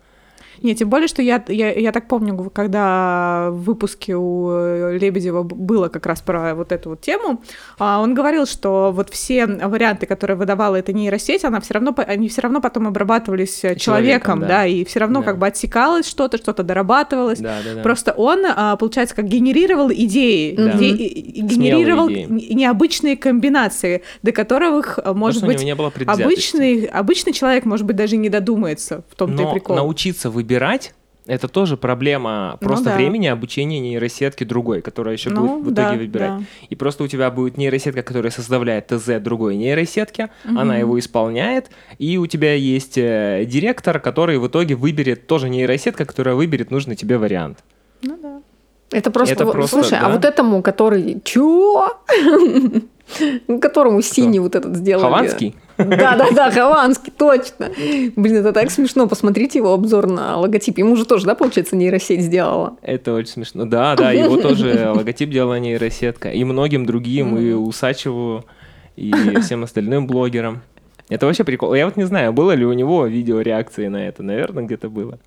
Не, 0.63 0.75
тем 0.75 0.89
более, 0.89 1.09
что 1.09 1.23
я, 1.23 1.43
я, 1.49 1.73
я 1.73 1.93
так 1.93 2.09
помню, 2.09 2.51
когда 2.51 3.49
в 3.51 3.65
выпуске 3.65 4.17
у 4.17 4.51
э, 4.51 4.99
Лебедева 4.99 5.43
было 5.43 5.89
как 5.89 6.07
раз 6.07 6.21
про 6.21 6.55
вот 6.55 6.73
эту 6.73 6.91
вот 6.91 7.01
тему, 7.01 7.43
а, 7.79 8.01
он 8.01 8.15
говорил, 8.15 8.47
что 8.47 8.93
вот 8.95 9.11
все 9.11 9.47
варианты, 9.47 10.07
которые 10.07 10.37
выдавала 10.37 10.77
эта 10.77 10.93
нейросеть, 10.93 11.45
она 11.45 11.61
все 11.61 11.75
равно, 11.75 11.95
они 12.07 12.29
все 12.29 12.43
равно 12.43 12.61
потом 12.61 12.87
обрабатывались 12.87 13.65
э, 13.65 13.77
человеком, 13.77 14.41
да. 14.41 14.47
да. 14.49 14.67
и 14.67 14.85
все 14.85 15.01
равно 15.01 15.21
Да. 15.21 15.27
как 15.27 15.39
бы 15.39 15.47
отсекалось 15.47 16.07
что-то, 16.09 16.37
что-то 16.39 16.63
дорабатывалось. 16.63 17.41
Да, 17.41 17.59
да, 17.65 17.75
да. 17.77 17.83
Просто 17.83 18.13
он, 18.13 18.45
а, 18.47 18.77
получается, 18.77 19.15
как 19.15 19.27
генерировал 19.27 19.91
идеи, 19.93 20.55
Да. 20.57 20.71
иде- 20.73 21.41
генерировал 21.43 22.09
идеи. 22.11 22.27
необычные 22.55 23.17
комбинации, 23.17 24.03
до 24.23 24.33
которых, 24.33 24.99
а, 25.03 25.15
может 25.15 25.41
Потому 25.41 25.53
быть, 25.57 25.65
не 25.65 25.75
было 25.75 25.93
обычный, 26.07 26.85
обычный 26.85 27.33
человек, 27.33 27.65
может 27.65 27.87
быть, 27.87 27.97
даже 27.97 28.17
не 28.17 28.29
додумается 28.29 29.05
в 29.11 29.15
том-то 29.17 29.43
и 29.43 29.53
прикол. 29.53 29.77
научиться 29.77 30.31
выбирать 30.45 30.95
это 31.27 31.49
тоже 31.49 31.79
проблема 31.79 32.59
Ну 32.61 32.67
просто 32.69 32.85
да. 32.91 32.97
времени 32.97 33.29
обучения 33.29 33.81
нейросетки 33.81 34.45
другой, 34.45 34.83
которая 34.83 35.15
еще 35.15 35.31
Ну, 35.31 35.57
будет 35.63 35.73
в 35.73 35.75
да, 35.75 35.85
итоге 35.87 35.99
выбирать. 36.01 36.39
да. 36.41 36.45
И 36.69 36.77
просто 36.77 37.03
у 37.03 37.07
тебя 37.09 37.31
будет 37.31 37.57
нейросетка, 37.57 38.03
которая 38.03 38.31
составляет 38.31 38.89
ТЗ 38.89 39.21
другой 39.21 39.57
нейросетки, 39.57 40.29
она 40.45 40.77
его 40.77 40.99
исполняет, 40.99 41.71
и 41.99 42.19
у 42.19 42.27
тебя 42.27 42.53
есть 42.53 42.99
э, 42.99 43.45
директор, 43.47 44.01
который 44.01 44.37
в 44.39 44.47
итоге 44.49 44.75
выберет 44.75 45.27
тоже 45.27 45.49
нейросетка, 45.49 46.05
которая 46.05 46.35
выберет 46.35 46.71
нужный 46.71 46.95
тебе 46.95 47.17
вариант. 47.17 47.65
Ну 48.03 48.19
да. 48.23 48.43
Это 48.91 49.11
просто, 49.11 49.35
Это 49.35 49.47
вот, 49.47 49.53
просто, 49.53 49.77
слушай, 49.81 49.99
а 49.99 50.03
да. 50.03 50.09
вот 50.11 50.27
этому, 50.27 50.63
который, 50.63 51.23
чё? 51.25 51.89
Которому 53.61 54.03
синий 54.03 54.41
вот 54.41 54.55
этот 54.55 54.77
сделали. 54.77 55.05
Хованский? 55.05 55.55
Да, 55.79 56.17
да, 56.17 56.31
да, 56.31 56.51
Хованский, 56.51 57.13
точно. 57.17 57.71
Блин, 58.17 58.37
это 58.37 58.53
так 58.53 58.71
смешно. 58.71 59.09
Посмотрите 59.09 59.59
его 59.59 59.73
обзор 59.73 60.07
на 60.07 60.37
логотип. 60.39 60.79
Ему 60.79 60.97
же 60.97 61.05
тоже, 61.05 61.27
да, 61.27 61.35
получается, 61.35 61.77
нейросеть 61.77 62.23
сделала. 62.23 62.77
Это 62.83 63.15
очень 63.15 63.33
смешно. 63.33 63.65
Да, 63.65 63.97
да, 63.97 64.13
его 64.13 64.37
тоже 64.37 64.91
логотип 64.95 65.31
делала 65.31 65.59
нейросетка. 65.59 66.31
И 66.31 66.45
многим 66.45 66.87
другим, 66.87 67.37
и 67.37 67.53
Усачеву, 67.53 68.45
и 68.97 69.13
всем 69.41 69.65
остальным 69.65 70.07
блогерам. 70.07 70.63
Это 71.09 71.27
вообще 71.27 71.45
прикол. 71.45 71.75
Я 71.75 71.85
вот 71.87 71.97
не 71.97 72.05
знаю, 72.05 72.33
было 72.33 72.53
ли 72.53 72.65
у 72.65 72.73
него 72.73 73.07
видео 73.07 73.41
реакции 73.41 73.89
на 73.89 74.09
это. 74.09 74.23
Наверное, 74.23 74.65
где-то 74.65 74.89
было. 74.89 75.19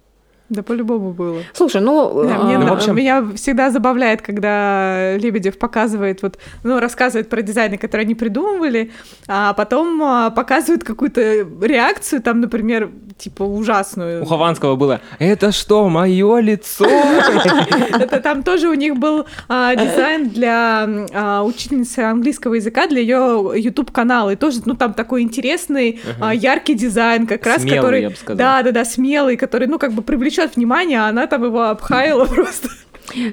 Да, 0.49 0.63
по-любому 0.63 1.11
было. 1.11 1.41
Слушай, 1.53 1.81
ну... 1.81 2.23
Да, 2.23 2.39
мне, 2.39 2.57
ну, 2.57 2.67
в 2.67 2.73
общем- 2.73 2.95
меня 2.95 3.25
всегда 3.35 3.69
забавляет, 3.69 4.21
когда 4.21 5.17
Лебедев 5.17 5.57
показывает, 5.57 6.21
вот, 6.21 6.37
ну, 6.63 6.79
рассказывает 6.79 7.29
про 7.29 7.41
дизайны, 7.41 7.77
которые 7.77 8.05
они 8.05 8.15
придумывали, 8.15 8.91
а 9.27 9.53
потом 9.53 10.01
а, 10.01 10.29
показывает 10.29 10.85
какую-то 10.85 11.45
реакцию, 11.61 12.21
там, 12.21 12.39
например, 12.39 12.89
типа 13.17 13.43
ужасную. 13.43 14.23
У 14.23 14.25
Хованского 14.25 14.75
было 14.75 15.01
«Это 15.19 15.51
что, 15.51 15.89
мое 15.89 16.39
лицо?» 16.39 16.85
Это 17.99 18.19
там 18.21 18.43
тоже 18.43 18.69
у 18.69 18.73
них 18.73 18.97
был 18.97 19.25
а, 19.49 19.75
дизайн 19.75 20.29
для 20.29 20.87
а, 21.13 21.43
учительницы 21.43 21.99
английского 21.99 22.53
языка, 22.53 22.87
для 22.87 23.01
ее 23.01 23.51
YouTube-канала. 23.55 24.31
И 24.31 24.35
тоже, 24.35 24.61
ну, 24.65 24.75
там 24.75 24.93
такой 24.93 25.23
интересный, 25.23 25.99
а, 26.21 26.33
яркий 26.33 26.75
дизайн, 26.75 27.27
как 27.27 27.45
раз, 27.45 27.63
который... 27.63 28.01
я 28.03 28.09
бы 28.09 28.15
сказал. 28.15 28.37
Да, 28.37 28.63
да, 28.63 28.71
да, 28.71 28.85
смелый, 28.85 29.35
который, 29.35 29.67
ну, 29.67 29.79
как 29.79 29.93
бы 29.93 30.01
привлечет 30.37 30.55
внимание, 30.55 31.01
а 31.01 31.07
она 31.07 31.27
там 31.27 31.43
его 31.43 31.63
обхаяла 31.63 32.25
просто. 32.35 32.69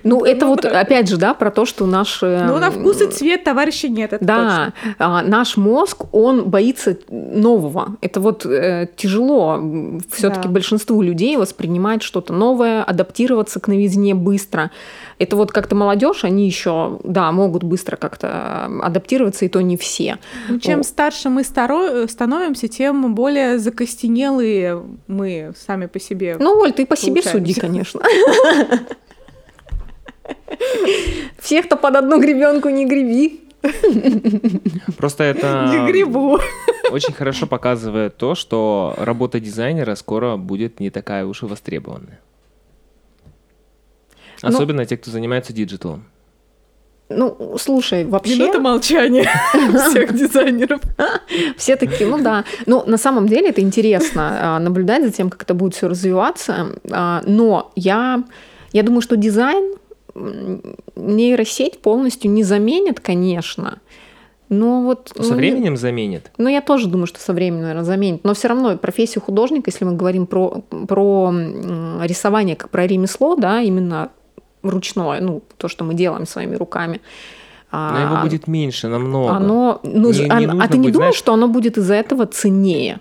Ну, 0.04 0.24
это 0.24 0.46
вот, 0.46 0.64
опять 0.64 1.08
же, 1.08 1.16
да, 1.16 1.34
про 1.34 1.50
то, 1.50 1.64
что 1.66 1.86
наши... 1.86 2.44
Ну, 2.46 2.58
на 2.58 2.70
вкус 2.70 3.00
и 3.00 3.06
цвет 3.06 3.44
товарища 3.44 3.88
нет, 3.88 4.12
это 4.12 4.24
Да, 4.24 4.72
а, 4.98 5.22
наш 5.22 5.56
мозг, 5.56 6.04
он 6.12 6.48
боится 6.48 6.96
нового. 7.08 7.96
Это 8.00 8.20
вот 8.20 8.46
э, 8.46 8.88
тяжело 8.96 9.60
все-таки 10.12 10.48
Да. 10.48 10.54
большинству 10.54 11.02
людей 11.02 11.36
воспринимать 11.36 12.02
что-то 12.02 12.32
новое, 12.32 12.82
адаптироваться 12.84 13.60
к 13.60 13.68
новизне 13.68 14.14
быстро. 14.14 14.70
Это 15.18 15.36
вот 15.36 15.52
как-то 15.52 15.74
молодежь, 15.74 16.24
они 16.24 16.46
еще, 16.46 16.98
да, 17.04 17.30
могут 17.32 17.62
быстро 17.64 17.96
как-то 17.96 18.68
э, 18.68 18.80
адаптироваться, 18.82 19.44
и 19.44 19.48
то 19.48 19.60
не 19.60 19.76
все. 19.76 20.18
Ну, 20.48 20.58
чем 20.60 20.80
О. 20.80 20.84
старше 20.84 21.28
мы 21.30 21.42
старо- 21.42 22.06
становимся, 22.08 22.68
тем 22.68 23.14
более 23.14 23.58
закостенелые 23.58 24.82
мы 25.06 25.52
сами 25.66 25.86
по 25.86 25.98
себе. 26.00 26.36
Ну, 26.38 26.58
Оль, 26.60 26.72
ты 26.72 26.86
по 26.86 26.96
себе 26.96 27.22
Получается. 27.22 27.38
суди, 27.38 27.54
конечно. 27.54 28.00
Всех, 31.40 31.66
кто 31.66 31.76
под 31.76 31.96
одну 31.96 32.20
гребенку 32.20 32.68
не 32.68 32.86
греби. 32.86 33.40
Просто 34.98 35.24
это 35.24 35.70
Не 35.72 35.86
грибу. 35.90 36.38
очень 36.90 37.14
хорошо 37.14 37.46
показывает 37.46 38.16
то, 38.16 38.34
что 38.34 38.94
работа 38.98 39.40
дизайнера 39.40 39.94
скоро 39.94 40.36
будет 40.36 40.80
не 40.80 40.90
такая 40.90 41.24
уж 41.24 41.42
и 41.42 41.46
востребованная. 41.46 42.20
Ну- 44.42 44.48
Особенно 44.48 44.84
те, 44.84 44.96
кто 44.98 45.11
занимается 45.11 45.52
диджиталом. 45.55 46.05
Ну, 47.11 47.57
слушай, 47.59 48.05
вообще... 48.05 48.34
Минута 48.36 48.61
молчания 48.61 49.28
всех 49.88 50.14
дизайнеров. 50.14 50.80
Все 51.57 51.76
такие, 51.76 52.09
ну 52.09 52.18
да. 52.22 52.44
Ну, 52.66 52.82
на 52.86 52.96
самом 52.98 53.28
деле 53.28 53.50
это 53.50 53.61
интересно 53.61 54.57
а, 54.57 54.59
наблюдать 54.59 55.05
за 55.05 55.11
тем, 55.12 55.28
как 55.30 55.42
это 55.42 55.55
будет 55.55 55.74
все 55.74 55.88
развиваться. 55.88 56.72
А, 56.90 57.22
Но 57.26 57.72
я, 57.76 58.24
я 58.72 58.82
думаю, 58.82 59.02
что 59.02 59.16
дизайн 59.16 59.74
нейросеть 60.14 61.80
полностью 61.80 62.30
не 62.30 62.42
заменит, 62.42 63.00
конечно. 63.00 63.80
Но 64.48 64.82
вот... 64.82 65.12
Со 65.16 65.30
ну, 65.30 65.34
временем 65.36 65.76
заменит. 65.76 66.30
Ну, 66.38 66.48
я 66.48 66.60
тоже 66.60 66.88
думаю, 66.88 67.06
что 67.06 67.18
со 67.18 67.32
временем, 67.32 67.62
наверное, 67.62 67.84
заменит. 67.84 68.24
Но 68.24 68.34
все 68.34 68.48
равно 68.48 68.76
профессию 68.76 69.22
художника, 69.22 69.70
если 69.70 69.84
мы 69.84 69.94
говорим 69.94 70.26
про, 70.26 70.62
про 70.86 71.32
рисование 72.02 72.54
как 72.54 72.70
про 72.70 72.86
ремесло, 72.86 73.36
да, 73.36 73.60
именно 73.62 74.10
ручное, 74.62 75.20
ну, 75.20 75.42
то, 75.56 75.68
что 75.68 75.84
мы 75.84 75.94
делаем 75.94 76.26
своими 76.26 76.56
руками. 76.56 77.00
Но 77.72 77.98
его 77.98 78.16
а, 78.16 78.22
будет 78.22 78.46
меньше, 78.46 78.86
намного. 78.86 79.32
оно, 79.32 79.80
ну, 79.82 80.12
Не- 80.12 80.20
не 80.20 80.28
а, 80.28 80.64
а 80.64 80.68
ты 80.68 80.78
не 80.78 80.92
думаешь, 80.92 80.94
знаешь- 80.94 81.16
что 81.16 81.32
оно 81.32 81.48
будет 81.48 81.76
из-за 81.76 81.94
этого 81.94 82.24
ценнее? 82.26 83.00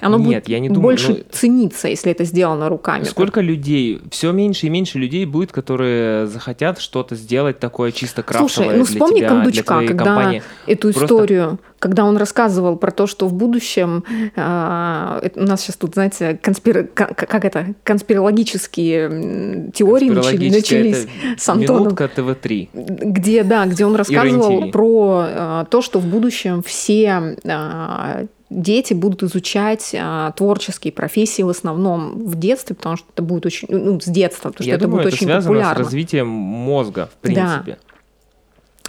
Оно 0.00 0.18
Нет, 0.18 0.26
будет 0.26 0.48
я 0.48 0.58
не 0.58 0.68
думаю, 0.68 0.82
больше 0.82 1.08
ну, 1.12 1.18
цениться, 1.30 1.88
если 1.88 2.10
это 2.10 2.24
сделано 2.24 2.68
руками. 2.68 3.04
Сколько 3.04 3.40
людей, 3.40 4.00
все 4.10 4.32
меньше 4.32 4.66
и 4.66 4.70
меньше 4.70 4.98
людей 4.98 5.24
будет, 5.26 5.52
которые 5.52 6.26
захотят 6.26 6.80
что-то 6.80 7.14
сделать 7.14 7.58
такое 7.60 7.92
чисто 7.92 8.22
крафтовое 8.22 8.48
Слушай, 8.48 8.78
ну 8.78 8.84
для 8.84 8.92
вспомни 8.94 9.18
тебя, 9.18 9.28
для 9.28 9.36
Кондучка, 9.36 9.64
твоей 9.74 9.88
когда 9.88 10.04
компании. 10.04 10.42
эту 10.66 10.92
Просто- 10.92 11.04
историю, 11.04 11.58
когда 11.78 12.04
он 12.04 12.16
рассказывал 12.16 12.76
про 12.76 12.90
то, 12.90 13.06
что 13.06 13.26
в 13.28 13.34
будущем 13.34 14.04
это 14.36 15.32
у 15.36 15.42
нас 15.42 15.62
сейчас 15.62 15.76
тут, 15.76 15.94
знаете, 15.94 16.38
конспир... 16.40 16.86
ка- 16.94 17.12
как 17.14 17.44
это 17.44 17.74
конспирологические 17.82 19.70
теории 19.72 20.08
начались 20.50 21.06
с 21.36 21.48
Антоном. 21.48 21.82
Минутка 21.84 22.08
ТВ-3. 22.08 22.68
где, 22.72 23.42
да, 23.42 23.66
где 23.66 23.84
он 23.84 23.96
рассказывал 23.96 24.70
про 24.70 25.24
а, 25.26 25.64
то, 25.66 25.82
что 25.82 25.98
в 25.98 26.06
будущем 26.06 26.62
все 26.62 27.36
а, 27.44 28.26
дети 28.60 28.92
будут 28.94 29.22
изучать 29.22 29.94
а, 29.98 30.32
творческие 30.32 30.92
профессии 30.92 31.42
в 31.42 31.48
основном 31.48 32.24
в 32.26 32.34
детстве, 32.36 32.76
потому 32.76 32.96
что 32.96 33.06
это 33.14 33.22
будет 33.22 33.46
очень, 33.46 33.68
ну, 33.70 34.00
с 34.00 34.06
детства, 34.06 34.50
потому 34.50 34.62
что 34.64 34.70
Я 34.70 34.74
это 34.76 34.84
думаю, 34.84 35.02
будет 35.02 35.06
это 35.08 35.16
очень 35.16 35.26
связано 35.26 35.54
популярно. 35.54 35.74
с 35.82 35.86
развитием 35.86 36.26
мозга, 36.28 37.10
в 37.22 37.32
Да. 37.32 37.64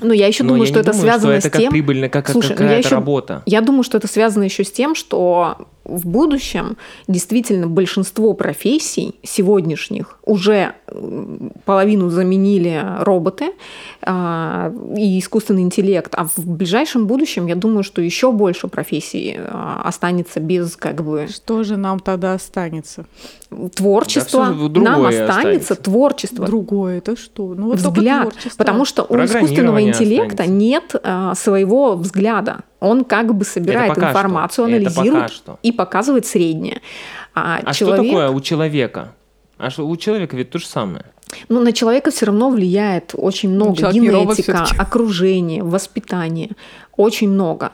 Но 0.02 0.14
я 0.14 0.28
еще 0.28 0.44
Но 0.44 0.50
думаю, 0.50 0.64
я 0.64 0.68
что 0.68 0.76
не 0.80 0.82
это 0.82 0.92
думаю, 0.92 1.02
связано 1.04 1.34
что 1.40 1.42
с 1.42 1.46
это 1.46 1.58
тем, 1.58 1.66
как 1.68 1.72
прибыльно, 1.72 2.10
как 2.10 2.30
Слушай, 2.30 2.48
ну 2.48 2.52
я 2.54 2.58
какая-то 2.58 2.88
еще- 2.88 2.96
работа. 2.96 3.44
Я 3.46 3.62
думаю, 3.62 3.84
что 3.84 3.98
это 3.98 4.08
связано 4.08 4.44
еще 4.44 4.64
с 4.64 4.72
тем, 4.72 4.96
что 4.96 5.58
в 5.86 6.08
будущем 6.08 6.78
действительно 7.10 7.68
большинство 7.68 8.34
профессий 8.34 9.16
сегодняшних 9.22 10.18
уже 10.26 10.74
половину 11.66 12.10
заменили 12.10 12.82
роботы 13.00 13.52
а, 14.02 14.72
и 14.96 15.20
искусственный 15.20 15.62
интеллект, 15.64 16.14
а 16.16 16.24
в 16.26 16.38
ближайшем 16.38 17.06
будущем 17.06 17.48
я 17.48 17.56
думаю, 17.56 17.84
что 17.84 18.02
еще 18.02 18.32
больше 18.32 18.68
профессий 18.70 19.36
а, 19.38 19.82
останется 19.84 20.40
без 20.40 20.76
как 20.78 21.04
бы 21.04 21.28
Что 21.30 21.64
же 21.64 21.76
нам 21.78 22.00
тогда 22.00 22.34
останется? 22.34 23.06
творчества. 23.76 24.48
Да 24.70 24.82
Нам 24.82 25.06
останется, 25.06 25.36
останется. 25.38 25.76
творчество. 25.76 26.46
Другое, 26.46 26.98
это 27.00 27.16
что? 27.16 27.54
Ну 27.56 27.68
вот 27.68 27.78
взгляд, 27.78 28.30
творчество. 28.32 28.58
потому 28.58 28.86
что 28.86 29.04
у 29.08 29.24
искусственного 29.24 29.78
интеллекта 29.90 30.44
останется. 30.44 30.54
нет 30.54 30.96
а, 31.04 31.36
своего 31.36 31.96
взгляда. 31.96 32.62
Он 32.80 33.04
как 33.04 33.34
бы 33.34 33.46
собирает 33.46 33.98
информацию, 33.98 34.66
что. 34.68 34.76
Анализирует 34.76 35.24
пока 35.24 35.28
что. 35.28 35.60
и 35.64 35.72
показывает 35.72 36.26
среднее. 36.26 36.82
А, 37.34 37.60
А 37.64 37.74
человек, 37.74 38.02
что 38.02 38.10
такое 38.10 38.30
у 38.30 38.42
человека? 38.42 39.14
А 39.58 39.70
что 39.70 39.88
у 39.88 39.96
человека 39.98 40.36
ведь 40.36 40.50
то 40.50 40.60
же 40.60 40.66
самое. 40.66 41.06
ну, 41.50 41.62
на 41.62 41.72
человека 41.72 42.12
все 42.12 42.26
равно 42.26 42.50
влияет 42.50 43.12
очень 43.14 43.50
много. 43.50 43.82
робот 43.86 43.94
Генетика, 43.94 44.66
окружение, 44.78 45.64
воспитание. 45.64 46.52
Очень 46.96 47.30
много. 47.30 47.72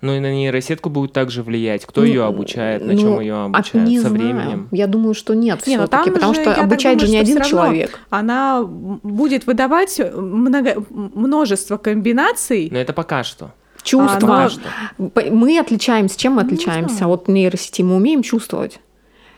Но 0.00 0.14
и 0.16 0.20
на 0.20 0.32
нейросетку 0.32 0.88
будет 0.88 1.12
также 1.12 1.42
влиять. 1.42 1.84
Кто 1.84 2.00
Ну, 2.00 2.06
ее 2.06 2.24
обучает, 2.24 2.84
на 2.84 2.94
ну, 2.94 2.98
чем 2.98 3.20
ее 3.20 3.34
обучают 3.44 3.86
не 3.88 4.00
со 4.00 4.08
знаю. 4.08 4.14
временем. 4.14 4.68
Я 4.72 4.86
думаю, 4.86 5.12
что 5.14 5.34
нет 5.34 5.66
Не, 5.66 5.76
ну 5.76 5.82
все-таки, 5.82 6.10
потому 6.10 6.34
же, 6.34 6.40
что 6.40 6.54
обучает 6.54 6.98
думаю, 6.98 7.06
же 7.06 7.12
не 7.12 7.18
один 7.20 7.42
человек. 7.42 8.00
Она 8.08 8.62
будет 8.62 9.46
выдавать 9.46 10.00
много, 10.14 10.82
множество 10.90 11.76
комбинаций. 11.76 12.68
Но 12.72 12.78
это 12.78 12.92
пока 12.94 13.24
что. 13.24 13.52
Чувства. 13.82 14.46
А, 14.46 14.90
ну, 14.98 15.10
Мы 15.32 15.58
отличаемся. 15.58 16.18
Чем 16.18 16.34
мы 16.34 16.42
Ну, 16.42 16.48
не 16.48 16.54
отличаемся 16.54 16.94
знаю. 16.96 17.12
от 17.12 17.28
нейросети? 17.28 17.82
Мы 17.82 17.96
умеем 17.96 18.22
чувствовать. 18.22 18.80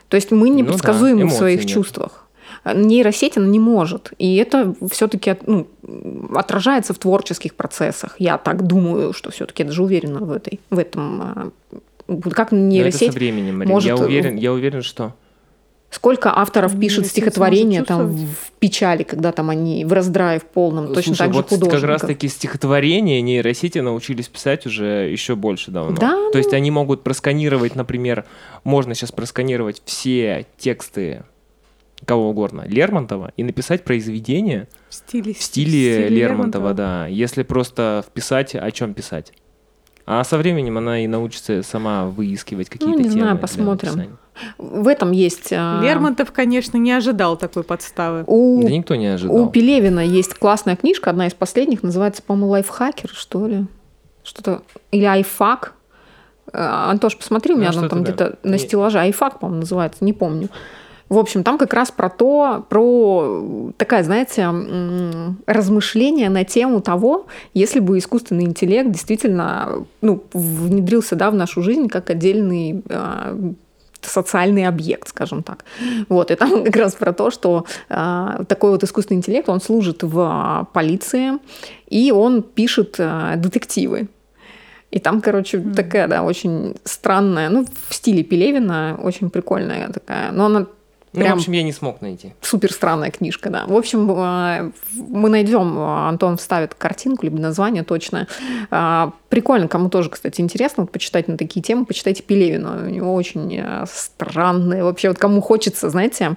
То 0.08 0.16
есть 0.16 0.30
мы 0.30 0.48
Ну 0.48 0.54
да, 0.54 0.60
непредсказуемы 0.62 1.26
в 1.26 1.32
своих 1.32 1.60
нет. 1.60 1.68
чувствах. 1.68 2.22
Нейросеть 2.64 3.36
она 3.36 3.46
не 3.48 3.58
может. 3.58 4.12
И 4.18 4.36
это 4.36 4.74
все-таки 4.90 5.36
ну, 5.46 5.66
отражается 6.34 6.94
в 6.94 6.98
творческих 6.98 7.54
процессах. 7.54 8.14
Я 8.18 8.38
так 8.38 8.66
думаю, 8.66 9.12
что 9.12 9.30
все-таки 9.30 9.64
даже 9.64 9.82
уверена 9.82 10.20
в, 10.20 10.30
этой, 10.30 10.60
в 10.70 10.78
этом. 10.78 11.22
а, 11.22 11.50
Как 12.06 12.16
Но 12.16 12.22
это 12.28 12.48
со 12.50 12.54
нейросеть 12.56 13.14
временем, 13.14 13.58
Марин. 13.58 13.72
может, 13.72 13.88
Я 13.88 13.94
э, 13.96 14.04
уверен, 14.06 14.36
я 14.36 14.52
уверен, 14.52 14.82
что. 14.82 15.14
Сколько 15.90 16.34
авторов 16.34 16.72
пишет 16.78 16.98
Нейросеть 17.00 17.10
стихотворения 17.10 17.84
там 17.84 18.12
в 18.12 18.52
печали, 18.60 19.02
когда 19.02 19.30
там 19.30 19.50
они 19.50 19.84
в 19.84 19.92
раздрае 19.92 20.38
в 20.38 20.44
полном, 20.44 20.86
точно 20.94 21.02
Слушай, 21.14 21.18
так 21.18 21.28
же 21.32 21.34
вот 21.34 21.48
художников. 21.50 21.80
как 21.80 21.88
раз 21.90 22.00
таки 22.00 22.28
стихотворения 22.28 23.20
нейросети 23.20 23.78
научились 23.80 24.28
писать 24.28 24.64
уже 24.66 25.10
еще 25.10 25.34
больше 25.36 25.70
давно. 25.70 25.96
Да, 25.96 26.30
То 26.30 26.38
есть 26.38 26.54
они 26.54 26.70
могут 26.70 27.02
просканировать, 27.02 27.74
например, 27.74 28.24
можно 28.64 28.94
сейчас 28.94 29.12
просканировать 29.12 29.82
все 29.84 30.46
тексты 30.56 31.24
кого 32.05 32.30
угодно, 32.30 32.64
Лермонтова, 32.66 33.32
и 33.36 33.44
написать 33.44 33.84
произведение 33.84 34.68
В 34.88 34.94
стиле, 34.94 35.34
в 35.34 35.42
стиле 35.42 36.09
Лермонтова, 36.09 36.74
да, 36.74 37.07
если 37.07 37.42
просто 37.42 38.05
вписать, 38.07 38.55
о 38.55 38.70
чем 38.70 38.94
писать. 38.94 39.32
А 40.05 40.24
со 40.24 40.36
временем 40.36 40.78
она 40.78 41.05
и 41.05 41.07
научится 41.07 41.62
сама 41.62 42.07
выискивать 42.07 42.68
какие-то 42.68 42.96
Ну, 42.96 42.98
не 42.98 43.09
темы 43.09 43.22
знаю, 43.22 43.38
посмотрим. 43.38 44.18
В 44.59 44.88
этом 44.88 45.12
есть... 45.12 45.53
а, 45.53 45.80
Лермонтов, 45.82 46.32
конечно, 46.32 46.76
не 46.76 46.90
ожидал 46.90 47.36
такой 47.36 47.62
подставы. 47.62 48.24
У 48.26 48.62
Да 48.62 48.70
никто 48.70 48.96
не 48.96 49.07
ожидал. 49.07 49.36
У 49.36 49.50
Пелевина 49.50 50.00
есть 50.00 50.34
классная 50.34 50.74
книжка, 50.74 51.11
одна 51.11 51.26
из 51.26 51.34
последних, 51.34 51.82
называется, 51.82 52.22
по-моему, 52.22 52.48
«Лайфхакер», 52.48 53.11
что 53.11 53.46
ли? 53.46 53.66
Что-то... 54.24 54.62
Или 54.90 55.05
«Айфак». 55.05 55.74
Э, 56.53 56.59
Антош, 56.59 57.16
посмотри, 57.16 57.55
у 57.55 57.59
меня 57.59 57.70
Ну, 57.72 57.80
оно 57.80 57.88
там 57.88 58.03
да. 58.03 58.11
где-то 58.11 58.38
на 58.42 58.59
стеллаже. 58.59 58.98
«Айфак», 58.98 59.38
по-моему, 59.38 59.61
называется, 59.61 60.05
не 60.05 60.12
помню. 60.12 60.48
В 61.12 61.18
общем, 61.18 61.44
там 61.44 61.58
как 61.58 61.74
раз 61.74 61.90
про 61.90 62.08
то, 62.08 62.64
про 62.70 63.72
такая, 63.76 64.02
знаете, 64.02 64.48
размышление 65.44 66.30
на 66.30 66.44
тему 66.44 66.80
того, 66.80 67.26
если 67.52 67.80
бы 67.80 67.98
искусственный 67.98 68.44
интеллект 68.44 68.90
действительно 68.90 69.84
ну, 70.00 70.24
внедрился 70.32 71.14
да, 71.14 71.30
в 71.30 71.34
нашу 71.34 71.60
жизнь 71.60 71.88
как 71.88 72.08
отдельный 72.08 72.82
а, 72.88 73.38
социальный 74.00 74.66
объект, 74.66 75.08
скажем 75.08 75.42
так. 75.42 75.66
Вот, 76.08 76.30
и 76.30 76.34
там 76.34 76.64
как 76.64 76.76
раз 76.76 76.94
про 76.94 77.12
то, 77.12 77.30
что 77.30 77.66
э, 77.90 78.44
такой 78.48 78.70
вот 78.70 78.82
искусственный 78.82 79.18
интеллект, 79.18 79.50
он 79.50 79.60
служит 79.60 80.02
в 80.02 80.66
полиции, 80.72 81.32
и 81.88 82.10
он 82.10 82.42
пишет 82.42 82.94
э, 82.96 83.34
детективы. 83.36 84.08
И 84.90 84.98
там, 84.98 85.20
короче, 85.20 85.58
mm-hmm. 85.58 85.74
такая, 85.74 86.08
да, 86.08 86.22
очень 86.22 86.74
странная, 86.84 87.50
ну, 87.50 87.66
в 87.88 87.94
стиле 87.94 88.22
Пелевина, 88.22 88.98
очень 89.02 89.28
прикольная 89.28 89.88
такая. 89.88 90.32
Но 90.32 90.46
она 90.46 90.66
Прям 91.12 91.28
ну, 91.28 91.34
в 91.34 91.38
общем, 91.40 91.52
я 91.52 91.62
не 91.62 91.72
смог 91.72 92.00
найти. 92.00 92.32
Супер 92.40 92.72
странная 92.72 93.10
книжка, 93.10 93.50
да. 93.50 93.66
В 93.66 93.76
общем, 93.76 94.10
э, 94.10 94.70
мы 94.94 95.28
найдем, 95.28 95.78
э, 95.78 96.08
Антон 96.08 96.38
вставит 96.38 96.74
картинку, 96.74 97.24
либо 97.24 97.38
название 97.38 97.82
точно. 97.82 98.28
Э, 98.70 99.10
прикольно, 99.28 99.68
кому 99.68 99.90
тоже, 99.90 100.08
кстати, 100.08 100.40
интересно 100.40 100.84
вот, 100.84 100.90
почитать 100.90 101.28
на 101.28 101.36
такие 101.36 101.60
темы, 101.60 101.84
почитайте 101.84 102.22
Пелевина. 102.22 102.84
У 102.86 102.88
него 102.88 103.12
очень 103.12 103.62
странные, 103.86 104.84
вообще, 104.84 105.08
вот 105.08 105.18
кому 105.18 105.42
хочется, 105.42 105.90
знаете, 105.90 106.36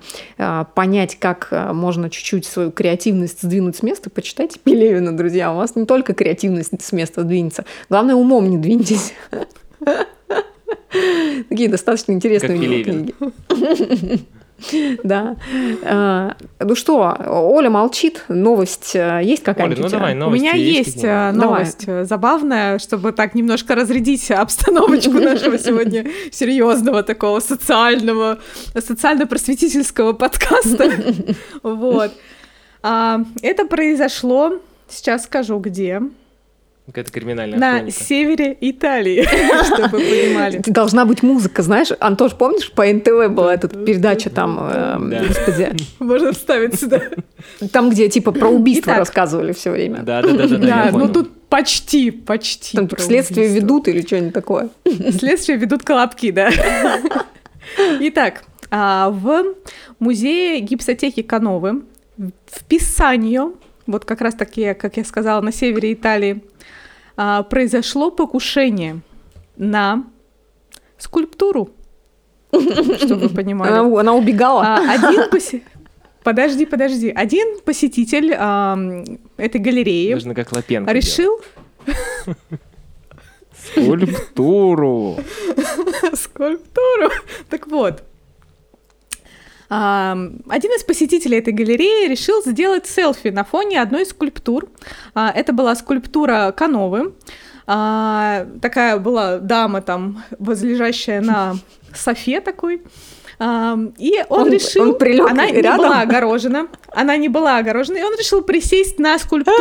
понять, 0.75 1.17
как 1.19 1.49
можно 1.51 2.09
чуть-чуть 2.09 2.45
свою 2.45 2.71
креативность 2.71 3.43
сдвинуть 3.43 3.77
с 3.77 3.83
места, 3.83 4.09
почитайте 4.09 4.59
Пелевина, 4.59 5.15
друзья. 5.15 5.53
У 5.53 5.55
вас 5.55 5.75
не 5.75 5.85
только 5.85 6.13
креативность 6.13 6.81
с 6.81 6.91
места 6.91 7.23
двинется, 7.23 7.63
главное, 7.89 8.15
умом 8.15 8.49
не 8.49 8.57
двиньтесь. 8.57 9.13
Такие 11.49 11.69
достаточно 11.69 12.11
интересные 12.11 12.83
книги. 12.83 13.13
Да. 15.03 15.35
А, 15.83 16.35
ну 16.59 16.75
что, 16.75 17.15
Оля 17.27 17.69
молчит. 17.69 18.23
Новость 18.29 18.95
э, 18.95 19.21
есть 19.23 19.43
какая-нибудь? 19.43 19.79
Оля, 19.79 19.85
ну 19.85 19.91
давай, 19.91 20.15
новость. 20.15 20.41
У 20.41 20.43
меня 20.43 20.55
есть 20.55 21.03
э, 21.03 21.31
новость 21.31 21.85
давай. 21.85 22.05
забавная, 22.05 22.79
чтобы 22.79 23.11
так 23.11 23.35
немножко 23.35 23.75
разрядить 23.75 24.31
обстановочку 24.31 25.13
нашего 25.13 25.57
сегодня 25.57 26.07
серьезного 26.31 27.03
такого 27.03 27.39
социального, 27.39 28.39
социально-просветительского 28.77 30.13
подкаста. 30.13 30.91
Вот. 31.63 32.11
А, 32.83 33.21
это 33.41 33.65
произошло, 33.65 34.59
сейчас 34.87 35.23
скажу 35.23 35.57
где. 35.59 36.01
Какая-то 36.85 37.11
криминальная 37.11 37.57
На 37.57 37.77
хроника. 37.77 38.03
севере 38.03 38.57
Италии, 38.61 39.23
чтобы 39.65 39.87
вы 39.87 39.99
понимали. 39.99 40.61
Должна 40.67 41.05
быть 41.05 41.23
музыка, 41.23 41.63
знаешь? 41.63 41.89
Антош, 41.99 42.33
помнишь, 42.35 42.71
по 42.71 42.85
НТВ 42.85 43.29
была 43.29 43.55
эта 43.55 43.67
передача 43.67 44.29
там, 44.29 44.59
эм, 44.59 45.09
господи. 45.27 45.71
Можно 45.99 46.31
вставить 46.33 46.79
сюда. 46.79 47.01
Там, 47.71 47.89
где 47.89 48.07
типа 48.07 48.31
про 48.31 48.49
убийство 48.49 48.95
рассказывали 48.95 49.51
все 49.53 49.71
время. 49.71 50.03
Да, 50.03 50.21
да, 50.21 50.33
да, 50.33 50.47
да. 50.47 50.57
Да, 50.57 50.89
ну 50.97 51.09
тут 51.09 51.31
почти, 51.49 52.11
почти. 52.11 52.77
Там 52.77 52.87
следствие 52.97 53.47
ведут 53.47 53.87
или 53.87 54.01
что-нибудь 54.05 54.33
такое. 54.33 54.69
Следствие 55.11 55.57
ведут 55.57 55.83
колобки, 55.83 56.29
да. 56.31 56.51
Итак, 57.99 58.43
а, 58.69 59.09
в 59.09 59.55
музее 59.99 60.59
гипсотеки 60.59 61.21
Кановы 61.23 61.83
в 62.17 62.63
Писанию, 62.67 63.55
вот 63.87 64.05
как 64.05 64.21
раз 64.21 64.35
таки, 64.35 64.73
как 64.73 64.97
я 64.97 65.03
сказала, 65.03 65.41
на 65.41 65.51
севере 65.51 65.93
Италии, 65.93 66.43
а, 67.17 67.43
произошло 67.43 68.11
покушение 68.11 69.01
на 69.57 70.05
скульптуру, 70.97 71.69
чтобы 72.51 73.27
вы 73.27 73.29
понимали. 73.29 73.71
Она, 73.71 73.99
она 73.99 74.13
убегала. 74.13 74.63
А, 74.63 74.91
один 74.91 75.29
поси... 75.29 75.63
Подожди, 76.23 76.65
подожди. 76.65 77.09
Один 77.09 77.59
посетитель 77.61 78.33
а, 78.37 78.77
этой 79.37 79.61
галереи 79.61 80.13
Нужно 80.13 80.33
как 80.33 80.51
Лапенко 80.51 80.91
решил... 80.91 81.39
Скульптуру. 83.73 85.17
Скульптуру. 86.13 87.09
Так 87.49 87.67
вот, 87.67 88.03
один 89.67 90.71
из 90.71 90.83
посетителей 90.83 91.39
этой 91.39 91.53
галереи 91.53 92.07
решил 92.07 92.43
сделать 92.43 92.85
селфи 92.87 93.29
на 93.29 93.43
фоне 93.43 93.81
одной 93.81 94.03
из 94.03 94.09
скульптур. 94.09 94.69
А, 95.13 95.31
это 95.31 95.53
была 95.53 95.75
скульптура 95.75 96.53
Кановы. 96.55 97.13
А, 97.67 98.45
такая 98.61 98.97
была 98.97 99.39
дама 99.39 99.81
там, 99.81 100.23
возлежащая 100.37 101.21
на 101.21 101.55
софе 101.93 102.41
такой. 102.41 102.83
И 103.37 104.23
он, 104.29 104.41
он 104.41 104.49
решил, 104.49 104.97
он 104.97 105.29
она 105.29 105.47
рядом? 105.47 105.77
не 105.77 105.87
была 105.87 106.01
огорожена, 106.01 106.67
она 106.93 107.17
не 107.17 107.27
была 107.27 107.57
огорожена, 107.57 107.97
и 107.97 108.03
он 108.03 108.13
решил 108.17 108.41
присесть 108.41 108.97
на 108.97 109.19
скульптуру. 109.19 109.57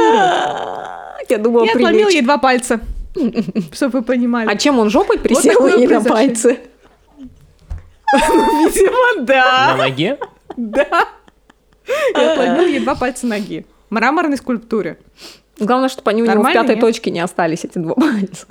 Я 1.28 1.38
думала, 1.38 1.64
и 1.64 1.70
отломил 1.70 2.08
ей 2.08 2.22
два 2.22 2.38
пальца, 2.38 2.80
чтобы 3.72 3.98
вы 3.98 4.04
понимали. 4.04 4.48
А 4.48 4.56
чем 4.56 4.78
он 4.78 4.90
жопой 4.90 5.18
присел 5.18 5.60
вот 5.60 5.76
ей 5.76 5.88
на 5.88 6.00
пальцы? 6.02 6.60
Видимо, 8.14 9.24
да. 9.24 9.74
На 9.76 9.84
ноге? 9.84 10.18
Да. 10.56 11.08
Я 12.14 12.32
отломил 12.32 12.66
ей 12.66 12.80
два 12.80 12.94
пальца 12.94 13.26
ноги. 13.26 13.66
Мраморной 13.90 14.36
скульптуре. 14.36 14.98
Главное, 15.58 15.88
чтобы 15.88 16.10
они 16.10 16.22
у 16.22 16.26
него 16.26 16.42
в 16.42 16.52
пятой 16.52 16.76
точке 16.76 17.10
не 17.10 17.20
остались, 17.20 17.64
эти 17.64 17.78
два 17.78 17.94
пальца. 17.94 18.46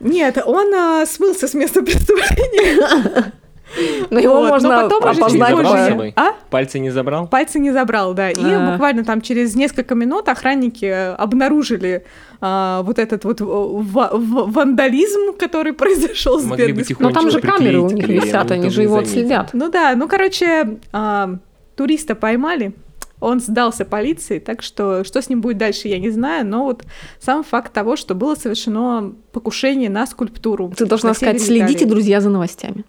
Нет, 0.00 0.38
он 0.44 0.72
а, 0.74 1.06
смылся 1.06 1.48
с 1.48 1.54
места 1.54 1.82
преступления. 1.82 3.32
Но 4.10 4.18
его 4.18 4.40
вот. 4.40 4.48
можно 4.48 4.68
Но 4.68 4.88
потом 4.88 5.04
опознать. 5.04 5.54
Позже. 5.54 6.12
А? 6.16 6.32
Пальцы 6.50 6.78
не 6.78 6.90
забрал? 6.90 7.26
Пальцы 7.26 7.58
не 7.58 7.70
забрал, 7.70 8.14
да. 8.14 8.30
И 8.30 8.42
а. 8.42 8.72
буквально 8.72 9.04
там 9.04 9.20
через 9.20 9.54
несколько 9.54 9.94
минут 9.94 10.28
охранники 10.28 10.86
обнаружили 10.86 12.04
а, 12.40 12.82
вот 12.82 12.98
этот 12.98 13.24
вот 13.24 13.40
вандализм, 13.40 15.34
который 15.38 15.72
произошел 15.74 16.38
с 16.40 16.44
бедным. 16.44 16.84
Но 16.98 17.10
там 17.10 17.30
же 17.30 17.40
камеры 17.40 17.80
у 17.80 17.90
них 17.90 18.08
висят, 18.08 18.50
они 18.50 18.70
же 18.70 18.82
его 18.82 18.98
отследят. 18.98 19.50
Ну 19.52 19.70
да, 19.70 19.94
ну 19.96 20.08
короче, 20.08 20.78
а, 20.92 21.36
туриста 21.76 22.14
поймали, 22.14 22.74
он 23.20 23.40
сдался 23.40 23.84
полиции, 23.84 24.38
так 24.38 24.62
что 24.62 25.04
что 25.04 25.20
с 25.20 25.28
ним 25.28 25.40
будет 25.40 25.58
дальше, 25.58 25.88
я 25.88 25.98
не 25.98 26.10
знаю, 26.10 26.46
но 26.46 26.64
вот 26.64 26.84
сам 27.20 27.42
факт 27.42 27.72
того, 27.72 27.96
что 27.96 28.14
было 28.14 28.34
совершено 28.34 29.12
покушение 29.32 29.90
на 29.90 30.06
скульптуру. 30.06 30.72
Ты 30.76 30.86
должна 30.86 31.14
сказать, 31.14 31.42
следите, 31.42 31.84
друзья, 31.84 32.20
за 32.20 32.30
новостями. 32.30 32.84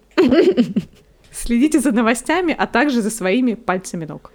Следите 1.32 1.80
за 1.80 1.92
новостями, 1.92 2.54
а 2.58 2.66
также 2.66 3.02
за 3.02 3.10
своими 3.10 3.54
пальцами 3.54 4.04
ног. 4.04 4.32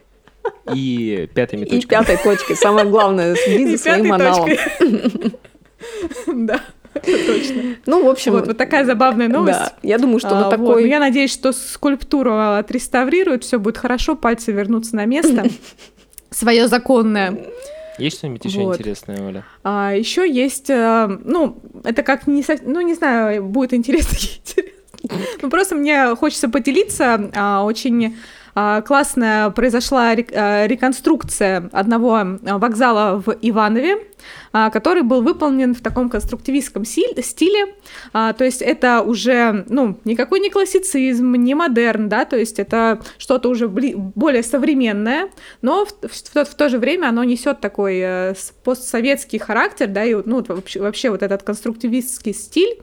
И 0.73 1.29
пятыми 1.33 1.65
точками. 1.65 1.79
И 1.79 1.85
пятой 1.85 2.17
точкой. 2.17 2.55
Самое 2.55 2.87
главное, 2.87 3.35
следи 3.35 3.75
за 3.75 3.77
своим 3.77 4.13
аналом. 4.13 4.49
Да. 6.27 6.61
точно. 6.93 7.75
Ну, 7.85 8.05
в 8.05 8.09
общем... 8.09 8.31
Вот, 8.31 8.47
вот 8.47 8.57
такая 8.57 8.85
забавная 8.85 9.27
новость. 9.27 9.59
Да, 9.59 9.73
я 9.83 9.99
думаю, 9.99 10.19
что 10.19 10.29
а, 10.29 10.43
вот 10.43 10.49
такой... 10.49 10.65
Вот. 10.65 10.79
Я 10.79 10.99
надеюсь, 10.99 11.31
что 11.31 11.51
скульптуру 11.51 12.55
отреставрируют, 12.55 13.43
все 13.43 13.59
будет 13.59 13.77
хорошо, 13.77 14.15
пальцы 14.15 14.51
вернутся 14.51 14.95
на 14.95 15.05
место. 15.05 15.45
Свое 16.31 16.67
законное. 16.67 17.37
Есть 17.99 18.17
что-нибудь 18.17 18.45
еще 18.45 18.61
вот. 18.61 18.75
интересное, 18.75 19.21
Оля? 19.27 19.45
А, 19.63 19.93
еще 19.93 20.29
есть, 20.29 20.69
э, 20.69 21.07
ну, 21.23 21.61
это 21.83 22.01
как 22.01 22.25
не, 22.25 22.43
ну, 22.63 22.81
не 22.81 22.93
знаю, 22.93 23.43
будет 23.43 23.73
интересно. 23.73 24.17
Ну, 25.41 25.49
просто 25.49 25.75
мне 25.75 26.15
хочется 26.15 26.49
поделиться 26.49 27.31
а, 27.35 27.63
очень 27.63 28.15
а, 28.57 28.81
классная 28.81 29.49
произошла 29.49 30.11
а, 30.11 30.65
реконструкция 30.65 31.69
одного 31.73 32.39
вокзала 32.41 33.21
в 33.25 33.35
Иванове, 33.41 33.97
который 34.51 35.03
был 35.03 35.21
выполнен 35.21 35.75
в 35.75 35.81
таком 35.81 36.09
конструктивистском 36.09 36.85
стиле. 36.85 37.75
То 38.13 38.35
есть 38.39 38.61
это 38.61 39.01
уже, 39.01 39.65
ну, 39.67 39.99
никакой 40.05 40.39
не 40.39 40.49
классицизм, 40.49 41.33
не 41.35 41.53
модерн, 41.53 42.07
да, 42.09 42.25
то 42.25 42.37
есть 42.37 42.57
это 42.57 43.01
что-то 43.17 43.49
уже 43.49 43.67
более 43.67 44.41
современное, 44.41 45.29
но 45.61 45.85
в, 45.85 45.91
в, 46.01 46.45
в 46.45 46.55
то 46.55 46.69
же 46.69 46.79
время 46.79 47.09
оно 47.09 47.23
несет 47.23 47.59
такой 47.59 47.99
э, 47.99 48.33
постсоветский 48.63 49.37
характер, 49.37 49.87
да, 49.87 50.05
и 50.05 50.15
ну, 50.15 50.43
вообще, 50.47 50.79
вообще 50.79 51.09
вот 51.09 51.21
этот 51.21 51.43
конструктивистский 51.43 52.33
стиль, 52.33 52.79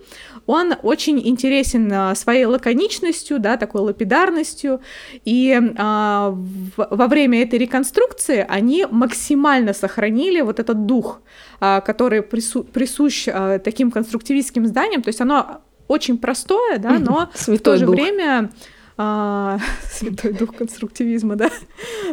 он 0.46 0.74
очень 0.82 1.20
интересен 1.26 1.92
а, 1.92 2.14
своей 2.14 2.44
лаконичностью, 2.44 3.38
да, 3.38 3.56
такой 3.56 3.82
лапидарностью, 3.82 4.80
и 5.24 5.60
а, 5.76 6.30
в, 6.30 6.88
во 6.90 7.06
время 7.06 7.42
этой 7.42 7.58
реконструкции 7.58 8.44
они 8.48 8.86
максимально 8.90 9.72
сохранили 9.72 10.40
вот 10.40 10.60
этот 10.60 10.86
дух, 10.86 11.20
а, 11.60 11.80
который 11.80 12.22
прису, 12.22 12.64
присущ 12.64 13.28
а, 13.28 13.58
таким 13.58 13.90
конструктивистским 13.90 14.66
зданиям, 14.66 15.02
то 15.02 15.08
есть 15.08 15.20
оно 15.20 15.62
очень 15.88 16.18
простое, 16.18 16.78
да, 16.78 16.98
но 16.98 17.30
в 17.34 17.58
то 17.58 17.76
же 17.76 17.86
время 17.86 18.50
а, 18.96 19.58
святой 19.90 20.32
дух 20.32 20.54
конструктивизма, 20.54 21.36
да. 21.36 21.50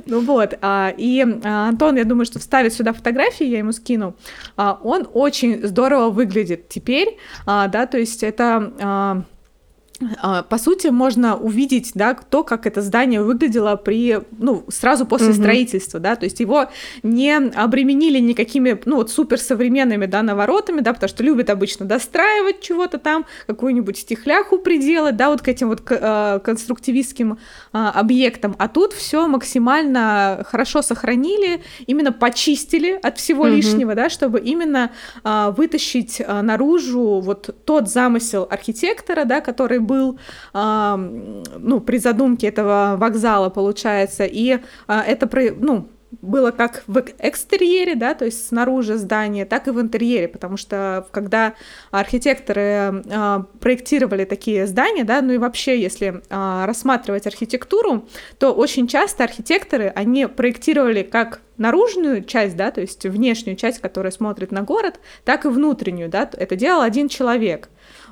Ну 0.05 0.21
вот, 0.21 0.57
а, 0.61 0.93
и 0.97 1.25
а, 1.43 1.69
Антон, 1.69 1.95
я 1.97 2.03
думаю, 2.03 2.25
что 2.25 2.39
вставит 2.39 2.73
сюда 2.73 2.93
фотографии, 2.93 3.45
я 3.45 3.59
ему 3.59 3.71
скину. 3.71 4.15
А, 4.55 4.79
он 4.83 5.07
очень 5.13 5.65
здорово 5.65 6.09
выглядит 6.09 6.69
теперь, 6.69 7.17
а, 7.45 7.67
да, 7.67 7.85
то 7.85 7.97
есть 7.97 8.23
это... 8.23 8.73
А, 8.79 8.99
а, 8.99 9.23
по 10.49 10.57
сути, 10.57 10.87
можно 10.87 11.35
увидеть, 11.35 11.91
да, 11.93 12.13
то, 12.13 12.43
как 12.43 12.65
это 12.65 12.81
здание 12.81 13.21
выглядело 13.21 13.75
при, 13.75 14.19
ну, 14.37 14.63
сразу 14.69 15.05
после 15.05 15.29
mm-hmm. 15.29 15.33
строительства, 15.33 15.99
да, 15.99 16.15
то 16.15 16.23
есть 16.23 16.39
его 16.39 16.69
не 17.03 17.35
обременили 17.35 18.19
никакими, 18.19 18.79
ну, 18.85 18.97
вот 18.97 19.11
суперсовременными, 19.11 20.05
да, 20.05 20.21
наворотами, 20.21 20.79
да, 20.79 20.93
потому 20.93 21.09
что 21.09 21.23
любят 21.23 21.49
обычно 21.49 21.85
достраивать 21.85 22.61
чего-то 22.61 22.97
там, 22.97 23.25
какую-нибудь 23.47 23.97
стихляху 23.97 24.57
приделать, 24.59 25.17
да, 25.17 25.29
вот 25.29 25.41
к 25.41 25.47
этим 25.49 25.67
вот 25.67 25.83
э, 25.89 26.39
конструктивистским 26.43 27.33
э, 27.33 27.37
объектам, 27.77 28.55
а 28.57 28.69
тут 28.69 28.93
все 28.93 29.27
максимально 29.27 30.45
хорошо 30.47 30.81
сохранили, 30.81 31.61
именно 31.87 32.13
почистили 32.13 32.97
от 33.01 33.17
всего 33.17 33.47
mm-hmm. 33.47 33.55
лишнего, 33.55 33.95
да, 33.95 34.09
чтобы 34.09 34.39
именно 34.39 34.91
э, 35.25 35.53
вытащить 35.57 36.21
э, 36.21 36.41
наружу 36.41 37.19
вот 37.19 37.53
тот 37.65 37.89
замысел 37.89 38.47
архитектора, 38.49 39.25
да, 39.25 39.41
который 39.41 39.79
был, 39.89 40.19
ну, 40.53 41.81
при 41.81 41.97
задумке 41.97 42.47
этого 42.47 42.95
вокзала, 42.97 43.49
получается, 43.49 44.25
и 44.25 44.59
а, 44.87 45.03
это, 45.03 45.29
ну, 45.59 45.89
было 46.21 46.51
как 46.51 46.83
в 46.87 47.03
экстерьере, 47.19 47.95
да, 47.95 48.13
то 48.13 48.25
есть 48.25 48.47
снаружи 48.47 48.97
здания, 48.97 49.45
так 49.45 49.67
и 49.67 49.71
в 49.71 49.79
интерьере, 49.79 50.27
потому 50.27 50.57
что 50.57 51.07
когда 51.11 51.53
архитекторы 51.91 53.03
э, 53.05 53.43
проектировали 53.59 54.25
такие 54.25 54.65
здания, 54.65 55.03
да, 55.03 55.21
ну 55.21 55.33
и 55.33 55.37
вообще, 55.37 55.79
если 55.79 56.21
э, 56.29 56.65
рассматривать 56.65 57.27
архитектуру, 57.27 58.07
то 58.39 58.53
очень 58.53 58.87
часто 58.87 59.23
архитекторы, 59.23 59.91
они 59.95 60.25
проектировали 60.25 61.03
как 61.03 61.41
наружную 61.57 62.23
часть, 62.23 62.55
да, 62.55 62.71
то 62.71 62.81
есть 62.81 63.05
внешнюю 63.05 63.55
часть, 63.55 63.79
которая 63.79 64.11
смотрит 64.11 64.51
на 64.51 64.63
город, 64.63 64.99
так 65.25 65.45
и 65.45 65.49
внутреннюю, 65.49 66.09
да, 66.09 66.29
это 66.33 66.55
делал 66.55 66.81
один 66.81 67.07
человек. 67.07 67.69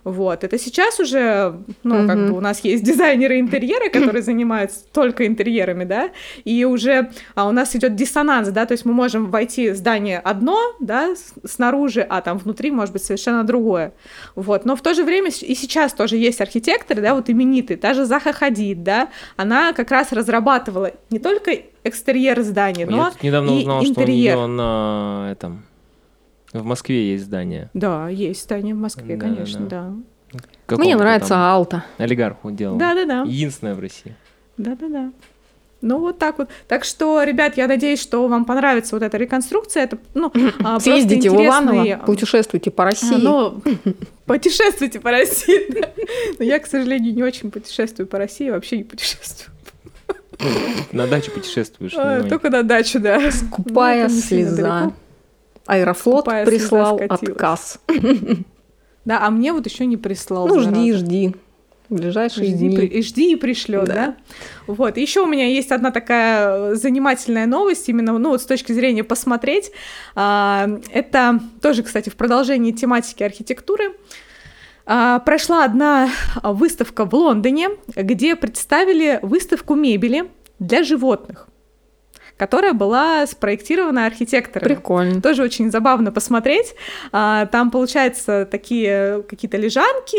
Вот, 0.07 0.45
это 0.45 0.57
сейчас 0.57 1.01
уже, 1.01 1.59
ну, 1.83 1.95
mm-hmm. 1.95 2.07
как 2.07 2.29
бы 2.29 2.37
у 2.37 2.39
нас 2.39 2.61
есть 2.61 2.81
дизайнеры 2.81 3.41
интерьера, 3.41 3.89
которые 3.89 4.21
занимаются 4.21 4.85
только 4.93 5.27
интерьерами, 5.27 5.83
да, 5.83 6.11
и 6.45 6.63
уже 6.63 7.11
а 7.35 7.45
у 7.45 7.51
нас 7.51 7.75
идет 7.75 7.95
диссонанс, 7.95 8.47
да, 8.47 8.65
то 8.65 8.71
есть 8.71 8.85
мы 8.85 8.93
можем 8.93 9.29
войти 9.29 9.71
в 9.71 9.75
здание 9.75 10.19
одно, 10.19 10.57
да, 10.79 11.13
снаружи, 11.43 12.07
а 12.07 12.21
там 12.21 12.37
внутри 12.37 12.71
может 12.71 12.93
быть 12.93 13.03
совершенно 13.03 13.43
другое. 13.43 13.91
Вот, 14.35 14.63
но 14.63 14.77
в 14.77 14.81
то 14.81 14.93
же 14.93 15.03
время 15.03 15.29
и 15.29 15.55
сейчас 15.55 15.91
тоже 15.91 16.15
есть 16.15 16.39
архитекторы, 16.39 17.01
да, 17.01 17.13
вот 17.13 17.29
именитые, 17.29 17.75
даже 17.75 18.05
Заха 18.05 18.31
Хадид, 18.31 18.83
да, 18.83 19.09
она 19.35 19.73
как 19.73 19.91
раз 19.91 20.13
разрабатывала 20.13 20.93
не 21.09 21.19
только 21.19 21.51
экстерьер 21.83 22.41
здания, 22.43 22.85
но 22.85 23.11
Я 23.21 23.27
недавно 23.27 23.49
и 23.49 23.57
узнал, 23.59 23.83
интерьер. 23.83 24.35
что 24.35 24.45
у 24.45 24.47
нее 24.47 24.55
на 24.55 25.29
этом 25.33 25.65
в 26.53 26.63
Москве 26.63 27.11
есть 27.11 27.25
здание. 27.25 27.69
Да, 27.73 28.09
есть 28.09 28.43
здание 28.43 28.73
в 28.73 28.79
Москве, 28.79 29.15
да, 29.15 29.25
конечно, 29.25 29.65
да. 29.67 29.93
да. 30.67 30.77
Мне 30.77 30.95
нравится 30.95 31.51
Алта. 31.51 31.85
Олигарху 31.97 32.51
делал. 32.51 32.77
Да-да-да. 32.77 33.23
Единственное 33.23 33.75
в 33.75 33.79
России. 33.79 34.15
Да-да-да. 34.57 35.11
Ну, 35.81 35.99
вот 35.99 36.17
так 36.17 36.39
вот. 36.39 36.49
Так 36.67 36.83
что, 36.83 37.21
ребят, 37.21 37.55
я 37.55 37.67
надеюсь, 37.67 38.01
что 38.01 38.27
вам 38.27 38.45
понравится 38.45 38.95
вот 38.95 39.03
эта 39.03 39.17
реконструкция. 39.17 39.83
Это, 39.83 39.99
ну, 40.15 40.31
а, 40.63 40.79
Съездите 40.79 41.29
в 41.29 41.35
Иваново, 41.35 41.97
путешествуйте 41.97 42.71
по 42.71 42.83
России. 42.83 43.15
А, 43.15 43.17
ну, 43.19 43.61
путешествуйте 44.25 44.99
по 44.99 45.11
России. 45.11 45.67
Но 46.39 46.43
я, 46.43 46.59
к 46.59 46.65
сожалению, 46.65 47.13
не 47.13 47.23
очень 47.23 47.51
путешествую 47.51 48.07
по 48.07 48.17
России, 48.17 48.49
вообще 48.49 48.77
не 48.77 48.83
путешествую. 48.85 49.53
На 50.91 51.07
дачу 51.07 51.31
путешествуешь? 51.31 51.93
А, 51.95 52.23
только 52.23 52.49
на 52.49 52.63
дачу, 52.63 52.99
да. 52.99 53.31
Скупая 53.31 54.07
ну, 54.07 54.15
слеза. 54.15 54.93
Аэрофлот 55.67 56.21
Скупая 56.21 56.45
прислал 56.45 56.99
отказ. 57.09 57.79
Да, 59.05 59.25
а 59.25 59.29
мне 59.29 59.53
вот 59.53 59.65
еще 59.65 59.85
не 59.85 59.95
прислал. 59.95 60.47
Ну, 60.47 60.59
жди, 60.59 60.91
жди. 60.91 61.35
В 61.87 61.95
ближайшие 61.95 62.47
жди, 62.47 62.67
дни. 62.67 62.75
При, 62.75 63.01
жди 63.01 63.31
и 63.31 63.35
пришлет, 63.37 63.85
да. 63.85 63.93
да? 63.93 64.15
Вот. 64.67 64.97
Еще 64.97 65.21
у 65.21 65.25
меня 65.25 65.47
есть 65.47 65.71
одна 65.71 65.91
такая 65.91 66.75
занимательная 66.75 67.45
новость, 67.45 67.87
именно, 67.87 68.17
ну, 68.17 68.31
вот 68.31 68.41
с 68.41 68.45
точки 68.45 68.73
зрения 68.73 69.05
посмотреть. 69.05 69.71
А, 70.13 70.67
это 70.91 71.39
тоже, 71.61 71.83
кстати, 71.83 72.09
в 72.09 72.17
продолжении 72.17 72.73
тематики 72.73 73.23
архитектуры. 73.23 73.95
А, 74.85 75.19
прошла 75.19 75.63
одна 75.63 76.09
выставка 76.43 77.05
в 77.05 77.13
Лондоне, 77.13 77.69
где 77.95 78.35
представили 78.35 79.19
выставку 79.21 79.75
мебели 79.75 80.29
для 80.59 80.83
животных 80.83 81.47
которая 82.37 82.73
была 82.73 83.25
спроектирована 83.27 84.05
архитектором. 84.05 84.67
Прикольно. 84.67 85.21
Тоже 85.21 85.43
очень 85.43 85.71
забавно 85.71 86.11
посмотреть. 86.11 86.75
А, 87.11 87.47
там, 87.47 87.71
получается, 87.71 88.47
такие 88.49 89.23
какие-то 89.27 89.57
лежанки, 89.57 90.17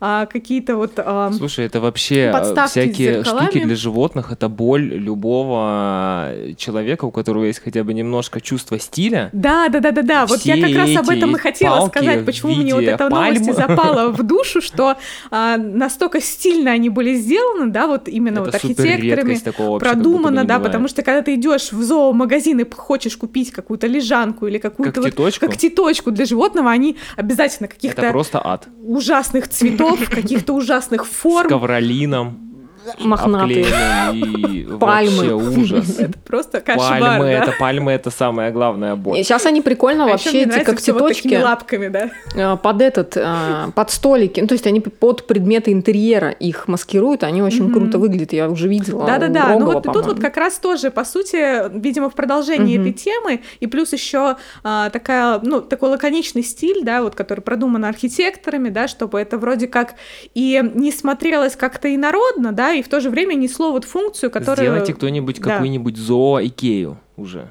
а, 0.00 0.26
какие-то 0.26 0.76
вот... 0.76 0.92
А, 0.96 1.32
Слушай, 1.32 1.66
это 1.66 1.80
вообще 1.80 2.32
всякие 2.68 3.24
штуки 3.24 3.64
для 3.64 3.74
животных, 3.74 4.30
это 4.30 4.48
боль 4.48 4.84
любого 4.84 6.32
человека, 6.56 7.06
у 7.06 7.10
которого 7.10 7.44
есть 7.44 7.62
хотя 7.62 7.82
бы 7.82 7.94
немножко 7.94 8.40
чувство 8.40 8.78
стиля. 8.78 9.30
Да, 9.32 9.68
да, 9.68 9.80
да, 9.80 9.90
да, 9.90 10.02
да. 10.02 10.26
Вот 10.26 10.42
я 10.42 10.60
как 10.60 10.76
раз 10.76 10.96
об 10.96 11.08
этом 11.08 11.34
и 11.36 11.38
хотела 11.38 11.86
сказать, 11.88 12.24
почему 12.24 12.54
мне 12.54 12.74
вот 12.74 12.84
эта 12.84 13.08
новость 13.08 13.52
запала 13.54 14.10
в 14.10 14.22
душу, 14.22 14.60
что 14.60 14.96
а, 15.30 15.56
настолько 15.56 16.20
стильно 16.20 16.72
они 16.72 16.90
были 16.90 17.14
сделаны, 17.14 17.70
да, 17.70 17.86
вот 17.86 18.08
именно 18.08 18.40
это 18.40 18.44
вот 18.44 18.54
архитекторами 18.54 19.78
продумано, 19.78 20.44
да, 20.44 20.58
потому 20.58 20.88
что 20.88 21.02
когда 21.02 21.22
ты 21.22 21.34
идешь 21.34 21.53
идешь 21.54 21.72
в 21.72 21.82
зоомагазин 21.82 22.60
и 22.60 22.70
хочешь 22.70 23.16
купить 23.16 23.50
какую-то 23.50 23.86
лежанку 23.86 24.46
или 24.46 24.58
какую-то 24.58 25.00
когтеточку? 25.00 25.46
Вот, 25.46 25.52
когтеточку 25.52 26.10
для 26.10 26.24
животного, 26.24 26.70
они 26.70 26.96
обязательно 27.16 27.68
каких-то... 27.68 28.10
Просто 28.10 28.40
ад. 28.44 28.68
Ужасных 28.82 29.48
цветов, 29.48 30.08
каких-то 30.10 30.52
ужасных 30.54 31.06
форм. 31.06 31.48
С 31.48 31.50
ковролином 31.50 32.53
мохнатые. 32.98 33.66
И 34.12 34.66
пальмы. 34.78 35.34
Вообще 35.34 35.60
ужас. 35.60 35.98
Это 35.98 36.18
просто 36.18 36.60
кошмар, 36.60 37.00
Пальмы, 37.00 37.24
да? 37.24 37.32
это 37.32 37.52
пальмы, 37.58 37.92
это 37.92 38.10
самая 38.10 38.50
главная 38.50 38.96
боль. 38.96 39.18
И 39.18 39.22
сейчас 39.22 39.46
они 39.46 39.60
прикольно 39.60 40.04
а 40.04 40.08
вообще 40.08 40.42
эти 40.42 40.62
когтеточки 40.62 41.34
вот 41.34 41.44
лапками, 41.44 41.88
да? 41.88 42.10
А, 42.36 42.56
под 42.56 42.82
этот, 42.82 43.16
а, 43.16 43.70
под 43.74 43.90
столики, 43.90 44.40
ну, 44.40 44.46
то 44.46 44.54
есть 44.54 44.66
они 44.66 44.80
под 44.80 45.26
предметы 45.26 45.72
интерьера 45.72 46.30
их 46.30 46.68
маскируют, 46.68 47.24
они 47.24 47.42
очень 47.42 47.68
mm-hmm. 47.68 47.72
круто 47.72 47.98
выглядят, 47.98 48.32
я 48.32 48.48
уже 48.48 48.68
видела. 48.68 49.06
Да-да-да, 49.06 49.56
ну 49.58 49.66
вот 49.66 49.84
тут 49.84 50.06
вот 50.06 50.20
как 50.20 50.36
раз 50.36 50.58
тоже, 50.58 50.90
по 50.90 51.04
сути, 51.04 51.68
видимо, 51.76 52.10
в 52.10 52.14
продолжении 52.14 52.76
mm-hmm. 52.76 52.80
этой 52.80 52.92
темы, 52.92 53.42
и 53.60 53.66
плюс 53.66 53.92
еще 53.92 54.36
а, 54.62 54.90
такая, 54.90 55.40
ну, 55.42 55.60
такой 55.60 55.90
лаконичный 55.90 56.42
стиль, 56.42 56.82
да, 56.82 57.02
вот, 57.02 57.14
который 57.14 57.40
продуман 57.40 57.84
архитекторами, 57.84 58.68
да, 58.68 58.88
чтобы 58.88 59.20
это 59.20 59.38
вроде 59.38 59.66
как 59.66 59.94
и 60.34 60.62
не 60.74 60.92
смотрелось 60.92 61.56
как-то 61.56 61.94
инородно, 61.94 62.52
да, 62.52 62.73
и 62.74 62.82
в 62.82 62.88
то 62.88 63.00
же 63.00 63.10
время 63.10 63.34
несло 63.34 63.72
вот 63.72 63.84
функцию, 63.84 64.30
которая... 64.30 64.66
Сделайте 64.66 64.94
кто-нибудь 64.94 65.40
да. 65.40 65.52
какую-нибудь 65.52 65.96
зоо-икею 65.96 66.98
уже. 67.16 67.50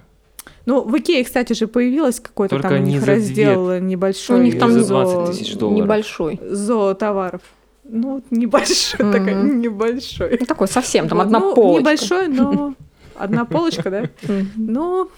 Ну, 0.66 0.82
в 0.82 0.98
Икее, 0.98 1.24
кстати 1.24 1.54
же, 1.54 1.68
появилось 1.68 2.20
какой-то 2.20 2.60
там 2.60 2.74
у 2.74 2.78
них 2.78 3.06
раздел 3.06 3.80
небольшой. 3.80 4.40
У 4.40 4.44
них 4.44 4.58
там 4.58 4.72
за 4.72 4.88
20 4.88 5.32
тысяч 5.32 5.56
долларов. 5.56 5.84
Небольшой. 5.84 6.40
Зоотоваров. 6.42 7.42
Ну, 7.84 8.24
небольшой, 8.32 9.02
mm-hmm. 9.02 9.12
такой 9.12 9.34
небольшой. 9.34 10.38
Ну, 10.40 10.46
такой 10.46 10.68
совсем, 10.70 11.10
там 11.10 11.20
одна 11.20 11.40
ну, 11.40 11.54
полочка. 11.54 11.82
Небольшой, 11.82 12.28
но 12.30 12.76
одна 13.16 13.44
полочка, 13.46 13.90
да? 13.90 14.10
Ну, 14.56 15.10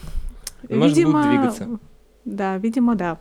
видимо... 0.67 1.53
Да, 2.25 2.57
видимо, 2.57 2.95
да. 2.95 3.19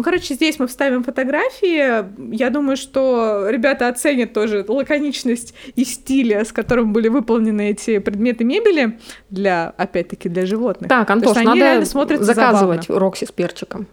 Ну, 0.00 0.04
короче, 0.04 0.32
здесь 0.32 0.58
мы 0.58 0.66
вставим 0.66 1.04
фотографии. 1.04 2.34
Я 2.34 2.48
думаю, 2.48 2.78
что 2.78 3.50
ребята 3.50 3.86
оценят 3.86 4.32
тоже 4.32 4.64
лаконичность 4.66 5.52
и 5.76 5.84
стиля, 5.84 6.42
с 6.42 6.52
которым 6.52 6.94
были 6.94 7.08
выполнены 7.08 7.68
эти 7.68 7.98
предметы 7.98 8.44
мебели 8.44 8.98
для, 9.28 9.74
опять-таки, 9.76 10.30
для 10.30 10.46
животных. 10.46 10.88
Так, 10.88 11.10
Антош, 11.10 11.36
надо 11.36 11.84
заказывать 11.84 12.84
забавно. 12.84 12.98
Рокси 12.98 13.26
с 13.26 13.30
перчиком. 13.30 13.88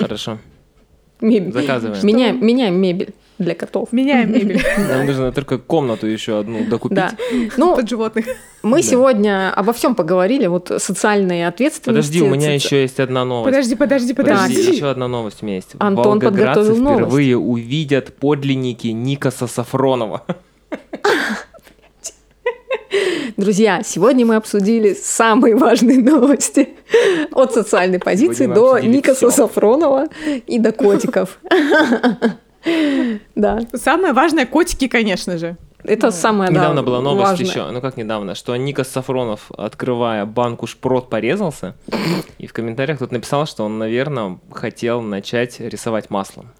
Хорошо. 0.00 0.38
Мебель. 1.20 1.52
Заказываем. 1.52 2.04
Меняем, 2.04 2.44
меняем 2.44 2.74
мебель 2.74 3.14
для 3.40 3.54
котов. 3.54 3.92
Меняем 3.92 4.32
мебель. 4.32 4.62
Нам 4.88 5.06
нужно 5.06 5.32
только 5.32 5.58
комнату 5.58 6.06
еще 6.06 6.38
одну 6.38 6.64
докупить. 6.64 6.96
Да. 6.96 7.12
Ну, 7.56 7.74
под 7.74 7.88
животных. 7.88 8.26
Мы 8.62 8.82
да. 8.82 8.88
сегодня 8.88 9.52
обо 9.54 9.72
всем 9.72 9.94
поговорили, 9.94 10.46
вот 10.46 10.70
социальные 10.78 11.48
ответственности. 11.48 12.18
Подожди, 12.18 12.22
у 12.22 12.28
меня 12.28 12.54
еще 12.54 12.82
есть 12.82 13.00
одна 13.00 13.24
новость. 13.24 13.46
Подожди, 13.46 13.74
подожди, 13.74 14.14
подожди. 14.14 14.54
подожди. 14.54 14.76
Еще 14.76 14.90
одна 14.90 15.08
новость 15.08 15.42
у 15.42 15.46
меня 15.46 15.56
есть. 15.56 15.70
Антон 15.78 16.20
подготовил 16.20 16.76
новость. 16.76 17.00
впервые 17.00 17.38
увидят 17.38 18.14
подлинники 18.14 18.88
Никаса 18.88 19.46
Сафронова. 19.46 20.24
Друзья, 23.36 23.80
сегодня 23.82 24.26
мы 24.26 24.36
обсудили 24.36 24.92
самые 24.92 25.56
важные 25.56 25.98
новости 25.98 26.68
от 27.32 27.54
социальной 27.54 27.98
позиции 27.98 28.46
до 28.46 28.78
Никаса 28.78 29.30
все. 29.30 29.30
Сафронова 29.30 30.08
и 30.46 30.58
до 30.58 30.72
котиков. 30.72 31.38
Да. 33.34 33.60
Самое 33.74 34.12
важное 34.12 34.46
котики, 34.46 34.88
конечно 34.88 35.38
же. 35.38 35.56
Это 35.84 36.06
ну, 36.06 36.12
самое 36.12 36.50
Недавно 36.50 36.76
да, 36.76 36.82
была 36.82 37.00
новость 37.00 37.30
важное. 37.30 37.46
еще, 37.46 37.70
ну 37.70 37.80
как 37.80 37.96
недавно, 37.96 38.34
что 38.34 38.54
Никас 38.56 38.88
Сафронов, 38.88 39.50
открывая 39.56 40.26
банку 40.26 40.66
шпрот, 40.66 41.08
порезался, 41.08 41.74
и 42.38 42.46
в 42.46 42.52
комментариях 42.52 42.98
тут 42.98 43.12
написал, 43.12 43.46
что 43.46 43.64
он, 43.64 43.78
наверное, 43.78 44.38
хотел 44.52 45.00
начать 45.00 45.58
рисовать 45.60 46.10
маслом. 46.10 46.50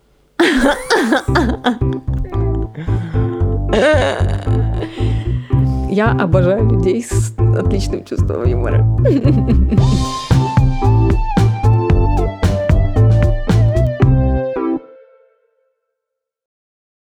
Я 5.90 6.12
обожаю 6.18 6.70
людей 6.70 7.02
с 7.02 7.34
отличным 7.38 8.04
чувством 8.04 8.48
юмора. 8.48 8.86